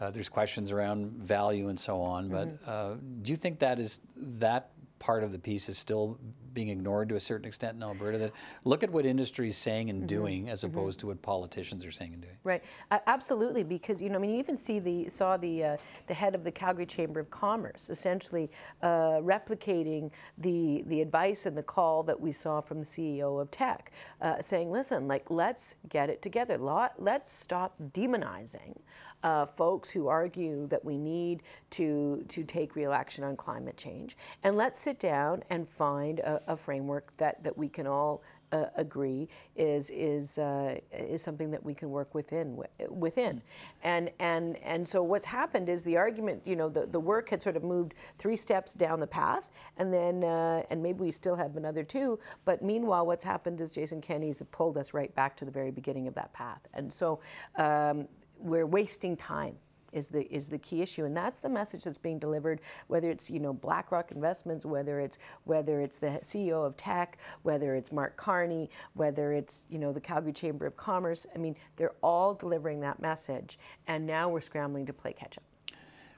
uh, 0.00 0.10
there's 0.10 0.28
questions 0.28 0.72
around 0.72 1.12
value 1.12 1.68
and 1.68 1.78
so 1.78 2.00
on. 2.00 2.28
But 2.28 2.62
mm-hmm. 2.62 2.70
uh, 2.70 2.94
do 3.22 3.30
you 3.30 3.36
think 3.36 3.58
that 3.60 3.78
is 3.78 4.00
that 4.16 4.70
part 4.98 5.22
of 5.22 5.32
the 5.32 5.38
piece 5.38 5.68
is 5.68 5.78
still 5.78 6.18
being 6.52 6.68
ignored 6.68 7.08
to 7.08 7.14
a 7.14 7.20
certain 7.20 7.46
extent 7.46 7.76
in 7.76 7.82
Alberta? 7.82 8.18
That 8.18 8.32
look 8.64 8.82
at 8.82 8.90
what 8.90 9.06
industry 9.06 9.48
is 9.48 9.56
saying 9.56 9.90
and 9.90 10.00
mm-hmm. 10.00 10.06
doing 10.06 10.48
as 10.48 10.60
mm-hmm. 10.60 10.76
opposed 10.76 11.00
to 11.00 11.06
what 11.08 11.22
politicians 11.22 11.84
are 11.84 11.90
saying 11.90 12.14
and 12.14 12.22
doing. 12.22 12.36
Right, 12.44 12.64
uh, 12.90 12.98
absolutely. 13.06 13.62
Because 13.62 14.02
you 14.02 14.08
know, 14.08 14.16
I 14.16 14.18
mean, 14.18 14.30
you 14.30 14.38
even 14.38 14.56
see 14.56 14.78
the 14.78 15.08
saw 15.08 15.36
the 15.36 15.64
uh, 15.64 15.76
the 16.06 16.14
head 16.14 16.34
of 16.34 16.44
the 16.44 16.52
Calgary 16.52 16.86
Chamber 16.86 17.20
of 17.20 17.30
Commerce 17.30 17.88
essentially 17.88 18.50
uh, 18.82 19.20
replicating 19.20 20.10
the 20.38 20.82
the 20.86 21.00
advice 21.00 21.46
and 21.46 21.56
the 21.56 21.62
call 21.62 22.02
that 22.04 22.18
we 22.20 22.32
saw 22.32 22.60
from 22.60 22.78
the 22.80 22.86
CEO 22.86 23.40
of 23.40 23.50
Teck, 23.50 23.92
uh, 24.20 24.40
saying, 24.40 24.70
"Listen, 24.70 25.08
like 25.08 25.30
let's 25.30 25.74
get 25.88 26.10
it 26.10 26.22
together. 26.22 26.58
Let's 26.58 27.30
stop 27.30 27.74
demonizing." 27.92 28.76
Uh, 29.22 29.46
folks 29.46 29.90
who 29.90 30.08
argue 30.08 30.66
that 30.68 30.84
we 30.84 30.96
need 30.96 31.42
to, 31.70 32.24
to 32.28 32.44
take 32.44 32.76
real 32.76 32.92
action 32.92 33.24
on 33.24 33.36
climate 33.36 33.76
change. 33.76 34.16
And 34.44 34.56
let's 34.56 34.78
sit 34.78 34.98
down 34.98 35.42
and 35.50 35.68
find 35.68 36.20
a, 36.20 36.40
a 36.52 36.56
framework 36.56 37.16
that, 37.16 37.42
that 37.44 37.56
we 37.56 37.68
can 37.68 37.86
all 37.86 38.22
uh, 38.52 38.66
agree 38.76 39.28
is 39.56 39.90
is 39.90 40.38
uh, 40.38 40.78
is 40.92 41.22
something 41.22 41.50
that 41.50 41.62
we 41.62 41.74
can 41.74 41.90
work 41.90 42.14
within 42.14 42.62
within, 42.88 43.42
and 43.82 44.10
and 44.18 44.56
and 44.58 44.86
so 44.86 45.02
what's 45.02 45.24
happened 45.24 45.68
is 45.68 45.84
the 45.84 45.96
argument 45.96 46.42
you 46.46 46.56
know 46.56 46.68
the, 46.68 46.86
the 46.86 47.00
work 47.00 47.28
had 47.28 47.42
sort 47.42 47.56
of 47.56 47.62
moved 47.62 47.94
three 48.16 48.36
steps 48.36 48.74
down 48.74 49.00
the 49.00 49.06
path, 49.06 49.50
and 49.76 49.92
then 49.92 50.24
uh, 50.24 50.62
and 50.70 50.82
maybe 50.82 51.00
we 51.00 51.10
still 51.10 51.36
have 51.36 51.56
another 51.56 51.84
two, 51.84 52.18
but 52.44 52.62
meanwhile 52.62 53.06
what's 53.06 53.24
happened 53.24 53.60
is 53.60 53.72
Jason 53.72 54.00
Kenney's 54.00 54.42
pulled 54.50 54.78
us 54.78 54.94
right 54.94 55.14
back 55.14 55.36
to 55.36 55.44
the 55.44 55.50
very 55.50 55.70
beginning 55.70 56.08
of 56.08 56.14
that 56.14 56.32
path, 56.32 56.66
and 56.74 56.92
so 56.92 57.20
um, 57.56 58.08
we're 58.38 58.66
wasting 58.66 59.16
time 59.16 59.56
is 59.92 60.08
the 60.08 60.30
is 60.32 60.48
the 60.48 60.58
key 60.58 60.82
issue. 60.82 61.04
And 61.04 61.16
that's 61.16 61.38
the 61.38 61.48
message 61.48 61.84
that's 61.84 61.98
being 61.98 62.18
delivered 62.18 62.60
whether 62.88 63.10
it's 63.10 63.30
you 63.30 63.40
know 63.40 63.52
BlackRock 63.52 64.12
Investments 64.12 64.64
whether 64.66 65.00
it's 65.00 65.18
whether 65.44 65.80
it's 65.80 65.98
the 65.98 66.18
CEO 66.22 66.64
of 66.66 66.76
Teck 66.76 67.18
whether 67.42 67.74
it's 67.74 67.92
Mark 67.92 68.16
Carney 68.16 68.70
whether 68.94 69.32
it's 69.32 69.66
you 69.70 69.78
know 69.78 69.92
the 69.92 70.00
Calgary 70.00 70.32
Chamber 70.32 70.66
of 70.66 70.76
Commerce. 70.76 71.26
I 71.34 71.38
mean 71.38 71.56
they're 71.76 71.94
all 72.02 72.34
delivering 72.34 72.80
that 72.80 73.00
message. 73.00 73.58
And 73.86 74.06
now 74.06 74.28
we're 74.28 74.40
scrambling 74.40 74.86
to 74.86 74.92
play 74.92 75.12
catch 75.12 75.38
up. 75.38 75.44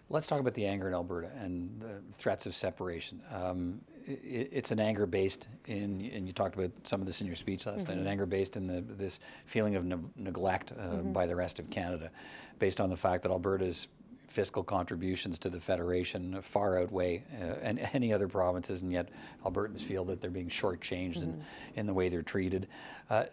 Let's 0.08 0.26
talk 0.26 0.40
about 0.40 0.54
the 0.54 0.66
anger 0.66 0.88
in 0.88 0.94
Alberta 0.94 1.30
and 1.38 1.80
the 1.80 2.02
threats 2.12 2.44
of 2.44 2.54
separation. 2.56 3.22
Um, 3.32 3.80
it's 4.06 4.70
an 4.70 4.80
anger 4.80 5.06
based 5.06 5.48
in, 5.66 6.10
and 6.14 6.26
you 6.26 6.32
talked 6.32 6.54
about 6.54 6.70
some 6.84 7.00
of 7.00 7.06
this 7.06 7.20
in 7.20 7.26
your 7.26 7.36
speech 7.36 7.66
last 7.66 7.84
mm-hmm. 7.84 7.92
night, 7.92 8.00
an 8.00 8.06
anger 8.06 8.26
based 8.26 8.56
in 8.56 8.66
the, 8.66 8.80
this 8.80 9.20
feeling 9.46 9.76
of 9.76 9.84
ne- 9.84 9.96
neglect 10.16 10.72
uh, 10.72 10.82
mm-hmm. 10.82 11.12
by 11.12 11.26
the 11.26 11.36
rest 11.36 11.58
of 11.58 11.70
Canada, 11.70 12.10
based 12.58 12.80
on 12.80 12.90
the 12.90 12.96
fact 12.96 13.22
that 13.22 13.30
Alberta's 13.30 13.88
fiscal 14.28 14.62
contributions 14.62 15.38
to 15.40 15.50
the 15.50 15.60
federation 15.60 16.40
far 16.42 16.78
outweigh 16.78 17.24
uh, 17.42 17.72
any 17.92 18.12
other 18.12 18.28
provinces, 18.28 18.82
and 18.82 18.92
yet 18.92 19.08
Albertans 19.44 19.80
feel 19.80 20.04
that 20.04 20.20
they're 20.20 20.30
being 20.30 20.48
shortchanged 20.48 21.18
mm-hmm. 21.18 21.30
in, 21.30 21.44
in 21.74 21.86
the 21.86 21.94
way 21.94 22.08
they're 22.08 22.22
treated. 22.22 22.68
Uh, 23.08 23.24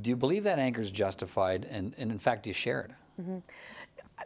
do 0.00 0.08
you 0.08 0.16
believe 0.16 0.44
that 0.44 0.58
anger 0.58 0.80
is 0.80 0.90
justified, 0.90 1.66
and, 1.70 1.94
and 1.98 2.10
in 2.10 2.18
fact, 2.18 2.44
do 2.44 2.50
you 2.50 2.54
share 2.54 2.80
it? 2.80 2.90
Mm-hmm. 3.20 3.38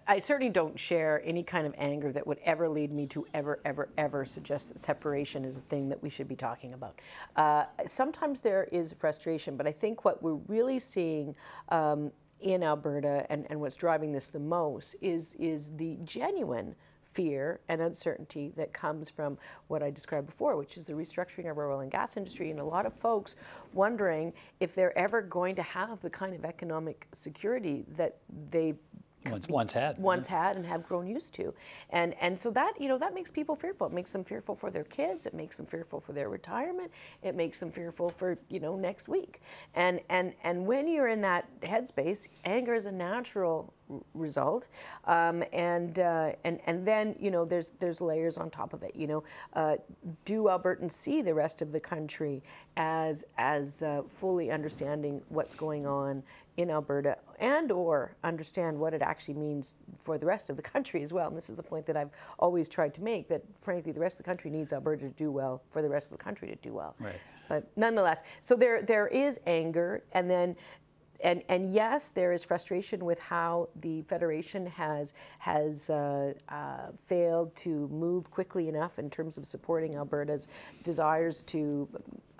I 0.08 0.20
certainly 0.20 0.50
don't 0.50 0.78
share 0.78 1.20
any 1.24 1.42
kind 1.42 1.66
of 1.66 1.74
anger 1.76 2.12
that 2.12 2.26
would 2.26 2.38
ever 2.44 2.68
lead 2.68 2.92
me 2.92 3.06
to 3.08 3.26
ever, 3.34 3.60
ever, 3.64 3.88
ever 3.98 4.24
suggest 4.24 4.68
that 4.68 4.78
separation 4.78 5.44
is 5.44 5.58
a 5.58 5.62
thing 5.62 5.88
that 5.88 6.00
we 6.00 6.08
should 6.08 6.28
be 6.28 6.36
talking 6.36 6.74
about. 6.74 7.00
Uh, 7.34 7.64
sometimes 7.86 8.40
there 8.40 8.68
is 8.70 8.92
frustration, 8.92 9.56
but 9.56 9.66
I 9.66 9.72
think 9.72 10.04
what 10.04 10.22
we're 10.22 10.40
really 10.46 10.78
seeing 10.78 11.34
um, 11.70 12.12
in 12.40 12.62
Alberta 12.62 13.26
and, 13.30 13.46
and 13.50 13.60
what's 13.60 13.76
driving 13.76 14.12
this 14.12 14.28
the 14.28 14.38
most 14.38 14.94
is, 15.00 15.34
is 15.34 15.70
the 15.76 15.98
genuine 16.04 16.76
fear 17.16 17.60
and 17.68 17.80
uncertainty 17.80 18.52
that 18.56 18.74
comes 18.74 19.08
from 19.08 19.38
what 19.68 19.82
I 19.82 19.90
described 19.90 20.26
before, 20.26 20.56
which 20.56 20.76
is 20.76 20.84
the 20.84 20.92
restructuring 20.92 21.50
of 21.50 21.56
our 21.56 21.72
oil 21.72 21.80
and 21.80 21.90
gas 21.90 22.16
industry, 22.18 22.50
and 22.50 22.60
a 22.60 22.64
lot 22.64 22.84
of 22.84 22.92
folks 22.92 23.36
wondering 23.72 24.34
if 24.60 24.74
they're 24.74 24.96
ever 24.98 25.22
going 25.22 25.56
to 25.56 25.62
have 25.62 26.00
the 26.02 26.10
kind 26.10 26.34
of 26.34 26.44
economic 26.44 27.08
security 27.12 27.86
that 27.96 28.18
they 28.50 28.74
once, 29.30 29.48
once 29.48 29.72
had 29.72 29.98
once 29.98 30.30
yeah. 30.30 30.44
had 30.44 30.56
and 30.56 30.66
have 30.66 30.82
grown 30.82 31.06
used 31.06 31.34
to 31.34 31.52
and 31.90 32.14
and 32.20 32.38
so 32.38 32.50
that 32.50 32.80
you 32.80 32.88
know 32.88 32.98
that 32.98 33.14
makes 33.14 33.30
people 33.30 33.54
fearful 33.54 33.86
it 33.86 33.92
makes 33.92 34.12
them 34.12 34.24
fearful 34.24 34.54
for 34.54 34.70
their 34.70 34.84
kids 34.84 35.26
it 35.26 35.34
makes 35.34 35.56
them 35.56 35.66
fearful 35.66 36.00
for 36.00 36.12
their 36.12 36.28
retirement 36.28 36.90
it 37.22 37.34
makes 37.34 37.60
them 37.60 37.70
fearful 37.70 38.10
for 38.10 38.38
you 38.48 38.60
know 38.60 38.76
next 38.76 39.08
week 39.08 39.40
and 39.74 40.00
and 40.08 40.34
and 40.44 40.64
when 40.66 40.88
you're 40.88 41.08
in 41.08 41.20
that 41.20 41.48
headspace 41.60 42.28
anger 42.44 42.74
is 42.74 42.86
a 42.86 42.92
natural 42.92 43.72
result. 44.14 44.68
Um, 45.04 45.44
and, 45.52 45.98
uh, 45.98 46.32
and, 46.44 46.60
and 46.66 46.84
then, 46.84 47.14
you 47.18 47.30
know, 47.30 47.44
there's, 47.44 47.70
there's 47.78 48.00
layers 48.00 48.38
on 48.38 48.50
top 48.50 48.72
of 48.72 48.82
it. 48.82 48.94
You 48.96 49.06
know, 49.06 49.24
uh, 49.52 49.76
do 50.24 50.44
Albertans 50.44 50.92
see 50.92 51.22
the 51.22 51.34
rest 51.34 51.62
of 51.62 51.72
the 51.72 51.80
country 51.80 52.42
as, 52.76 53.24
as 53.38 53.82
uh, 53.82 54.02
fully 54.08 54.50
understanding 54.50 55.22
what's 55.28 55.54
going 55.54 55.86
on 55.86 56.22
in 56.56 56.70
Alberta 56.70 57.18
and 57.38 57.70
or 57.70 58.16
understand 58.24 58.78
what 58.78 58.94
it 58.94 59.02
actually 59.02 59.34
means 59.34 59.76
for 59.98 60.18
the 60.18 60.26
rest 60.26 60.50
of 60.50 60.56
the 60.56 60.62
country 60.74 61.02
as 61.02 61.12
well. 61.12 61.28
And 61.28 61.36
this 61.36 61.50
is 61.50 61.56
the 61.56 61.62
point 61.62 61.86
that 61.86 61.96
I've 61.96 62.10
always 62.38 62.68
tried 62.68 62.94
to 62.94 63.02
make 63.02 63.28
that 63.28 63.42
frankly 63.60 63.92
the 63.92 64.00
rest 64.00 64.18
of 64.18 64.24
the 64.24 64.30
country 64.30 64.50
needs 64.50 64.72
Alberta 64.72 65.04
to 65.04 65.10
do 65.10 65.30
well 65.30 65.62
for 65.70 65.82
the 65.82 65.88
rest 65.88 66.10
of 66.10 66.18
the 66.18 66.24
country 66.24 66.48
to 66.48 66.56
do 66.56 66.72
well. 66.72 66.94
Right. 66.98 67.20
But 67.48 67.70
nonetheless, 67.76 68.22
so 68.40 68.56
there 68.56 68.82
there 68.82 69.06
is 69.08 69.38
anger 69.46 70.02
and 70.12 70.28
then 70.28 70.56
and, 71.24 71.42
and 71.48 71.72
yes, 71.72 72.10
there 72.10 72.32
is 72.32 72.44
frustration 72.44 73.04
with 73.04 73.18
how 73.18 73.68
the 73.76 74.02
federation 74.02 74.66
has 74.66 75.14
has 75.38 75.88
uh, 75.90 76.34
uh, 76.48 76.88
failed 77.04 77.54
to 77.56 77.88
move 77.88 78.30
quickly 78.30 78.68
enough 78.68 78.98
in 78.98 79.08
terms 79.08 79.38
of 79.38 79.46
supporting 79.46 79.94
Alberta's 79.96 80.48
desires 80.82 81.42
to 81.44 81.88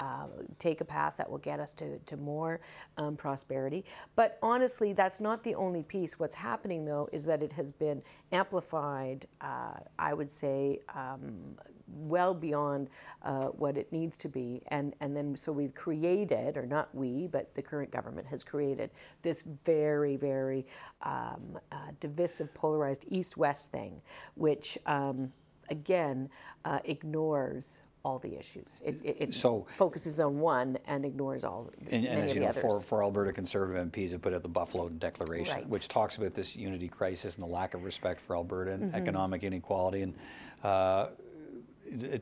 uh, 0.00 0.26
take 0.58 0.80
a 0.80 0.84
path 0.84 1.16
that 1.16 1.30
will 1.30 1.38
get 1.38 1.60
us 1.60 1.72
to, 1.74 1.98
to 2.00 2.16
more 2.16 2.60
um, 2.96 3.16
prosperity. 3.16 3.84
But 4.14 4.38
honestly, 4.42 4.92
that's 4.92 5.20
not 5.20 5.42
the 5.42 5.54
only 5.54 5.82
piece. 5.82 6.18
What's 6.18 6.34
happening 6.34 6.84
though 6.84 7.08
is 7.12 7.24
that 7.26 7.42
it 7.42 7.52
has 7.52 7.72
been 7.72 8.02
amplified, 8.32 9.26
uh, 9.40 9.74
I 9.98 10.14
would 10.14 10.30
say, 10.30 10.80
um, 10.94 11.56
well 11.88 12.34
beyond 12.34 12.90
uh, 13.22 13.46
what 13.46 13.76
it 13.76 13.92
needs 13.92 14.16
to 14.18 14.28
be. 14.28 14.62
And, 14.68 14.94
and 15.00 15.16
then 15.16 15.36
so 15.36 15.52
we've 15.52 15.74
created, 15.74 16.56
or 16.56 16.66
not 16.66 16.94
we, 16.94 17.28
but 17.28 17.54
the 17.54 17.62
current 17.62 17.90
government 17.90 18.26
has 18.26 18.42
created 18.42 18.90
this 19.22 19.42
very, 19.64 20.16
very 20.16 20.66
um, 21.02 21.58
uh, 21.70 21.76
divisive, 22.00 22.52
polarized 22.54 23.04
east 23.08 23.36
west 23.36 23.70
thing, 23.70 24.00
which 24.34 24.78
um, 24.86 25.32
again 25.70 26.28
uh, 26.64 26.80
ignores 26.84 27.82
all 28.06 28.18
the 28.20 28.38
issues. 28.38 28.80
It, 28.84 29.00
it, 29.02 29.16
it 29.18 29.34
So- 29.34 29.66
focuses 29.76 30.20
on 30.20 30.38
one 30.38 30.78
and 30.86 31.04
ignores 31.04 31.42
all 31.42 31.70
And, 31.90 31.90
many 31.90 32.06
and 32.06 32.22
as 32.22 32.34
you 32.36 32.40
know, 32.40 32.52
for, 32.52 32.78
for 32.80 33.02
Alberta 33.02 33.32
Conservative 33.32 33.84
MPs 33.90 34.12
have 34.12 34.22
put 34.22 34.32
out 34.32 34.42
the 34.42 34.48
Buffalo 34.48 34.88
Declaration, 34.88 35.56
Right. 35.56 35.68
which 35.68 35.88
talks 35.88 36.16
about 36.16 36.32
this 36.34 36.54
unity 36.54 36.88
crisis 36.88 37.34
and 37.34 37.42
the 37.42 37.48
lack 37.48 37.74
of 37.74 37.82
respect 37.82 38.20
for 38.20 38.36
Alberta 38.36 38.72
and 38.74 38.92
Mhm. 38.92 38.94
economic 38.94 39.42
inequality 39.42 40.02
and 40.02 40.14
uh, 40.62 41.08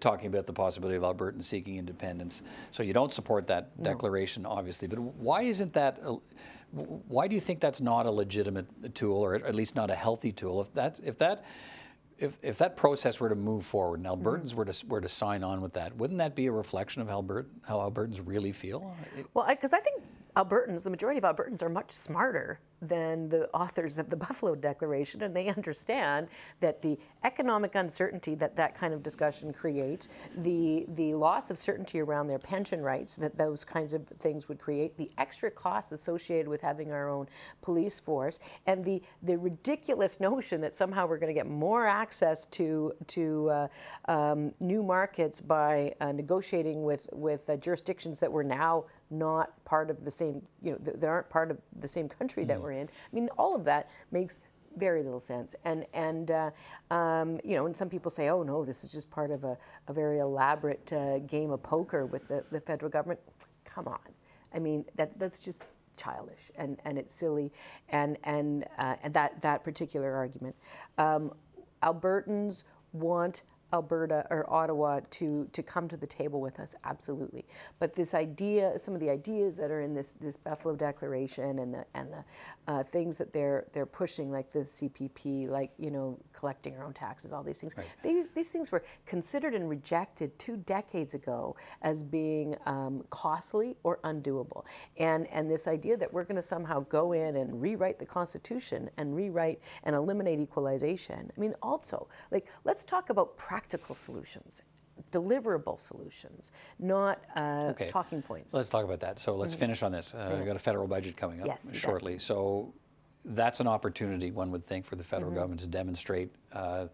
talking 0.00 0.26
about 0.28 0.46
the 0.46 0.52
possibility 0.54 0.96
of 0.96 1.02
Albertans 1.02 1.44
seeking 1.44 1.76
independence. 1.76 2.42
So 2.70 2.82
you 2.82 2.92
don't 2.94 3.12
support 3.12 3.46
that 3.48 3.70
No. 3.78 3.84
declaration, 3.84 4.46
obviously, 4.46 4.88
but 4.88 4.98
why 4.98 5.42
isn't 5.42 5.74
that? 5.74 5.98
a- 6.02 6.16
Why 7.16 7.28
do 7.28 7.34
you 7.36 7.40
think 7.40 7.60
that's 7.60 7.80
not 7.80 8.04
a 8.06 8.10
legitimate 8.10 8.66
tool, 8.96 9.18
or 9.18 9.34
at 9.36 9.54
least 9.54 9.76
not 9.76 9.90
a 9.90 9.94
healthy 9.94 10.32
tool? 10.32 10.60
If 10.60 10.72
that's 10.72 10.98
if 11.00 11.16
that 11.18 11.44
if, 12.18 12.38
if 12.42 12.58
that 12.58 12.76
process 12.76 13.20
were 13.20 13.28
to 13.28 13.34
move 13.34 13.64
forward 13.64 14.00
and 14.00 14.06
Albertans 14.06 14.50
Mm-hmm. 14.50 14.56
were 14.58 14.64
to 14.66 14.86
were 14.86 15.00
to 15.00 15.08
sign 15.08 15.42
on 15.42 15.60
with 15.60 15.72
that, 15.74 15.96
wouldn't 15.96 16.18
that 16.18 16.34
be 16.34 16.46
a 16.46 16.52
reflection 16.52 17.02
of 17.02 17.08
Albert, 17.08 17.48
how 17.62 17.78
Albertans 17.78 18.20
really 18.24 18.52
feel? 18.52 18.94
Well, 19.34 19.46
because 19.48 19.72
I, 19.72 19.80
think 19.80 20.02
Albertans, 20.36 20.82
the 20.82 20.90
majority 20.90 21.18
of 21.18 21.24
Albertans, 21.24 21.62
are 21.62 21.68
much 21.68 21.92
smarter 21.92 22.60
than 22.82 23.28
the 23.28 23.48
authors 23.54 23.98
of 23.98 24.10
the 24.10 24.16
Buffalo 24.24 24.54
Declaration, 24.54 25.22
and 25.22 25.34
they 25.34 25.48
understand 25.48 26.28
that 26.60 26.82
the 26.82 26.98
economic 27.22 27.74
uncertainty 27.74 28.34
that 28.34 28.56
that 28.56 28.74
kind 28.74 28.92
of 28.92 29.02
discussion 29.02 29.52
creates, 29.52 30.08
the 30.38 30.86
the 30.90 31.14
loss 31.14 31.50
of 31.50 31.58
certainty 31.58 32.00
around 32.00 32.26
their 32.26 32.38
pension 32.38 32.82
rights 32.82 33.16
that 33.16 33.36
those 33.36 33.64
kinds 33.64 33.92
of 33.92 34.06
things 34.18 34.48
would 34.48 34.58
create, 34.58 34.96
the 34.96 35.10
extra 35.18 35.50
costs 35.50 35.92
associated 35.92 36.48
with 36.48 36.60
having 36.60 36.92
our 36.92 37.08
own 37.08 37.28
police 37.62 38.00
force, 38.00 38.40
and 38.66 38.84
the 38.84 39.02
the 39.22 39.36
ridiculous 39.38 40.20
notion 40.20 40.60
that 40.60 40.74
somehow 40.74 41.06
we're 41.06 41.18
going 41.18 41.32
to 41.32 41.38
get 41.38 41.48
more 41.48 41.86
access 41.86 42.46
to 42.46 42.92
to 43.06 43.50
uh, 43.50 43.68
um, 44.08 44.52
new 44.60 44.82
markets 44.82 45.40
by 45.40 45.94
uh, 46.00 46.12
negotiating 46.12 46.82
with 46.82 47.08
with 47.12 47.48
uh, 47.48 47.56
jurisdictions 47.56 48.20
that 48.20 48.30
we're 48.30 48.42
now 48.42 48.84
not 49.18 49.64
part 49.64 49.90
of 49.90 50.04
the 50.04 50.10
same, 50.10 50.42
you 50.62 50.72
know, 50.72 50.78
that 50.80 51.04
aren't 51.04 51.30
part 51.30 51.50
of 51.50 51.58
the 51.80 51.88
same 51.88 52.08
country 52.08 52.44
that 52.44 52.60
we're 52.60 52.72
in. 52.72 52.88
I 52.88 53.14
mean, 53.14 53.28
all 53.38 53.54
of 53.54 53.64
that 53.64 53.90
makes 54.10 54.40
very 54.76 55.02
little 55.02 55.20
sense. 55.20 55.54
And 55.64 55.86
and 55.94 56.30
uh, 56.30 56.50
um, 56.90 57.38
you 57.44 57.56
know, 57.56 57.66
and 57.66 57.76
some 57.76 57.88
people 57.88 58.10
say, 58.10 58.28
oh 58.28 58.42
no, 58.42 58.64
this 58.64 58.84
is 58.84 58.92
just 58.92 59.10
part 59.10 59.30
of 59.30 59.44
a, 59.44 59.56
a 59.88 59.92
very 59.92 60.18
elaborate 60.18 60.92
uh, 60.92 61.20
game 61.20 61.50
of 61.50 61.62
poker 61.62 62.06
with 62.06 62.28
the, 62.28 62.44
the 62.50 62.60
federal 62.60 62.90
government. 62.90 63.20
Come 63.64 63.88
on, 63.88 63.98
I 64.52 64.58
mean 64.58 64.84
that 64.96 65.18
that's 65.18 65.38
just 65.38 65.62
childish 65.96 66.50
and, 66.56 66.80
and 66.84 66.98
it's 66.98 67.14
silly, 67.14 67.52
and 67.90 68.18
and 68.24 68.66
uh, 68.78 68.96
and 69.02 69.14
that 69.14 69.40
that 69.40 69.64
particular 69.64 70.14
argument. 70.14 70.54
Um, 70.98 71.32
Albertans 71.82 72.64
want 72.92 73.42
Alberta 73.74 74.24
or 74.30 74.48
Ottawa 74.48 75.00
to, 75.10 75.48
to 75.52 75.62
come 75.62 75.88
to 75.88 75.96
the 75.96 76.06
table 76.06 76.40
with 76.40 76.60
us, 76.60 76.76
absolutely. 76.84 77.44
But 77.80 77.92
this 77.92 78.14
idea, 78.14 78.78
some 78.78 78.94
of 78.94 79.00
the 79.00 79.10
ideas 79.10 79.56
that 79.56 79.72
are 79.72 79.80
in 79.80 79.94
this, 79.94 80.12
this 80.12 80.36
Buffalo 80.36 80.76
Declaration 80.76 81.58
and 81.58 81.74
the, 81.74 81.84
and 81.94 82.12
the 82.12 82.24
uh, 82.68 82.82
things 82.84 83.18
that 83.18 83.32
they're, 83.32 83.66
they're 83.72 83.84
pushing, 83.84 84.30
like 84.30 84.48
the 84.48 84.60
CPP, 84.60 85.48
like, 85.48 85.72
you 85.76 85.90
know, 85.90 86.18
collecting 86.32 86.76
our 86.76 86.84
own 86.84 86.92
taxes, 86.92 87.32
all 87.32 87.42
these 87.42 87.60
things, 87.60 87.74
these, 88.02 88.28
these 88.28 88.48
things 88.48 88.70
were 88.70 88.84
considered 89.06 89.54
and 89.54 89.68
rejected 89.68 90.38
two 90.38 90.56
decades 90.58 91.14
ago 91.14 91.56
as 91.82 92.04
being 92.04 92.56
um, 92.66 93.04
costly 93.10 93.76
or 93.82 93.98
undoable. 94.04 94.64
And, 94.98 95.26
and 95.32 95.50
this 95.50 95.66
idea 95.66 95.96
that 95.96 96.12
we're 96.12 96.24
going 96.24 96.36
to 96.36 96.42
somehow 96.42 96.80
go 96.88 97.12
in 97.12 97.36
and 97.36 97.60
rewrite 97.60 97.98
the 97.98 98.06
Constitution 98.06 98.88
and 98.98 99.16
rewrite 99.16 99.60
and 99.82 99.96
eliminate 99.96 100.38
equalization. 100.38 101.32
I 101.36 101.40
mean, 101.40 101.54
also, 101.60 102.06
like, 102.30 102.46
let's 102.62 102.84
talk 102.84 103.10
about 103.10 103.36
practical 103.64 103.94
solutions, 103.94 104.62
deliverable 105.10 105.78
solutions, 105.80 106.52
not 106.78 107.18
uh, 107.36 107.68
Okay. 107.70 107.88
talking 107.88 108.20
points. 108.22 108.52
Let's 108.52 108.68
talk 108.68 108.84
about 108.84 109.00
that. 109.00 109.18
So 109.18 109.34
let's 109.36 109.54
Mhm. 109.54 109.58
finish 109.58 109.82
on 109.82 109.92
this. 109.92 110.14
Uh. 110.14 110.34
We've 110.36 110.46
got 110.46 110.56
a 110.56 110.58
federal 110.58 110.86
budget 110.86 111.16
coming 111.16 111.40
up 111.40 111.46
Yes, 111.46 111.74
shortly. 111.74 112.18
So 112.18 112.72
that's 113.24 113.60
an 113.60 113.66
opportunity, 113.66 114.30
one 114.30 114.50
would 114.50 114.64
think, 114.64 114.84
for 114.84 114.96
the 114.96 115.04
federal 115.04 115.30
Mhm. 115.32 115.36
government 115.36 115.60
to 115.62 115.66
demonstrate, 115.66 116.30
uh, 116.52 116.88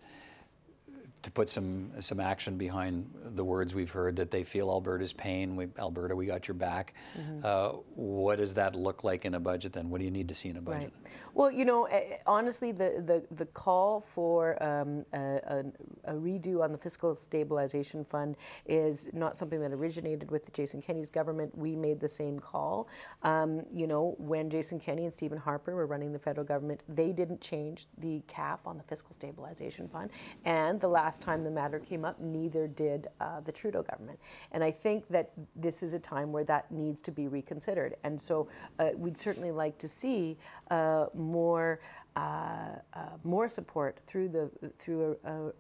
to 1.22 1.30
put 1.30 1.48
some 1.48 1.90
some 2.00 2.20
action 2.20 2.56
behind 2.56 3.10
the 3.34 3.44
words 3.44 3.74
we've 3.74 3.90
heard 3.90 4.16
that 4.16 4.30
they 4.30 4.42
feel 4.42 4.70
Alberta's 4.70 5.12
pain. 5.12 5.56
We, 5.56 5.68
Alberta, 5.78 6.16
we 6.16 6.26
got 6.26 6.48
your 6.48 6.54
back. 6.54 6.94
Mhm. 7.18 7.44
Uh, 7.44 7.72
what 7.94 8.38
does 8.38 8.54
that 8.54 8.74
look 8.74 9.04
like 9.04 9.24
in 9.24 9.34
a 9.34 9.40
budget 9.40 9.72
then? 9.72 9.90
What 9.90 9.98
do 9.98 10.04
you 10.04 10.10
need 10.10 10.28
to 10.28 10.34
see 10.34 10.48
in 10.48 10.56
a 10.56 10.60
budget? 10.60 10.92
Right. 11.04 11.14
Well, 11.34 11.50
you 11.50 11.64
know, 11.64 11.84
eh, 11.84 12.18
honestly, 12.26 12.72
the, 12.72 13.02
the, 13.06 13.34
the 13.34 13.46
call 13.46 14.00
for 14.00 14.60
um, 14.62 15.04
a, 15.12 15.64
a, 16.06 16.12
a 16.12 16.14
redo 16.14 16.62
on 16.62 16.72
the 16.72 16.78
fiscal 16.78 17.14
stabilization 17.14 18.04
fund 18.04 18.36
is 18.66 19.08
not 19.12 19.36
something 19.36 19.60
that 19.60 19.72
originated 19.72 20.30
with 20.30 20.52
Jason 20.52 20.82
Kenney's 20.82 21.10
government. 21.10 21.56
We 21.56 21.76
made 21.76 22.00
the 22.00 22.08
same 22.08 22.38
call. 22.40 22.88
Um, 23.22 23.64
you 23.72 23.86
know, 23.86 24.16
when 24.18 24.50
Jason 24.50 24.80
Kenney 24.80 25.04
and 25.04 25.12
Stephen 25.12 25.38
Harper 25.38 25.74
were 25.74 25.86
running 25.86 26.12
the 26.12 26.18
federal 26.18 26.46
government, 26.46 26.82
they 26.88 27.12
didn't 27.12 27.40
change 27.40 27.86
the 27.98 28.22
cap 28.26 28.66
on 28.66 28.76
the 28.76 28.84
fiscal 28.84 29.14
stabilization 29.14 29.88
fund. 29.88 30.10
And 30.44 30.80
the 30.80 30.88
last 30.88 31.09
time 31.18 31.44
the 31.44 31.50
matter 31.50 31.78
came 31.78 32.04
up, 32.04 32.20
neither 32.20 32.66
did 32.66 33.08
uh, 33.20 33.40
the 33.40 33.52
Trudeau 33.52 33.82
government. 33.82 34.18
And 34.52 34.62
I 34.62 34.70
think 34.70 35.08
that 35.08 35.32
this 35.56 35.82
is 35.82 35.94
a 35.94 35.98
time 35.98 36.32
where 36.32 36.44
that 36.44 36.70
needs 36.70 37.00
to 37.02 37.10
be 37.10 37.28
reconsidered. 37.28 37.96
And 38.04 38.20
so 38.20 38.48
uh, 38.78 38.90
we'd 38.96 39.16
certainly 39.16 39.50
like 39.50 39.78
to 39.78 39.88
see 39.88 40.38
uh, 40.70 41.06
more 41.14 41.80
uh, 42.16 42.76
uh, 42.92 43.00
more 43.22 43.48
support 43.48 44.00
through 44.06 44.28
the 44.28 44.50
through 44.78 45.16
a, 45.24 45.30
a, 45.30 45.52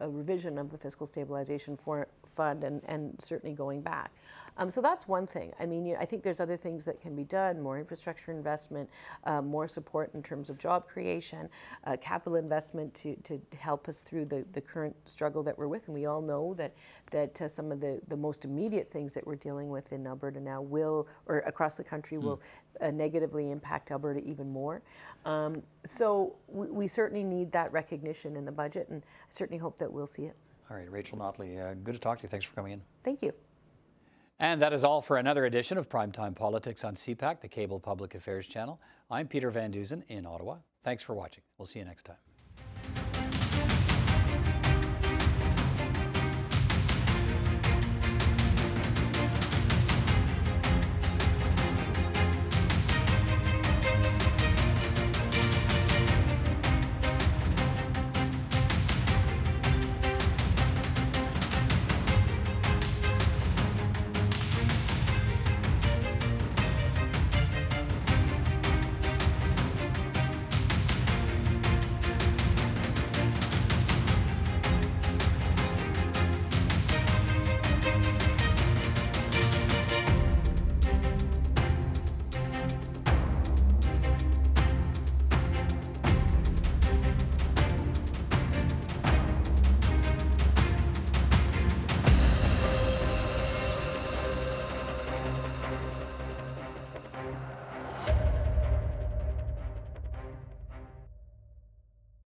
a 0.00 0.08
revision 0.08 0.58
of 0.58 0.70
the 0.70 0.78
fiscal 0.78 1.06
stabilization 1.06 1.76
for, 1.76 2.08
fund 2.26 2.64
and, 2.64 2.82
and 2.86 3.20
certainly 3.20 3.54
going 3.54 3.82
back. 3.82 4.12
Um, 4.58 4.70
so 4.70 4.80
that's 4.80 5.08
one 5.08 5.26
thing. 5.26 5.52
I 5.58 5.66
mean, 5.66 5.86
you 5.86 5.94
know, 5.94 6.00
I 6.00 6.04
think 6.04 6.22
there's 6.22 6.40
other 6.40 6.56
things 6.56 6.84
that 6.84 7.00
can 7.00 7.16
be 7.16 7.24
done: 7.24 7.60
more 7.60 7.78
infrastructure 7.78 8.32
investment, 8.32 8.90
uh, 9.24 9.40
more 9.40 9.68
support 9.68 10.12
in 10.14 10.22
terms 10.22 10.50
of 10.50 10.58
job 10.58 10.86
creation, 10.86 11.48
uh, 11.84 11.96
capital 11.96 12.36
investment 12.36 12.92
to, 12.94 13.16
to 13.16 13.40
help 13.58 13.88
us 13.88 14.02
through 14.02 14.26
the, 14.26 14.44
the 14.52 14.60
current 14.60 14.94
struggle 15.06 15.42
that 15.44 15.56
we're 15.56 15.68
with. 15.68 15.86
And 15.86 15.94
we 15.94 16.06
all 16.06 16.20
know 16.20 16.54
that 16.54 16.74
that 17.10 17.40
uh, 17.40 17.48
some 17.48 17.72
of 17.72 17.80
the, 17.80 18.00
the 18.08 18.16
most 18.16 18.44
immediate 18.44 18.88
things 18.88 19.14
that 19.14 19.26
we're 19.26 19.36
dealing 19.36 19.70
with 19.70 19.92
in 19.92 20.06
Alberta 20.06 20.40
now 20.40 20.60
will, 20.60 21.08
or 21.26 21.38
across 21.40 21.76
the 21.76 21.84
country, 21.84 22.18
will 22.18 22.40
uh, 22.80 22.90
negatively 22.90 23.50
impact 23.50 23.90
Alberta 23.90 24.20
even 24.24 24.50
more. 24.50 24.82
Um, 25.24 25.62
so 25.84 26.36
we, 26.48 26.66
we 26.66 26.88
certainly 26.88 27.24
need 27.24 27.50
that 27.52 27.72
recognition 27.72 28.36
in 28.36 28.44
the 28.44 28.52
budget, 28.52 28.88
and 28.90 29.02
I 29.02 29.26
certainly 29.30 29.58
hope 29.58 29.78
that 29.78 29.90
we'll 29.90 30.06
see 30.06 30.24
it. 30.24 30.36
All 30.70 30.76
right, 30.76 30.90
Rachel 30.90 31.16
Notley, 31.18 31.58
uh, 31.58 31.74
good 31.82 31.94
to 31.94 32.00
talk 32.00 32.18
to 32.18 32.22
you. 32.24 32.28
Thanks 32.28 32.44
for 32.44 32.54
coming 32.54 32.72
in. 32.72 32.82
Thank 33.02 33.22
you. 33.22 33.32
And 34.40 34.62
that 34.62 34.72
is 34.72 34.84
all 34.84 35.02
for 35.02 35.16
another 35.16 35.46
edition 35.46 35.78
of 35.78 35.88
Primetime 35.88 36.34
Politics 36.34 36.84
on 36.84 36.94
CPAC, 36.94 37.40
the 37.40 37.48
cable 37.48 37.80
public 37.80 38.14
affairs 38.14 38.46
channel. 38.46 38.80
I'm 39.10 39.26
Peter 39.26 39.50
Van 39.50 39.72
Dusen 39.72 40.04
in 40.08 40.26
Ottawa. 40.26 40.58
Thanks 40.84 41.02
for 41.02 41.14
watching. 41.14 41.42
We'll 41.58 41.66
see 41.66 41.80
you 41.80 41.84
next 41.84 42.04
time. 42.04 42.27